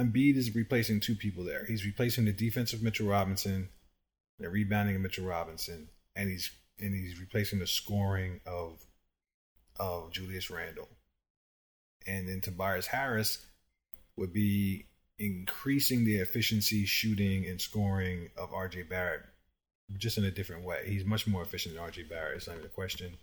Embiid 0.00 0.36
is 0.36 0.54
replacing 0.54 1.00
two 1.00 1.14
people 1.14 1.44
there. 1.44 1.64
He's 1.66 1.84
replacing 1.84 2.24
the 2.24 2.32
defensive 2.32 2.82
Mitchell 2.82 3.08
Robinson 3.08 3.68
the 4.40 4.48
rebounding 4.48 4.96
of 4.96 5.02
Mitchell 5.02 5.26
Robinson, 5.26 5.88
and 6.16 6.28
he's 6.28 6.50
and 6.80 6.94
he's 6.94 7.20
replacing 7.20 7.58
the 7.58 7.66
scoring 7.66 8.40
of 8.46 8.80
of 9.78 10.12
Julius 10.12 10.50
Randle. 10.50 10.88
And 12.06 12.28
then 12.28 12.40
Tobias 12.40 12.86
Harris 12.86 13.46
would 14.16 14.32
be 14.32 14.86
increasing 15.18 16.04
the 16.04 16.16
efficiency, 16.16 16.86
shooting, 16.86 17.46
and 17.46 17.60
scoring 17.60 18.30
of 18.38 18.50
RJ 18.50 18.88
Barrett 18.88 19.22
just 19.98 20.16
in 20.16 20.24
a 20.24 20.30
different 20.30 20.64
way. 20.64 20.84
He's 20.86 21.04
much 21.04 21.26
more 21.26 21.42
efficient 21.42 21.74
than 21.74 21.84
RJ 21.84 22.08
Barrett. 22.08 22.38
It's 22.38 22.46
not 22.46 22.54
even 22.54 22.66
a 22.66 22.70
question. 22.70 23.16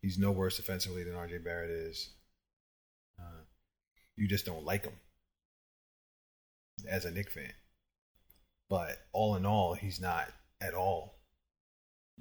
He's 0.00 0.18
no 0.18 0.32
worse 0.32 0.56
defensively 0.56 1.04
than 1.04 1.14
RJ 1.14 1.44
Barrett 1.44 1.70
is. 1.70 2.10
Uh, 3.18 3.42
you 4.16 4.26
just 4.26 4.46
don't 4.46 4.64
like 4.64 4.84
him 4.84 4.94
as 6.88 7.04
a 7.04 7.10
Knick 7.10 7.30
fan. 7.30 7.52
But 8.68 8.98
all 9.12 9.36
in 9.36 9.46
all, 9.46 9.74
he's 9.74 10.00
not 10.00 10.28
at 10.60 10.74
all 10.74 11.14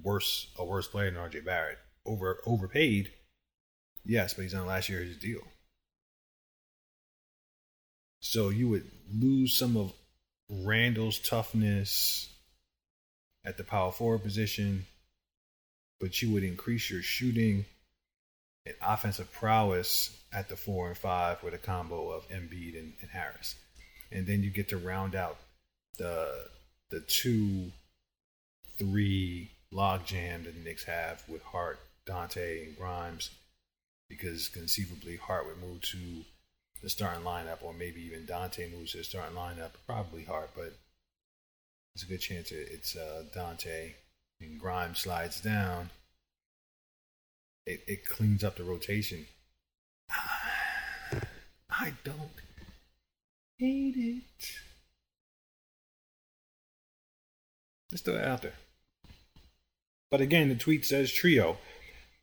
worse 0.01 0.47
a 0.57 0.65
worse 0.65 0.87
player 0.87 1.11
than 1.11 1.19
RJ 1.19 1.45
Barrett. 1.45 1.77
Over 2.05 2.39
overpaid, 2.45 3.11
yes, 4.03 4.33
but 4.33 4.43
he's 4.43 4.53
on 4.53 4.65
last 4.65 4.89
year's 4.89 5.17
deal. 5.17 5.41
So 8.19 8.49
you 8.49 8.69
would 8.69 8.89
lose 9.11 9.53
some 9.53 9.77
of 9.77 9.93
Randle's 10.49 11.19
toughness 11.19 12.29
at 13.45 13.57
the 13.57 13.63
power 13.63 13.91
forward 13.91 14.23
position, 14.23 14.85
but 15.99 16.21
you 16.21 16.31
would 16.31 16.43
increase 16.43 16.89
your 16.89 17.01
shooting 17.01 17.65
and 18.65 18.75
offensive 18.81 19.31
prowess 19.31 20.17
at 20.33 20.49
the 20.49 20.55
four 20.55 20.87
and 20.87 20.97
five 20.97 21.43
with 21.43 21.53
a 21.53 21.57
combo 21.57 22.09
of 22.09 22.27
Embiid 22.29 22.77
and, 22.77 22.93
and 23.01 23.09
Harris. 23.11 23.55
And 24.13 24.27
then 24.27 24.43
you 24.43 24.51
get 24.51 24.69
to 24.69 24.77
round 24.77 25.15
out 25.15 25.37
the 25.97 26.47
the 26.89 26.99
two, 27.01 27.71
three 28.77 29.49
logjam 29.73 30.45
that 30.45 30.53
the 30.53 30.63
Knicks 30.63 30.83
have 30.83 31.23
with 31.27 31.41
Hart, 31.41 31.79
Donte, 32.05 32.63
and 32.63 32.77
Grimes, 32.77 33.31
because 34.07 34.47
conceivably 34.47 35.17
Hart 35.17 35.47
would 35.47 35.59
move 35.59 35.81
to 35.81 35.97
the 36.83 36.89
starting 36.89 37.23
lineup, 37.23 37.63
or 37.63 37.73
maybe 37.73 38.01
even 38.01 38.27
Donte 38.27 38.71
moves 38.71 38.91
to 38.91 38.99
the 38.99 39.03
starting 39.03 39.35
lineup. 39.35 39.71
Probably 39.87 40.23
Hart, 40.23 40.51
but 40.55 40.73
it's 41.95 42.03
a 42.03 42.07
good 42.07 42.21
chance 42.21 42.51
it's 42.51 42.95
uh, 42.95 43.23
Donte 43.35 43.93
and 44.39 44.59
Grimes 44.59 44.99
slides 44.99 45.41
down. 45.41 45.89
It, 47.65 47.83
it 47.87 48.05
cleans 48.05 48.43
up 48.43 48.57
the 48.57 48.63
rotation. 48.63 49.25
I 51.69 51.93
don't 52.03 52.29
hate 53.57 53.95
it. 53.95 54.23
Let's 57.91 58.01
throw 58.01 58.15
it 58.15 58.25
out 58.25 58.41
there. 58.41 58.53
But 60.09 60.21
again, 60.21 60.49
the 60.49 60.55
tweet 60.55 60.85
says 60.85 61.11
trio. 61.11 61.57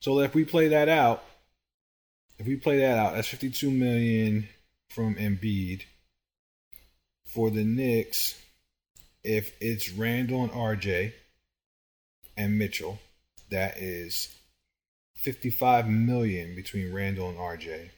So 0.01 0.21
if 0.21 0.35
we 0.35 0.45
play 0.45 0.69
that 0.69 0.89
out, 0.89 1.23
if 2.39 2.47
we 2.47 2.57
play 2.57 2.79
that 2.79 2.99
out, 2.99 3.15
that's 3.15 3.29
52 3.29 3.71
million 3.71 4.49
from 4.89 5.15
Embiid. 5.17 5.83
For 7.27 7.51
the 7.51 7.65
Knicks, 7.65 8.41
if 9.23 9.55
it's 9.61 9.93
Randle 9.93 10.43
and 10.43 10.53
RJ 10.53 11.13
and 12.37 12.59
Mitchell, 12.59 12.99
that 13.51 13.79
is 13.79 14.35
55 15.17 15.89
million 15.89 16.55
between 16.55 16.93
Randle 16.93 17.29
and 17.29 17.39
RJ. 17.39 17.91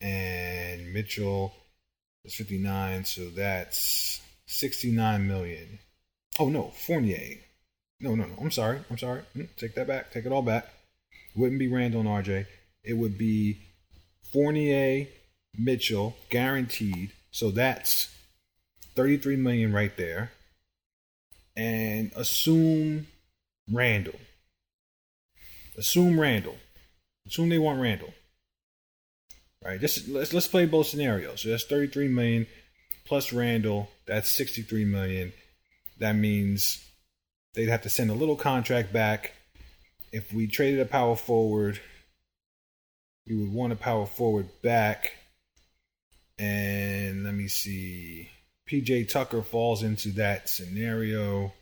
And 0.00 0.92
Mitchell 0.92 1.54
is 2.24 2.34
59, 2.34 3.04
so 3.04 3.28
that's 3.30 4.20
69 4.46 5.26
million. 5.26 5.78
Oh 6.38 6.48
no, 6.48 6.72
Fournier. 6.86 7.38
No, 8.00 8.14
no, 8.14 8.24
no. 8.24 8.34
I'm 8.40 8.50
sorry. 8.50 8.80
I'm 8.90 8.98
sorry. 8.98 9.22
Hmm, 9.32 9.44
take 9.56 9.74
that 9.74 9.88
back. 9.88 10.12
Take 10.12 10.24
it 10.24 10.32
all 10.32 10.42
back. 10.42 10.68
Wouldn't 11.34 11.58
be 11.58 11.68
Randle 11.68 12.00
and 12.00 12.08
RJ. 12.08 12.46
It 12.84 12.94
would 12.94 13.18
be 13.18 13.58
Fournier, 14.32 15.06
Mitchell, 15.56 16.16
guaranteed. 16.30 17.12
So 17.30 17.50
that's 17.50 18.08
33 18.94 19.36
million 19.36 19.72
right 19.72 19.96
there 19.96 20.32
and 21.56 22.12
assume 22.14 23.08
Randle. 23.70 24.18
Assume 25.76 26.18
Randle. 26.18 26.56
Assume 27.26 27.48
they 27.48 27.58
want 27.58 27.80
Randle. 27.80 28.14
Right, 29.64 29.82
let's 29.82 30.06
let's 30.08 30.46
play 30.46 30.66
both 30.66 30.86
scenarios. 30.86 31.42
So 31.42 31.48
that's 31.48 31.64
33 31.64 32.08
million 32.08 32.46
plus 33.06 33.32
Randle. 33.32 33.88
That's 34.06 34.30
63 34.30 34.84
million. 34.84 35.32
That 35.98 36.14
means 36.14 36.84
they'd 37.54 37.68
have 37.68 37.82
to 37.82 37.90
send 37.90 38.10
a 38.10 38.14
little 38.14 38.36
contract 38.36 38.92
back. 38.92 39.32
If 40.12 40.32
we 40.32 40.46
traded 40.46 40.80
a 40.80 40.84
power 40.84 41.16
forward, 41.16 41.80
we 43.26 43.36
would 43.36 43.52
want 43.52 43.72
a 43.72 43.76
power 43.76 44.06
forward 44.06 44.48
back. 44.62 45.12
And 46.38 47.24
let 47.24 47.34
me 47.34 47.48
see. 47.48 48.30
PJ 48.70 49.10
Tucker 49.10 49.42
falls 49.42 49.82
into 49.82 50.10
that 50.12 50.48
scenario. 50.48 51.52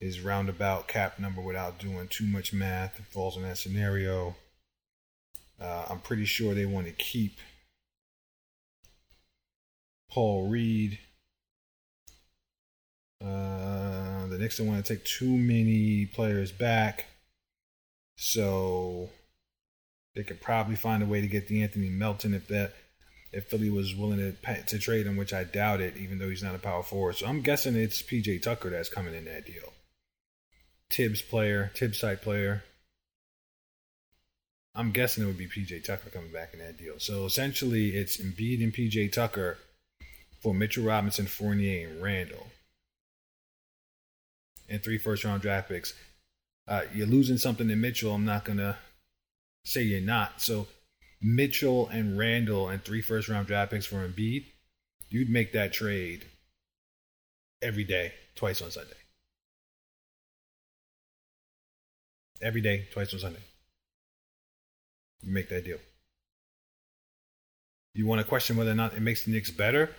His 0.00 0.20
roundabout 0.20 0.88
cap 0.88 1.18
number, 1.18 1.40
without 1.40 1.78
doing 1.78 2.08
too 2.08 2.26
much 2.26 2.52
math, 2.52 2.98
falls 3.10 3.36
in 3.36 3.42
that 3.42 3.58
scenario. 3.58 4.36
Uh, 5.60 5.86
I'm 5.88 6.00
pretty 6.00 6.24
sure 6.24 6.54
they 6.54 6.66
want 6.66 6.86
to 6.86 6.92
keep 6.92 7.38
Paul 10.10 10.48
Reed. 10.48 10.98
Uh, 13.24 14.26
the 14.26 14.36
Knicks 14.38 14.58
don't 14.58 14.66
want 14.66 14.84
to 14.84 14.94
take 14.94 15.04
too 15.04 15.36
many 15.36 16.06
players 16.06 16.52
back. 16.52 17.06
So 18.16 19.10
they 20.14 20.22
could 20.22 20.40
probably 20.40 20.76
find 20.76 21.02
a 21.02 21.06
way 21.06 21.20
to 21.20 21.26
get 21.26 21.48
De'Anthony 21.48 21.90
Melton 21.90 22.34
if 22.34 22.46
that 22.48 22.74
if 23.32 23.46
Philly 23.48 23.70
was 23.70 23.96
willing 23.96 24.18
to 24.18 24.62
to 24.62 24.78
trade 24.78 25.06
him, 25.06 25.16
which 25.16 25.32
I 25.32 25.44
doubt 25.44 25.80
it, 25.80 25.96
even 25.96 26.18
though 26.18 26.30
he's 26.30 26.42
not 26.42 26.54
a 26.54 26.58
power 26.58 26.82
forward. 26.82 27.16
So 27.16 27.26
I'm 27.26 27.40
guessing 27.40 27.74
it's 27.74 28.02
PJ 28.02 28.42
Tucker 28.42 28.70
that's 28.70 28.88
coming 28.88 29.14
in 29.14 29.24
that 29.24 29.46
deal. 29.46 29.72
Thibs 30.90 31.22
player, 31.22 31.72
Thibs 31.74 31.98
side 31.98 32.22
player. 32.22 32.62
I'm 34.74 34.90
guessing 34.90 35.22
it 35.22 35.26
would 35.26 35.38
be 35.38 35.46
PJ 35.46 35.84
Tucker 35.84 36.10
coming 36.10 36.32
back 36.32 36.52
in 36.52 36.58
that 36.58 36.76
deal. 36.76 36.98
So 36.98 37.26
essentially, 37.26 37.90
it's 37.90 38.16
Embiid 38.16 38.62
and 38.62 38.74
PJ 38.74 39.12
Tucker 39.12 39.58
for 40.42 40.52
Mitchell 40.52 40.84
Robinson, 40.84 41.26
Fournier, 41.26 41.88
and 41.88 42.02
Randle, 42.02 42.48
and 44.68 44.82
three 44.82 44.98
first 44.98 45.24
round 45.24 45.42
draft 45.42 45.68
picks. 45.68 45.94
Uh, 46.66 46.82
you're 46.92 47.06
losing 47.06 47.38
something 47.38 47.70
in 47.70 47.80
Mitchell. 47.80 48.14
I'm 48.14 48.24
not 48.24 48.44
gonna 48.44 48.76
say 49.64 49.82
you're 49.82 50.00
not. 50.00 50.40
So 50.40 50.66
Mitchell 51.22 51.88
and 51.88 52.18
Randle 52.18 52.68
and 52.68 52.84
three 52.84 53.00
first 53.00 53.28
round 53.28 53.46
draft 53.46 53.70
picks 53.70 53.86
for 53.86 54.06
Embiid, 54.06 54.44
you'd 55.08 55.30
make 55.30 55.52
that 55.52 55.72
trade 55.72 56.24
every 57.62 57.84
day, 57.84 58.12
twice 58.34 58.60
on 58.60 58.72
Sunday. 58.72 58.90
Every 62.42 62.60
day, 62.60 62.88
twice 62.92 63.14
on 63.14 63.20
Sunday. 63.20 63.40
You 65.24 65.32
make 65.32 65.48
that 65.48 65.64
deal. 65.64 65.78
You 67.94 68.06
want 68.06 68.20
to 68.20 68.26
question 68.26 68.56
whether 68.56 68.72
or 68.72 68.74
not 68.74 68.94
it 68.94 69.00
makes 69.00 69.24
the 69.24 69.30
Knicks 69.30 69.50
better? 69.50 69.90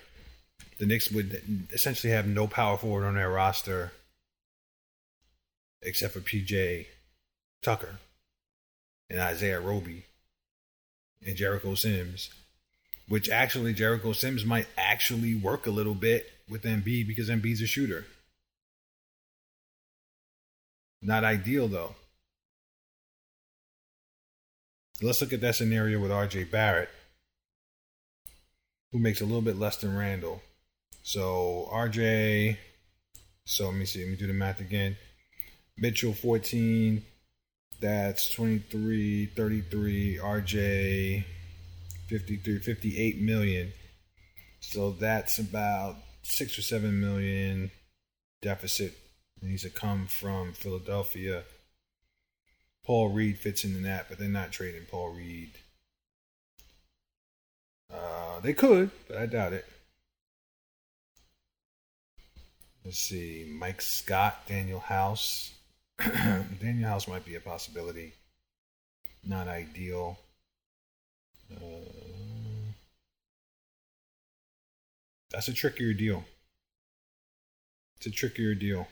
The 0.79 0.85
Knicks 0.85 1.09
would 1.11 1.67
essentially 1.71 2.11
have 2.11 2.27
no 2.27 2.47
power 2.47 2.77
forward 2.77 3.05
on 3.05 3.15
their 3.15 3.29
roster 3.29 3.91
except 5.81 6.13
for 6.13 6.19
PJ 6.19 6.87
Tucker 7.61 7.99
and 9.09 9.19
Isaiah 9.19 9.61
Roby 9.61 10.05
and 11.25 11.37
Jericho 11.37 11.75
Sims, 11.75 12.29
which 13.07 13.29
actually 13.29 13.73
Jericho 13.73 14.11
Sims 14.11 14.45
might 14.45 14.67
actually 14.77 15.35
work 15.35 15.65
a 15.65 15.71
little 15.71 15.95
bit 15.95 16.31
with 16.49 16.63
Embiid 16.63 17.07
because 17.07 17.29
Embiid's 17.29 17.61
a 17.61 17.67
shooter. 17.67 18.05
Not 21.01 21.23
ideal 21.23 21.67
though. 21.67 21.95
Let's 25.01 25.21
look 25.21 25.33
at 25.33 25.41
that 25.41 25.55
scenario 25.55 25.99
with 25.99 26.11
RJ 26.11 26.51
Barrett, 26.51 26.89
who 28.91 28.99
makes 28.99 29.21
a 29.21 29.25
little 29.25 29.41
bit 29.41 29.57
less 29.57 29.77
than 29.77 29.95
Randle. 29.95 30.41
So 31.03 31.69
RJ, 31.71 32.57
so 33.45 33.65
let 33.65 33.75
me 33.75 33.85
see, 33.85 34.03
let 34.03 34.09
me 34.09 34.15
do 34.15 34.27
the 34.27 34.33
math 34.33 34.61
again. 34.61 34.97
Mitchell 35.77 36.13
14, 36.13 37.03
that's 37.81 38.31
23, 38.31 39.27
33, 39.27 40.19
RJ 40.21 41.25
53, 42.07 42.59
58 42.59 43.21
million. 43.21 43.73
So 44.61 44.91
that's 44.91 45.39
about 45.39 45.97
six 46.23 46.57
or 46.57 46.61
seven 46.61 46.99
million 46.99 47.71
deficit 48.41 48.97
needs 49.41 49.63
to 49.63 49.69
come 49.69 50.07
from 50.07 50.53
Philadelphia. 50.53 51.43
Paul 52.85 53.09
Reed 53.09 53.39
fits 53.39 53.63
into 53.63 53.79
that, 53.79 54.07
but 54.09 54.19
they're 54.19 54.29
not 54.29 54.51
trading 54.51 54.85
Paul 54.89 55.09
Reed. 55.09 55.51
Uh, 57.91 58.39
they 58.41 58.53
could, 58.53 58.91
but 59.07 59.17
I 59.17 59.25
doubt 59.25 59.53
it. 59.53 59.65
Let's 62.83 62.99
see, 62.99 63.51
Mike 63.59 63.81
Scott, 63.81 64.47
Danuel 64.47 64.81
House. 64.81 65.51
Danuel 65.99 66.83
House 66.83 67.07
might 67.07 67.25
be 67.25 67.33
a 67.35 67.39
possibility. 67.39 68.13
Not 69.23 69.47
ideal. 69.47 70.19
Uh, 71.51 72.69
that's 75.31 75.47
a 75.47 75.53
trickier 75.53 75.93
deal. 75.93 76.23
It's 77.97 78.05
a 78.05 78.11
trickier 78.11 78.53
deal. 78.53 78.87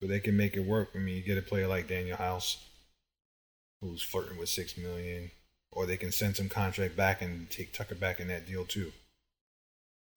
But 0.00 0.08
they 0.10 0.20
can 0.20 0.36
make 0.36 0.56
it 0.56 0.66
work. 0.66 0.90
I 0.94 0.98
mean, 0.98 1.16
you 1.16 1.22
get 1.22 1.38
a 1.38 1.42
player 1.42 1.66
like 1.66 1.88
Danuel 1.88 2.16
House, 2.16 2.58
who's 3.80 4.02
flirting 4.02 4.38
with 4.38 4.48
six 4.48 4.76
million, 4.76 5.30
or 5.70 5.86
they 5.86 5.96
can 5.96 6.12
send 6.12 6.36
some 6.36 6.48
contract 6.48 6.96
back 6.96 7.22
and 7.22 7.48
take 7.50 7.72
Tucker 7.72 7.94
back 7.94 8.20
in 8.20 8.28
that 8.28 8.46
deal 8.46 8.64
too. 8.64 8.92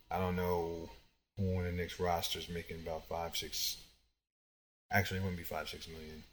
I 0.10 0.20
don't 0.20 0.36
know 0.36 0.90
who 1.38 1.64
the 1.64 1.72
Knicks 1.72 2.00
roster 2.00 2.40
is 2.40 2.50
making 2.50 2.78
about 2.82 3.08
five, 3.08 3.36
six. 3.36 3.78
Actually, 4.92 5.18
it 5.18 5.24
wouldn't 5.24 5.38
be 5.38 5.44
five, 5.44 5.70
six 5.70 5.88
million. 5.88 6.24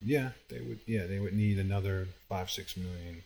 Yeah, 0.00 0.30
they 0.48 0.60
would. 0.60 0.80
Yeah, 0.86 1.06
they 1.06 1.20
would 1.20 1.32
need 1.32 1.58
another 1.58 2.08
five, 2.28 2.50
six 2.50 2.76
million. 2.76 3.22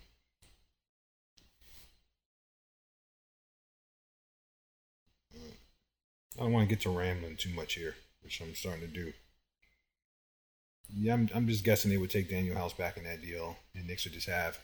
I 6.38 6.42
don't 6.42 6.52
want 6.52 6.68
to 6.68 6.74
get 6.74 6.82
to 6.82 6.90
rambling 6.90 7.36
too 7.36 7.50
much 7.50 7.74
here, 7.74 7.94
which 8.22 8.40
I'm 8.40 8.54
starting 8.54 8.82
to 8.82 8.86
do. 8.86 9.12
Yeah, 10.94 11.14
I'm, 11.14 11.28
I'm 11.34 11.48
just 11.48 11.64
guessing 11.64 11.90
they 11.90 11.96
would 11.96 12.10
take 12.10 12.30
Danuel 12.30 12.56
House 12.56 12.72
back 12.72 12.96
in 12.96 13.04
that 13.04 13.22
deal, 13.22 13.56
and 13.74 13.86
Knicks 13.86 14.04
would 14.04 14.12
just 14.12 14.28
have 14.28 14.58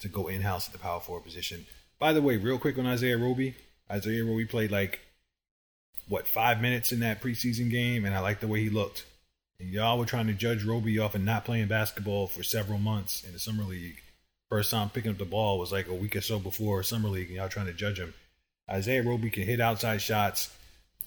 to 0.00 0.08
go 0.08 0.28
in 0.28 0.42
house 0.42 0.68
at 0.68 0.72
the 0.72 0.78
power 0.78 1.00
forward 1.00 1.24
position. 1.24 1.66
By 1.98 2.12
the 2.12 2.22
way, 2.22 2.36
real 2.36 2.58
quick 2.58 2.78
on 2.78 2.86
Isaiah 2.86 3.18
Roby, 3.18 3.56
Isaiah 3.90 4.24
Roby 4.24 4.44
played 4.44 4.70
like 4.70 5.00
what 6.08 6.26
five 6.26 6.60
minutes 6.60 6.92
in 6.92 7.00
that 7.00 7.20
preseason 7.20 7.70
game, 7.70 8.04
and 8.04 8.14
I 8.14 8.20
like 8.20 8.40
the 8.40 8.48
way 8.48 8.62
he 8.62 8.70
looked. 8.70 9.04
And 9.60 9.70
y'all 9.70 9.98
were 9.98 10.06
trying 10.06 10.28
to 10.28 10.34
judge 10.34 10.64
Roby 10.64 10.98
off 11.00 11.16
of 11.16 11.22
not 11.22 11.44
playing 11.44 11.66
basketball 11.66 12.28
for 12.28 12.44
several 12.44 12.78
months 12.78 13.24
in 13.24 13.32
the 13.32 13.38
summer 13.40 13.64
league. 13.64 14.00
First 14.48 14.70
time 14.70 14.88
picking 14.88 15.10
up 15.10 15.18
the 15.18 15.24
ball 15.24 15.58
was 15.58 15.72
like 15.72 15.88
a 15.88 15.94
week 15.94 16.14
or 16.14 16.20
so 16.20 16.38
before 16.38 16.82
summer 16.82 17.08
league, 17.08 17.26
and 17.26 17.36
y'all 17.36 17.48
trying 17.48 17.66
to 17.66 17.72
judge 17.72 17.98
him. 17.98 18.14
Isaiah 18.70 19.02
Roby 19.02 19.30
can 19.30 19.42
hit 19.42 19.60
outside 19.60 20.00
shots, 20.00 20.54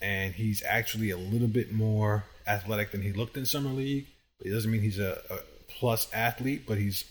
and 0.02 0.34
he's 0.34 0.64
actually 0.68 1.12
a 1.12 1.18
little 1.18 1.48
bit 1.48 1.72
more 1.72 2.26
athletic 2.48 2.92
than 2.92 3.02
he 3.02 3.14
looked 3.14 3.38
in 3.38 3.46
summer 3.46 3.70
league. 3.70 4.08
But 4.38 4.48
it 4.48 4.52
doesn't 4.52 4.72
mean 4.72 4.82
he's 4.82 5.00
a, 5.00 5.22
a 5.30 5.38
plus 5.68 6.08
athlete, 6.14 6.64
but 6.68 6.78
he's 6.78 7.06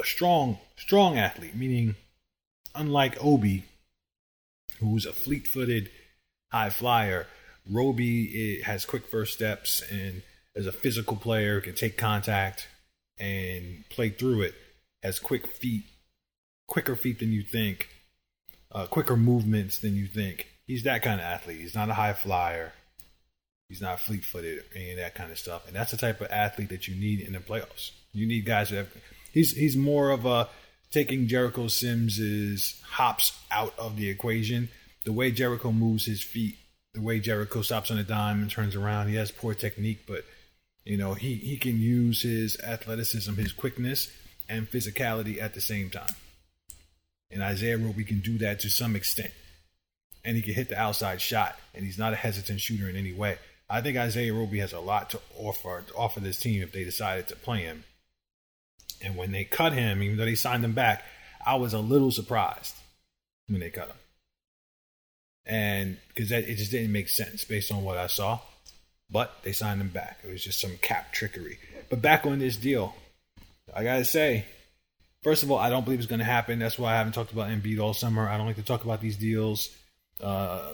a 0.00 0.04
strong, 0.04 0.58
strong 0.76 1.18
athlete. 1.18 1.54
Meaning, 1.54 1.96
unlike 2.74 3.16
Obi, 3.24 3.64
who's 4.78 5.06
a 5.06 5.12
fleet-footed 5.12 5.90
high 6.52 6.70
flyer, 6.70 7.26
Roby 7.68 8.60
has 8.62 8.84
quick 8.84 9.06
first 9.06 9.34
steps 9.34 9.82
and 9.90 10.22
as 10.54 10.66
a 10.66 10.72
physical 10.72 11.16
player, 11.16 11.60
can 11.60 11.74
take 11.74 11.98
contact 11.98 12.66
and 13.18 13.84
play 13.90 14.10
through 14.10 14.42
it, 14.42 14.54
has 15.02 15.18
quick 15.18 15.46
feet, 15.46 15.84
quicker 16.66 16.96
feet 16.96 17.18
than 17.18 17.32
you 17.32 17.42
think, 17.42 17.88
uh, 18.72 18.86
quicker 18.86 19.16
movements 19.16 19.78
than 19.78 19.94
you 19.94 20.06
think. 20.06 20.48
He's 20.66 20.82
that 20.84 21.02
kind 21.02 21.20
of 21.20 21.26
athlete. 21.26 21.60
He's 21.60 21.74
not 21.74 21.90
a 21.90 21.94
high 21.94 22.12
flyer. 22.12 22.72
He's 23.68 23.80
not 23.80 24.00
fleet 24.00 24.24
footed, 24.24 24.58
or 24.58 24.62
any 24.74 24.92
of 24.92 24.98
that 24.98 25.14
kind 25.14 25.30
of 25.30 25.38
stuff. 25.38 25.66
And 25.66 25.74
that's 25.74 25.90
the 25.90 25.96
type 25.96 26.20
of 26.20 26.30
athlete 26.30 26.68
that 26.68 26.86
you 26.86 26.94
need 26.94 27.20
in 27.20 27.32
the 27.32 27.38
playoffs. 27.38 27.90
You 28.12 28.26
need 28.26 28.44
guys 28.44 28.70
who 28.70 28.76
have. 28.76 28.88
He's 29.32 29.52
he's 29.52 29.76
more 29.76 30.10
of 30.10 30.24
a 30.24 30.48
taking 30.90 31.26
Jericho 31.26 31.68
Sims's 31.68 32.80
hops 32.84 33.38
out 33.50 33.74
of 33.78 33.96
the 33.96 34.08
equation. 34.08 34.68
The 35.04 35.12
way 35.12 35.30
Jericho 35.30 35.72
moves 35.72 36.06
his 36.06 36.22
feet, 36.22 36.56
the 36.94 37.02
way 37.02 37.20
Jericho 37.20 37.62
stops 37.62 37.90
on 37.90 37.98
a 37.98 38.04
dime 38.04 38.40
and 38.40 38.50
turns 38.50 38.74
around, 38.74 39.08
he 39.08 39.16
has 39.16 39.30
poor 39.30 39.54
technique, 39.54 40.04
but 40.06 40.24
you 40.86 40.96
know, 40.96 41.14
he, 41.14 41.34
he 41.34 41.56
can 41.56 41.80
use 41.80 42.22
his 42.22 42.56
athleticism, 42.60 43.34
his 43.34 43.52
quickness, 43.52 44.08
and 44.48 44.70
physicality 44.70 45.42
at 45.42 45.52
the 45.52 45.60
same 45.60 45.90
time. 45.90 46.14
And 47.30 47.42
Isaiah 47.42 47.76
Roby 47.76 48.04
can 48.04 48.20
do 48.20 48.38
that 48.38 48.60
to 48.60 48.70
some 48.70 48.94
extent. 48.94 49.32
And 50.26 50.36
he 50.36 50.42
can 50.42 50.54
hit 50.54 50.68
the 50.68 50.78
outside 50.78 51.20
shot, 51.20 51.56
and 51.72 51.84
he's 51.84 51.98
not 51.98 52.12
a 52.12 52.16
hesitant 52.16 52.60
shooter 52.60 52.90
in 52.90 52.96
any 52.96 53.12
way. 53.12 53.38
I 53.70 53.80
think 53.80 53.96
Isaiah 53.96 54.34
Roby 54.34 54.58
has 54.58 54.72
a 54.72 54.80
lot 54.80 55.10
to 55.10 55.20
offer 55.38 55.84
to 55.86 55.94
offer 55.94 56.20
this 56.20 56.38
team 56.38 56.62
if 56.62 56.72
they 56.72 56.84
decided 56.84 57.28
to 57.28 57.36
play 57.36 57.60
him. 57.60 57.84
And 59.02 59.16
when 59.16 59.30
they 59.30 59.44
cut 59.44 59.72
him, 59.72 60.02
even 60.02 60.16
though 60.16 60.24
they 60.24 60.34
signed 60.34 60.64
him 60.64 60.72
back, 60.72 61.04
I 61.44 61.54
was 61.54 61.74
a 61.74 61.78
little 61.78 62.10
surprised 62.10 62.74
when 63.46 63.60
they 63.60 63.70
cut 63.70 63.88
him. 63.88 63.96
And 65.46 65.96
because 66.08 66.32
it 66.32 66.56
just 66.56 66.72
didn't 66.72 66.92
make 66.92 67.08
sense 67.08 67.44
based 67.44 67.70
on 67.70 67.84
what 67.84 67.96
I 67.96 68.08
saw. 68.08 68.40
But 69.08 69.32
they 69.44 69.52
signed 69.52 69.80
him 69.80 69.90
back. 69.90 70.18
It 70.24 70.32
was 70.32 70.42
just 70.42 70.60
some 70.60 70.76
cap 70.82 71.12
trickery. 71.12 71.58
But 71.88 72.02
back 72.02 72.26
on 72.26 72.40
this 72.40 72.56
deal, 72.56 72.96
I 73.72 73.84
gotta 73.84 74.04
say, 74.04 74.44
first 75.22 75.44
of 75.44 75.52
all, 75.52 75.58
I 75.58 75.70
don't 75.70 75.84
believe 75.84 76.00
it's 76.00 76.08
gonna 76.08 76.24
happen. 76.24 76.58
That's 76.58 76.78
why 76.78 76.94
I 76.94 76.96
haven't 76.96 77.12
talked 77.12 77.30
about 77.30 77.48
Embiid 77.48 77.78
all 77.78 77.94
summer. 77.94 78.28
I 78.28 78.36
don't 78.36 78.46
like 78.46 78.56
to 78.56 78.62
talk 78.62 78.84
about 78.84 79.00
these 79.00 79.16
deals. 79.16 79.70
Uh, 80.22 80.72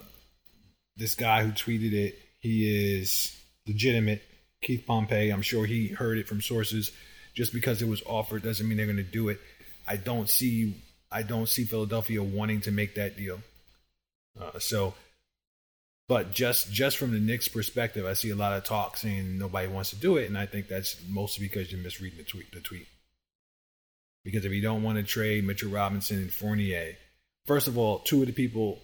this 0.96 1.14
guy 1.14 1.42
who 1.42 1.52
tweeted 1.52 1.92
it, 1.92 2.18
he 2.38 2.96
is 2.96 3.36
legitimate. 3.66 4.22
Keith 4.62 4.84
Pompey, 4.86 5.30
I'm 5.30 5.42
sure 5.42 5.66
he 5.66 5.88
heard 5.88 6.18
it 6.18 6.28
from 6.28 6.40
sources. 6.40 6.92
Just 7.34 7.52
because 7.52 7.80
it 7.80 7.88
was 7.88 8.02
offered 8.02 8.42
doesn't 8.42 8.68
mean 8.68 8.76
they're 8.76 8.86
going 8.86 8.96
to 8.96 9.02
do 9.02 9.28
it. 9.28 9.40
I 9.88 9.96
don't 9.96 10.28
see 10.28 10.74
I 11.10 11.22
don't 11.22 11.48
see 11.48 11.64
Philadelphia 11.64 12.22
wanting 12.22 12.60
to 12.62 12.70
make 12.70 12.94
that 12.94 13.16
deal. 13.16 13.40
Uh, 14.40 14.58
so 14.58 14.94
but 16.08 16.32
just 16.32 16.70
just 16.70 16.98
from 16.98 17.12
the 17.12 17.20
Knicks' 17.20 17.48
perspective, 17.48 18.04
I 18.04 18.12
see 18.12 18.30
a 18.30 18.36
lot 18.36 18.52
of 18.52 18.64
talk 18.64 18.96
saying 18.96 19.38
nobody 19.38 19.66
wants 19.66 19.90
to 19.90 19.96
do 19.96 20.18
it, 20.18 20.28
and 20.28 20.36
I 20.36 20.46
think 20.46 20.68
that's 20.68 20.96
mostly 21.08 21.46
because 21.46 21.72
you're 21.72 21.80
misreading 21.80 22.18
the 22.18 22.24
tweet. 22.24 22.52
The 22.52 22.60
tweet. 22.60 22.86
Because 24.24 24.44
if 24.44 24.52
you 24.52 24.60
don't 24.60 24.82
want 24.82 24.98
to 24.98 25.04
trade 25.04 25.44
Mitchell 25.44 25.70
Robinson 25.70 26.18
and 26.18 26.32
Fournier, 26.32 26.96
first 27.46 27.66
of 27.66 27.78
all, 27.78 28.00
two 28.00 28.20
of 28.20 28.26
the 28.26 28.32
people 28.32 28.78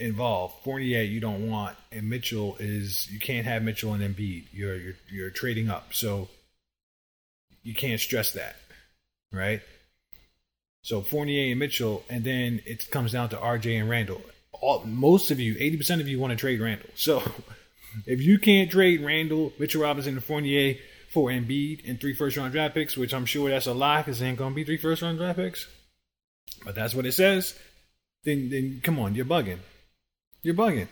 involved, 0.00 0.54
Fournier, 0.64 1.02
you 1.02 1.20
don't 1.20 1.48
want, 1.48 1.76
and 1.92 2.08
Mitchell 2.08 2.56
is 2.58 3.10
you 3.10 3.20
can't 3.20 3.46
have 3.46 3.62
Mitchell 3.62 3.92
and 3.92 4.02
Embiid. 4.02 4.46
You're 4.52 4.76
you're 4.76 4.94
you're 5.10 5.30
trading 5.30 5.68
up, 5.68 5.92
so 5.92 6.28
you 7.62 7.74
can't 7.74 8.00
stress 8.00 8.32
that, 8.32 8.56
right? 9.32 9.60
So 10.82 11.02
Fournier 11.02 11.50
and 11.50 11.58
Mitchell, 11.58 12.02
and 12.08 12.24
then 12.24 12.62
it 12.64 12.90
comes 12.90 13.12
down 13.12 13.28
to 13.30 13.36
RJ 13.36 13.78
and 13.78 13.90
Randle. 13.90 14.22
all, 14.52 14.82
most 14.84 15.30
of 15.30 15.38
you, 15.38 15.54
80% 15.54 16.00
of 16.00 16.08
you 16.08 16.18
want 16.18 16.30
to 16.30 16.36
trade 16.36 16.60
Randle. 16.60 16.88
So 16.94 17.22
if 18.06 18.22
you 18.22 18.38
can't 18.38 18.70
trade 18.70 19.02
Randle, 19.02 19.52
Mitchell 19.58 19.82
Robinson, 19.82 20.14
and 20.14 20.24
Fournier 20.24 20.76
for 21.10 21.28
Embiid 21.28 21.88
and 21.88 22.00
three 22.00 22.14
first 22.14 22.36
round 22.36 22.52
draft 22.52 22.74
picks, 22.74 22.96
which 22.96 23.12
I'm 23.12 23.26
sure 23.26 23.50
that's 23.50 23.66
a 23.66 23.74
lie 23.74 24.00
because 24.00 24.20
it 24.20 24.24
ain't 24.24 24.38
to 24.38 24.50
be 24.50 24.64
three 24.64 24.78
first 24.78 25.02
round 25.02 25.18
draft 25.18 25.38
picks, 25.38 25.66
but 26.64 26.74
that's 26.74 26.94
what 26.94 27.06
it 27.06 27.12
says, 27.12 27.58
then, 28.24 28.48
then 28.48 28.80
come 28.82 28.98
on, 28.98 29.14
you're 29.14 29.26
bugging. 29.26 29.58
You're 30.42 30.54
bugging. 30.54 30.88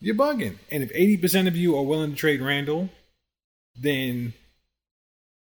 You're 0.00 0.14
bugging. 0.14 0.56
And 0.70 0.82
if 0.82 0.92
80% 0.92 1.48
of 1.48 1.56
you 1.56 1.76
are 1.76 1.82
willing 1.82 2.10
to 2.10 2.16
trade 2.16 2.42
Randle, 2.42 2.90
then 3.76 4.34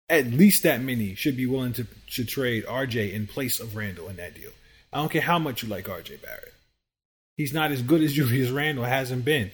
at 0.08 0.26
least 0.26 0.62
that 0.62 0.80
many 0.80 1.14
should 1.14 1.36
be 1.36 1.46
willing 1.46 1.72
to, 1.74 1.86
to 2.14 2.24
trade 2.24 2.64
RJ 2.66 3.12
in 3.12 3.26
place 3.26 3.60
of 3.60 3.76
Randle 3.76 4.08
in 4.08 4.16
that 4.16 4.34
deal. 4.34 4.50
I 4.92 4.98
don't 4.98 5.10
care 5.10 5.22
how 5.22 5.38
much 5.38 5.62
you 5.62 5.68
like 5.68 5.86
RJ 5.86 6.22
Barrett. 6.22 6.54
He's 7.36 7.52
not 7.52 7.70
as 7.70 7.82
good 7.82 8.02
as 8.02 8.12
Julius 8.14 8.50
Randle 8.50 8.84
hasn't 8.84 9.24
been. 9.24 9.50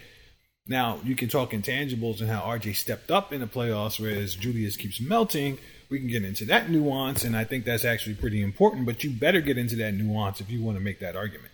Now, 0.66 0.99
you 1.05 1.14
can 1.14 1.29
talk 1.29 1.51
intangibles 1.51 2.20
and 2.20 2.31
how 2.31 2.41
RJ 2.41 2.77
stepped 2.77 3.11
up 3.11 3.33
in 3.33 3.41
the 3.41 3.47
playoffs, 3.47 4.01
whereas 4.01 4.35
Julius 4.35 4.77
keeps 4.77 5.01
melting. 5.01 5.59
We 5.91 5.99
can 5.99 6.09
get 6.09 6.25
into 6.25 6.47
that 6.47 6.70
nuance, 6.70 7.25
and 7.25 7.37
I 7.37 7.45
think 7.45 7.66
that's 7.66 7.85
actually 7.85 8.14
pretty 8.14 8.43
important, 8.43 8.87
but 8.87 9.05
you 9.05 9.11
better 9.11 9.43
get 9.43 9.59
into 9.59 9.77
that 9.77 9.93
nuance 9.93 10.41
if 10.41 10.51
you 10.51 10.62
want 10.62 10.79
to 10.79 10.83
make 10.83 11.01
that 11.01 11.16
argument. 11.16 11.53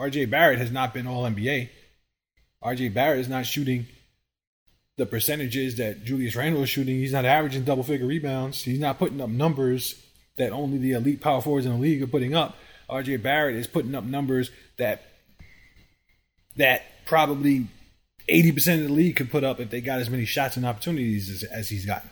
RJ 0.00 0.30
Barrett 0.30 0.58
has 0.58 0.72
not 0.72 0.94
been 0.94 1.06
all 1.06 1.24
NBA. 1.24 1.68
RJ 2.64 2.94
Barrett 2.94 3.20
is 3.20 3.28
not 3.28 3.44
shooting 3.44 3.86
the 4.96 5.04
percentages 5.04 5.76
that 5.76 6.04
Julius 6.04 6.36
Randle 6.36 6.62
is 6.62 6.70
shooting. 6.70 6.96
He's 6.96 7.12
not 7.12 7.26
averaging 7.26 7.64
double 7.64 7.82
figure 7.82 8.06
rebounds. 8.06 8.62
He's 8.62 8.78
not 8.78 8.98
putting 8.98 9.20
up 9.20 9.28
numbers 9.28 10.02
that 10.36 10.52
only 10.52 10.78
the 10.78 10.92
elite 10.92 11.20
power 11.20 11.42
forwards 11.42 11.66
in 11.66 11.72
the 11.72 11.78
league 11.78 12.02
are 12.02 12.06
putting 12.06 12.34
up. 12.34 12.56
RJ 12.88 13.22
Barrett 13.22 13.56
is 13.56 13.66
putting 13.66 13.94
up 13.94 14.04
numbers 14.04 14.50
that 14.78 15.02
that 16.56 16.82
probably 17.06 17.66
80% 18.28 18.82
of 18.82 18.88
the 18.88 18.92
league 18.92 19.16
could 19.16 19.30
put 19.30 19.44
up 19.44 19.60
if 19.60 19.70
they 19.70 19.80
got 19.80 20.00
as 20.00 20.08
many 20.08 20.24
shots 20.24 20.56
and 20.56 20.64
opportunities 20.64 21.28
as, 21.28 21.42
as 21.44 21.68
he's 21.68 21.84
gotten. 21.84 22.08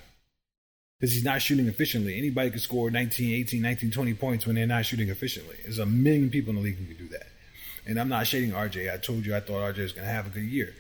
Because 1.01 1.15
he's 1.15 1.25
not 1.25 1.41
shooting 1.41 1.69
efficiently. 1.69 2.19
Anybody 2.19 2.51
could 2.51 2.61
score 2.61 2.91
19, 2.91 3.35
18, 3.41 3.63
19, 3.63 3.91
20 3.91 4.15
points 4.15 4.47
when 4.47 4.57
they're 4.57 4.67
not 4.67 4.85
shooting 4.85 5.09
efficiently. 5.09 5.57
There's 5.63 5.79
a 5.79 5.87
million 5.87 6.29
people 6.29 6.51
in 6.51 6.57
the 6.57 6.63
league 6.63 6.77
who 6.77 6.87
can 6.87 6.97
do 6.97 7.09
that. 7.09 7.27
And 7.89 7.99
I'm 7.99 8.11
not 8.11 8.27
shading 8.27 8.53
RJ. 8.53 8.93
I 8.93 8.99
told 8.99 9.25
you 9.25 9.35
I 9.35 9.41
thought 9.41 9.75
RJ 9.75 9.79
was 9.79 9.93
going 9.93 10.07
to 10.07 10.13
have 10.13 10.27
a 10.27 10.31
good 10.31 10.45
year. 10.45 10.75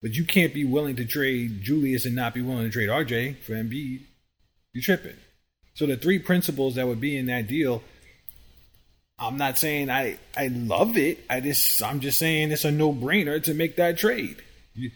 But 0.00 0.14
you 0.14 0.24
can't 0.24 0.54
be 0.54 0.64
willing 0.64 0.96
to 0.96 1.04
trade 1.04 1.62
Julius 1.62 2.06
and 2.06 2.16
not 2.16 2.34
be 2.34 2.40
willing 2.40 2.64
to 2.64 2.70
trade 2.70 2.88
RJ 2.88 3.36
for 3.42 3.52
Embiid. 3.52 4.00
You're 4.72 4.82
tripping. 4.82 5.16
So 5.74 5.86
the 5.86 5.96
three 5.96 6.18
principles 6.18 6.74
that 6.74 6.88
would 6.88 7.00
be 7.00 7.16
in 7.16 7.26
that 7.26 7.46
deal, 7.46 7.82
I'm 9.18 9.36
not 9.36 9.58
saying 9.58 9.90
I 9.90 10.18
I 10.36 10.48
love 10.48 10.96
it. 10.96 11.24
I 11.30 11.40
just 11.40 11.82
I'm 11.82 12.00
just 12.00 12.18
saying 12.18 12.50
it's 12.50 12.64
a 12.64 12.72
no 12.72 12.92
brainer 12.92 13.42
to 13.44 13.54
make 13.54 13.76
that 13.76 13.98
trade. 13.98 14.42
You, 14.74 14.90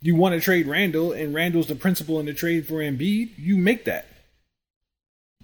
you 0.00 0.14
want 0.14 0.34
to 0.34 0.40
trade 0.40 0.66
Randle, 0.66 1.12
and 1.12 1.34
Randle's 1.34 1.66
the 1.66 1.74
principal 1.74 2.18
in 2.20 2.26
the 2.26 2.34
trade 2.34 2.66
for 2.66 2.76
Embiid. 2.76 3.32
You 3.36 3.56
make 3.56 3.84
that. 3.84 4.06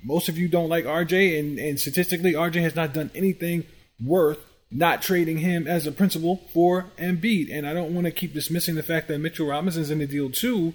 Most 0.02 0.28
of 0.28 0.38
you 0.38 0.48
don't 0.48 0.68
like 0.68 0.84
RJ, 0.84 1.38
and, 1.38 1.58
and 1.58 1.78
statistically, 1.78 2.32
RJ 2.32 2.62
has 2.62 2.76
not 2.76 2.94
done 2.94 3.10
anything 3.14 3.64
worth 4.02 4.47
not 4.70 5.02
trading 5.02 5.38
him 5.38 5.66
as 5.66 5.86
a 5.86 5.92
principal 5.92 6.42
for 6.52 6.86
Embiid. 6.98 7.48
And 7.50 7.66
I 7.66 7.72
don't 7.72 7.94
want 7.94 8.06
to 8.06 8.10
keep 8.10 8.34
dismissing 8.34 8.74
the 8.74 8.82
fact 8.82 9.08
that 9.08 9.18
Mitchell 9.18 9.46
Robinson's 9.46 9.90
in 9.90 9.98
the 9.98 10.06
deal 10.06 10.30
too. 10.30 10.74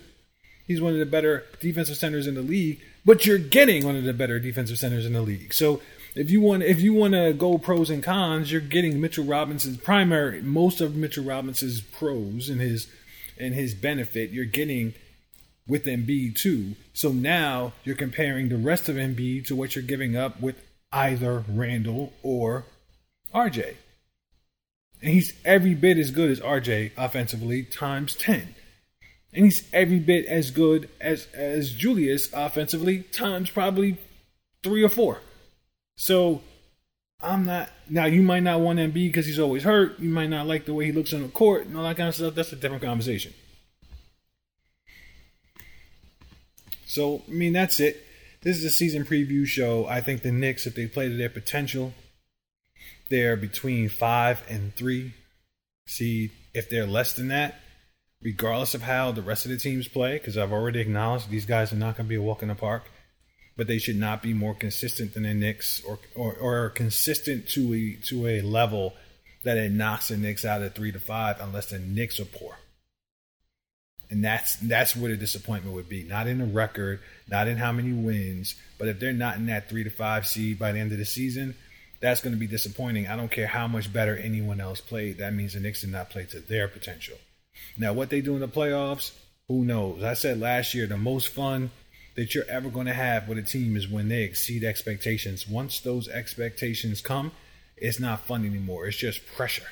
He's 0.66 0.82
one 0.82 0.94
of 0.94 1.00
the 1.00 1.06
better 1.06 1.44
defensive 1.60 1.98
centers 1.98 2.26
in 2.26 2.36
the 2.36 2.42
league, 2.42 2.80
but 3.06 3.26
you're 3.26 3.38
getting 3.38 3.86
one 3.86 3.96
of 3.96 4.06
the 4.06 4.14
better 4.14 4.40
defensive 4.40 4.80
centers 4.80 5.06
in 5.06 5.14
the 5.14 5.22
league. 5.22 5.54
So 5.54 5.82
if 6.16 6.32
you 6.32 6.42
want 6.42 6.64
if 6.64 6.80
you 6.80 6.94
want 6.94 7.14
to 7.14 7.34
go 7.34 7.58
pros 7.58 7.90
and 7.90 8.04
cons, 8.04 8.52
you're 8.52 8.62
getting 8.62 9.02
Mitchell 9.02 9.26
Robinson's 9.26 9.78
primary 9.78 10.42
most 10.42 10.80
of 10.80 10.96
Mitchell 10.96 11.26
Robinson's 11.26 11.82
pros 11.82 12.50
and 12.50 12.62
his 12.62 12.88
and 13.38 13.54
his 13.54 13.74
benefit. 13.74 14.30
You're 14.32 14.46
getting 14.46 14.94
with 15.68 15.86
Embiid 15.86 16.36
too. 16.36 16.76
So 16.94 17.12
now 17.12 17.74
you're 17.84 17.96
comparing 17.96 18.50
the 18.50 18.58
rest 18.58 18.90
of 18.90 18.96
Embiid 18.96 19.46
to 19.48 19.56
what 19.56 19.76
you're 19.76 19.84
giving 19.84 20.16
up 20.16 20.42
with 20.42 20.56
either 20.92 21.44
Randle 21.48 22.14
or 22.22 22.66
RJ. 23.34 23.76
And 25.02 25.12
he's 25.12 25.34
every 25.44 25.74
bit 25.74 25.98
as 25.98 26.12
good 26.12 26.32
as 26.32 26.40
RJ 26.40 26.92
offensively 26.98 27.64
times 27.64 28.16
10. 28.16 28.56
And 29.34 29.46
he's 29.46 29.68
every 29.74 30.00
bit 30.00 30.26
as 30.28 30.52
good 30.52 30.90
as 31.02 31.28
as 31.34 31.72
Julius 31.72 32.32
offensively 32.34 33.00
times 33.00 33.50
probably 33.50 33.98
3 34.64 34.84
or 34.84 34.90
4. 34.90 35.20
So 35.96 36.42
I'm 37.20 37.46
not 37.46 37.70
now 37.90 38.06
you 38.06 38.22
might 38.22 38.44
not 38.44 38.60
want 38.60 38.80
Embiid 38.80 38.94
because 38.94 39.26
he's 39.26 39.40
always 39.40 39.64
hurt. 39.64 40.00
You 40.00 40.10
might 40.10 40.30
not 40.30 40.48
like 40.48 40.66
the 40.66 40.74
way 40.74 40.86
he 40.86 40.92
looks 40.92 41.14
on 41.14 41.24
the 41.24 41.30
court 41.30 41.66
and 41.66 41.76
all 41.76 41.84
that 41.84 41.98
kind 41.98 42.10
of 42.10 42.16
stuff. 42.16 42.36
That's 42.36 42.54
a 42.54 42.56
different 42.56 42.84
conversation. 42.84 43.34
So, 46.86 47.24
I 47.28 47.32
mean, 47.32 47.54
that's 47.54 47.80
it. 47.80 48.06
This 48.44 48.58
is 48.58 48.66
a 48.66 48.70
season 48.70 49.04
preview 49.04 49.48
show. 49.48 49.88
I 49.88 50.00
think 50.00 50.22
the 50.22 50.32
Knicks, 50.32 50.68
if 50.68 50.76
they 50.76 50.86
play 50.86 51.10
to 51.10 51.16
their 51.16 51.28
potential, 51.28 51.94
they're 53.14 53.38
between 53.38 53.90
five 53.90 54.42
and 54.50 54.76
three 54.76 55.14
seed. 55.86 56.32
If 56.56 56.68
they're 56.72 56.88
less 56.88 57.14
than 57.14 57.28
that, 57.28 57.60
regardless 58.24 58.74
of 58.74 58.82
how 58.82 59.12
the 59.12 59.22
rest 59.22 59.46
of 59.46 59.52
the 59.52 59.58
teams 59.58 59.88
play, 59.88 60.14
because 60.14 60.36
I've 60.36 60.52
already 60.52 60.80
acknowledged 60.80 61.30
these 61.30 61.46
guys 61.46 61.72
are 61.72 61.76
not 61.76 61.96
going 61.96 62.08
to 62.08 62.10
be 62.10 62.16
a 62.16 62.22
walk 62.22 62.42
in 62.42 62.48
the 62.48 62.56
park, 62.56 62.90
but 63.56 63.68
they 63.68 63.78
should 63.78 63.98
not 63.98 64.24
be 64.24 64.34
more 64.34 64.56
consistent 64.56 65.14
than 65.14 65.24
the 65.24 65.34
Knicks 65.36 65.80
or, 65.88 66.00
or, 66.16 66.34
or 66.38 66.70
consistent 66.72 67.48
to 67.50 67.72
a, 67.76 67.94
to 68.08 68.26
a 68.26 68.42
level 68.42 68.94
that 69.44 69.58
it 69.58 69.72
knocks 69.72 70.08
the 70.08 70.18
Knicks 70.18 70.44
out 70.44 70.64
of 70.64 70.74
three 70.74 70.92
to 70.92 71.00
five 71.00 71.40
unless 71.40 71.70
the 71.70 71.78
Knicks 71.78 72.20
are 72.20 72.26
poor. 72.26 72.58
And 74.10 74.24
that's 74.24 74.56
that's 74.56 74.96
where 74.96 75.12
the 75.12 75.18
disappointment 75.18 75.76
would 75.76 75.90
be. 75.90 76.04
Not 76.04 76.28
in 76.28 76.40
the 76.40 76.46
record, 76.46 77.00
not 77.30 77.48
in 77.48 77.58
how 77.58 77.72
many 77.72 77.94
wins, 77.94 78.56
but 78.80 78.88
if 78.88 79.00
they're 79.00 79.14
not 79.14 79.38
in 79.38 79.46
that 79.48 79.70
three 79.70 79.84
to 79.84 79.90
five 79.92 80.26
seed 80.26 80.58
by 80.58 80.72
the 80.72 80.80
end 80.80 80.92
of 80.92 80.98
the 80.98 81.06
season, 81.06 81.56
that's 82.04 82.20
going 82.20 82.34
to 82.34 82.40
be 82.40 82.48
disappointing. 82.48 83.08
I 83.08 83.16
don't 83.16 83.32
care 83.32 83.48
how 83.48 83.66
much 83.66 83.92
better 83.92 84.18
anyone 84.18 84.60
else 84.60 84.82
played. 84.82 85.20
That 85.20 85.34
means 85.34 85.54
the 85.54 85.62
Knicks 85.62 85.82
did 85.82 85.92
not 85.92 86.10
play 86.10 86.26
to 86.26 86.42
their 86.42 86.68
potential. 86.68 87.18
Now, 87.78 87.94
what 87.94 88.10
they 88.10 88.20
do 88.20 88.34
in 88.34 88.42
the 88.42 88.48
playoffs, 88.50 89.14
who 89.48 89.64
knows? 89.64 90.04
I 90.04 90.14
said 90.14 90.38
last 90.42 90.74
year 90.74 90.86
the 90.86 90.98
most 90.98 91.30
fun 91.30 91.72
that 92.16 92.36
you're 92.36 92.50
ever 92.50 92.70
going 92.70 92.88
to 92.88 92.94
have 92.94 93.30
with 93.30 93.38
a 93.38 93.42
team 93.42 93.78
is 93.78 93.88
when 93.88 94.10
they 94.10 94.24
exceed 94.24 94.66
expectations. 94.66 95.48
Once 95.48 95.80
those 95.80 96.10
expectations 96.10 97.00
come, 97.00 97.32
it's 97.78 98.02
not 98.02 98.28
fun 98.28 98.46
anymore. 98.46 98.86
It's 98.86 98.98
just 98.98 99.26
pressure. 99.26 99.70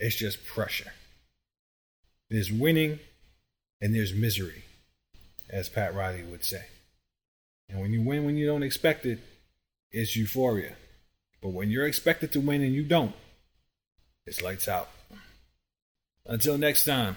It's 0.00 0.16
just 0.16 0.44
pressure. 0.44 0.92
There's 2.30 2.50
winning 2.50 2.98
and 3.80 3.94
there's 3.94 4.12
misery, 4.12 4.64
as 5.48 5.68
Pat 5.68 5.94
Riley 5.94 6.24
would 6.24 6.44
say. 6.44 6.64
And 7.68 7.80
when 7.80 7.92
you 7.92 8.02
win 8.02 8.24
when 8.24 8.36
you 8.36 8.46
don't 8.46 8.64
expect 8.64 9.06
it, 9.06 9.20
it's 9.90 10.16
euphoria. 10.16 10.74
But 11.42 11.50
when 11.50 11.70
you're 11.70 11.86
expected 11.86 12.32
to 12.32 12.40
win 12.40 12.62
and 12.62 12.74
you 12.74 12.82
don't, 12.82 13.14
it's 14.26 14.42
lights 14.42 14.68
out. 14.68 14.88
Until 16.26 16.58
next 16.58 16.84
time. 16.84 17.16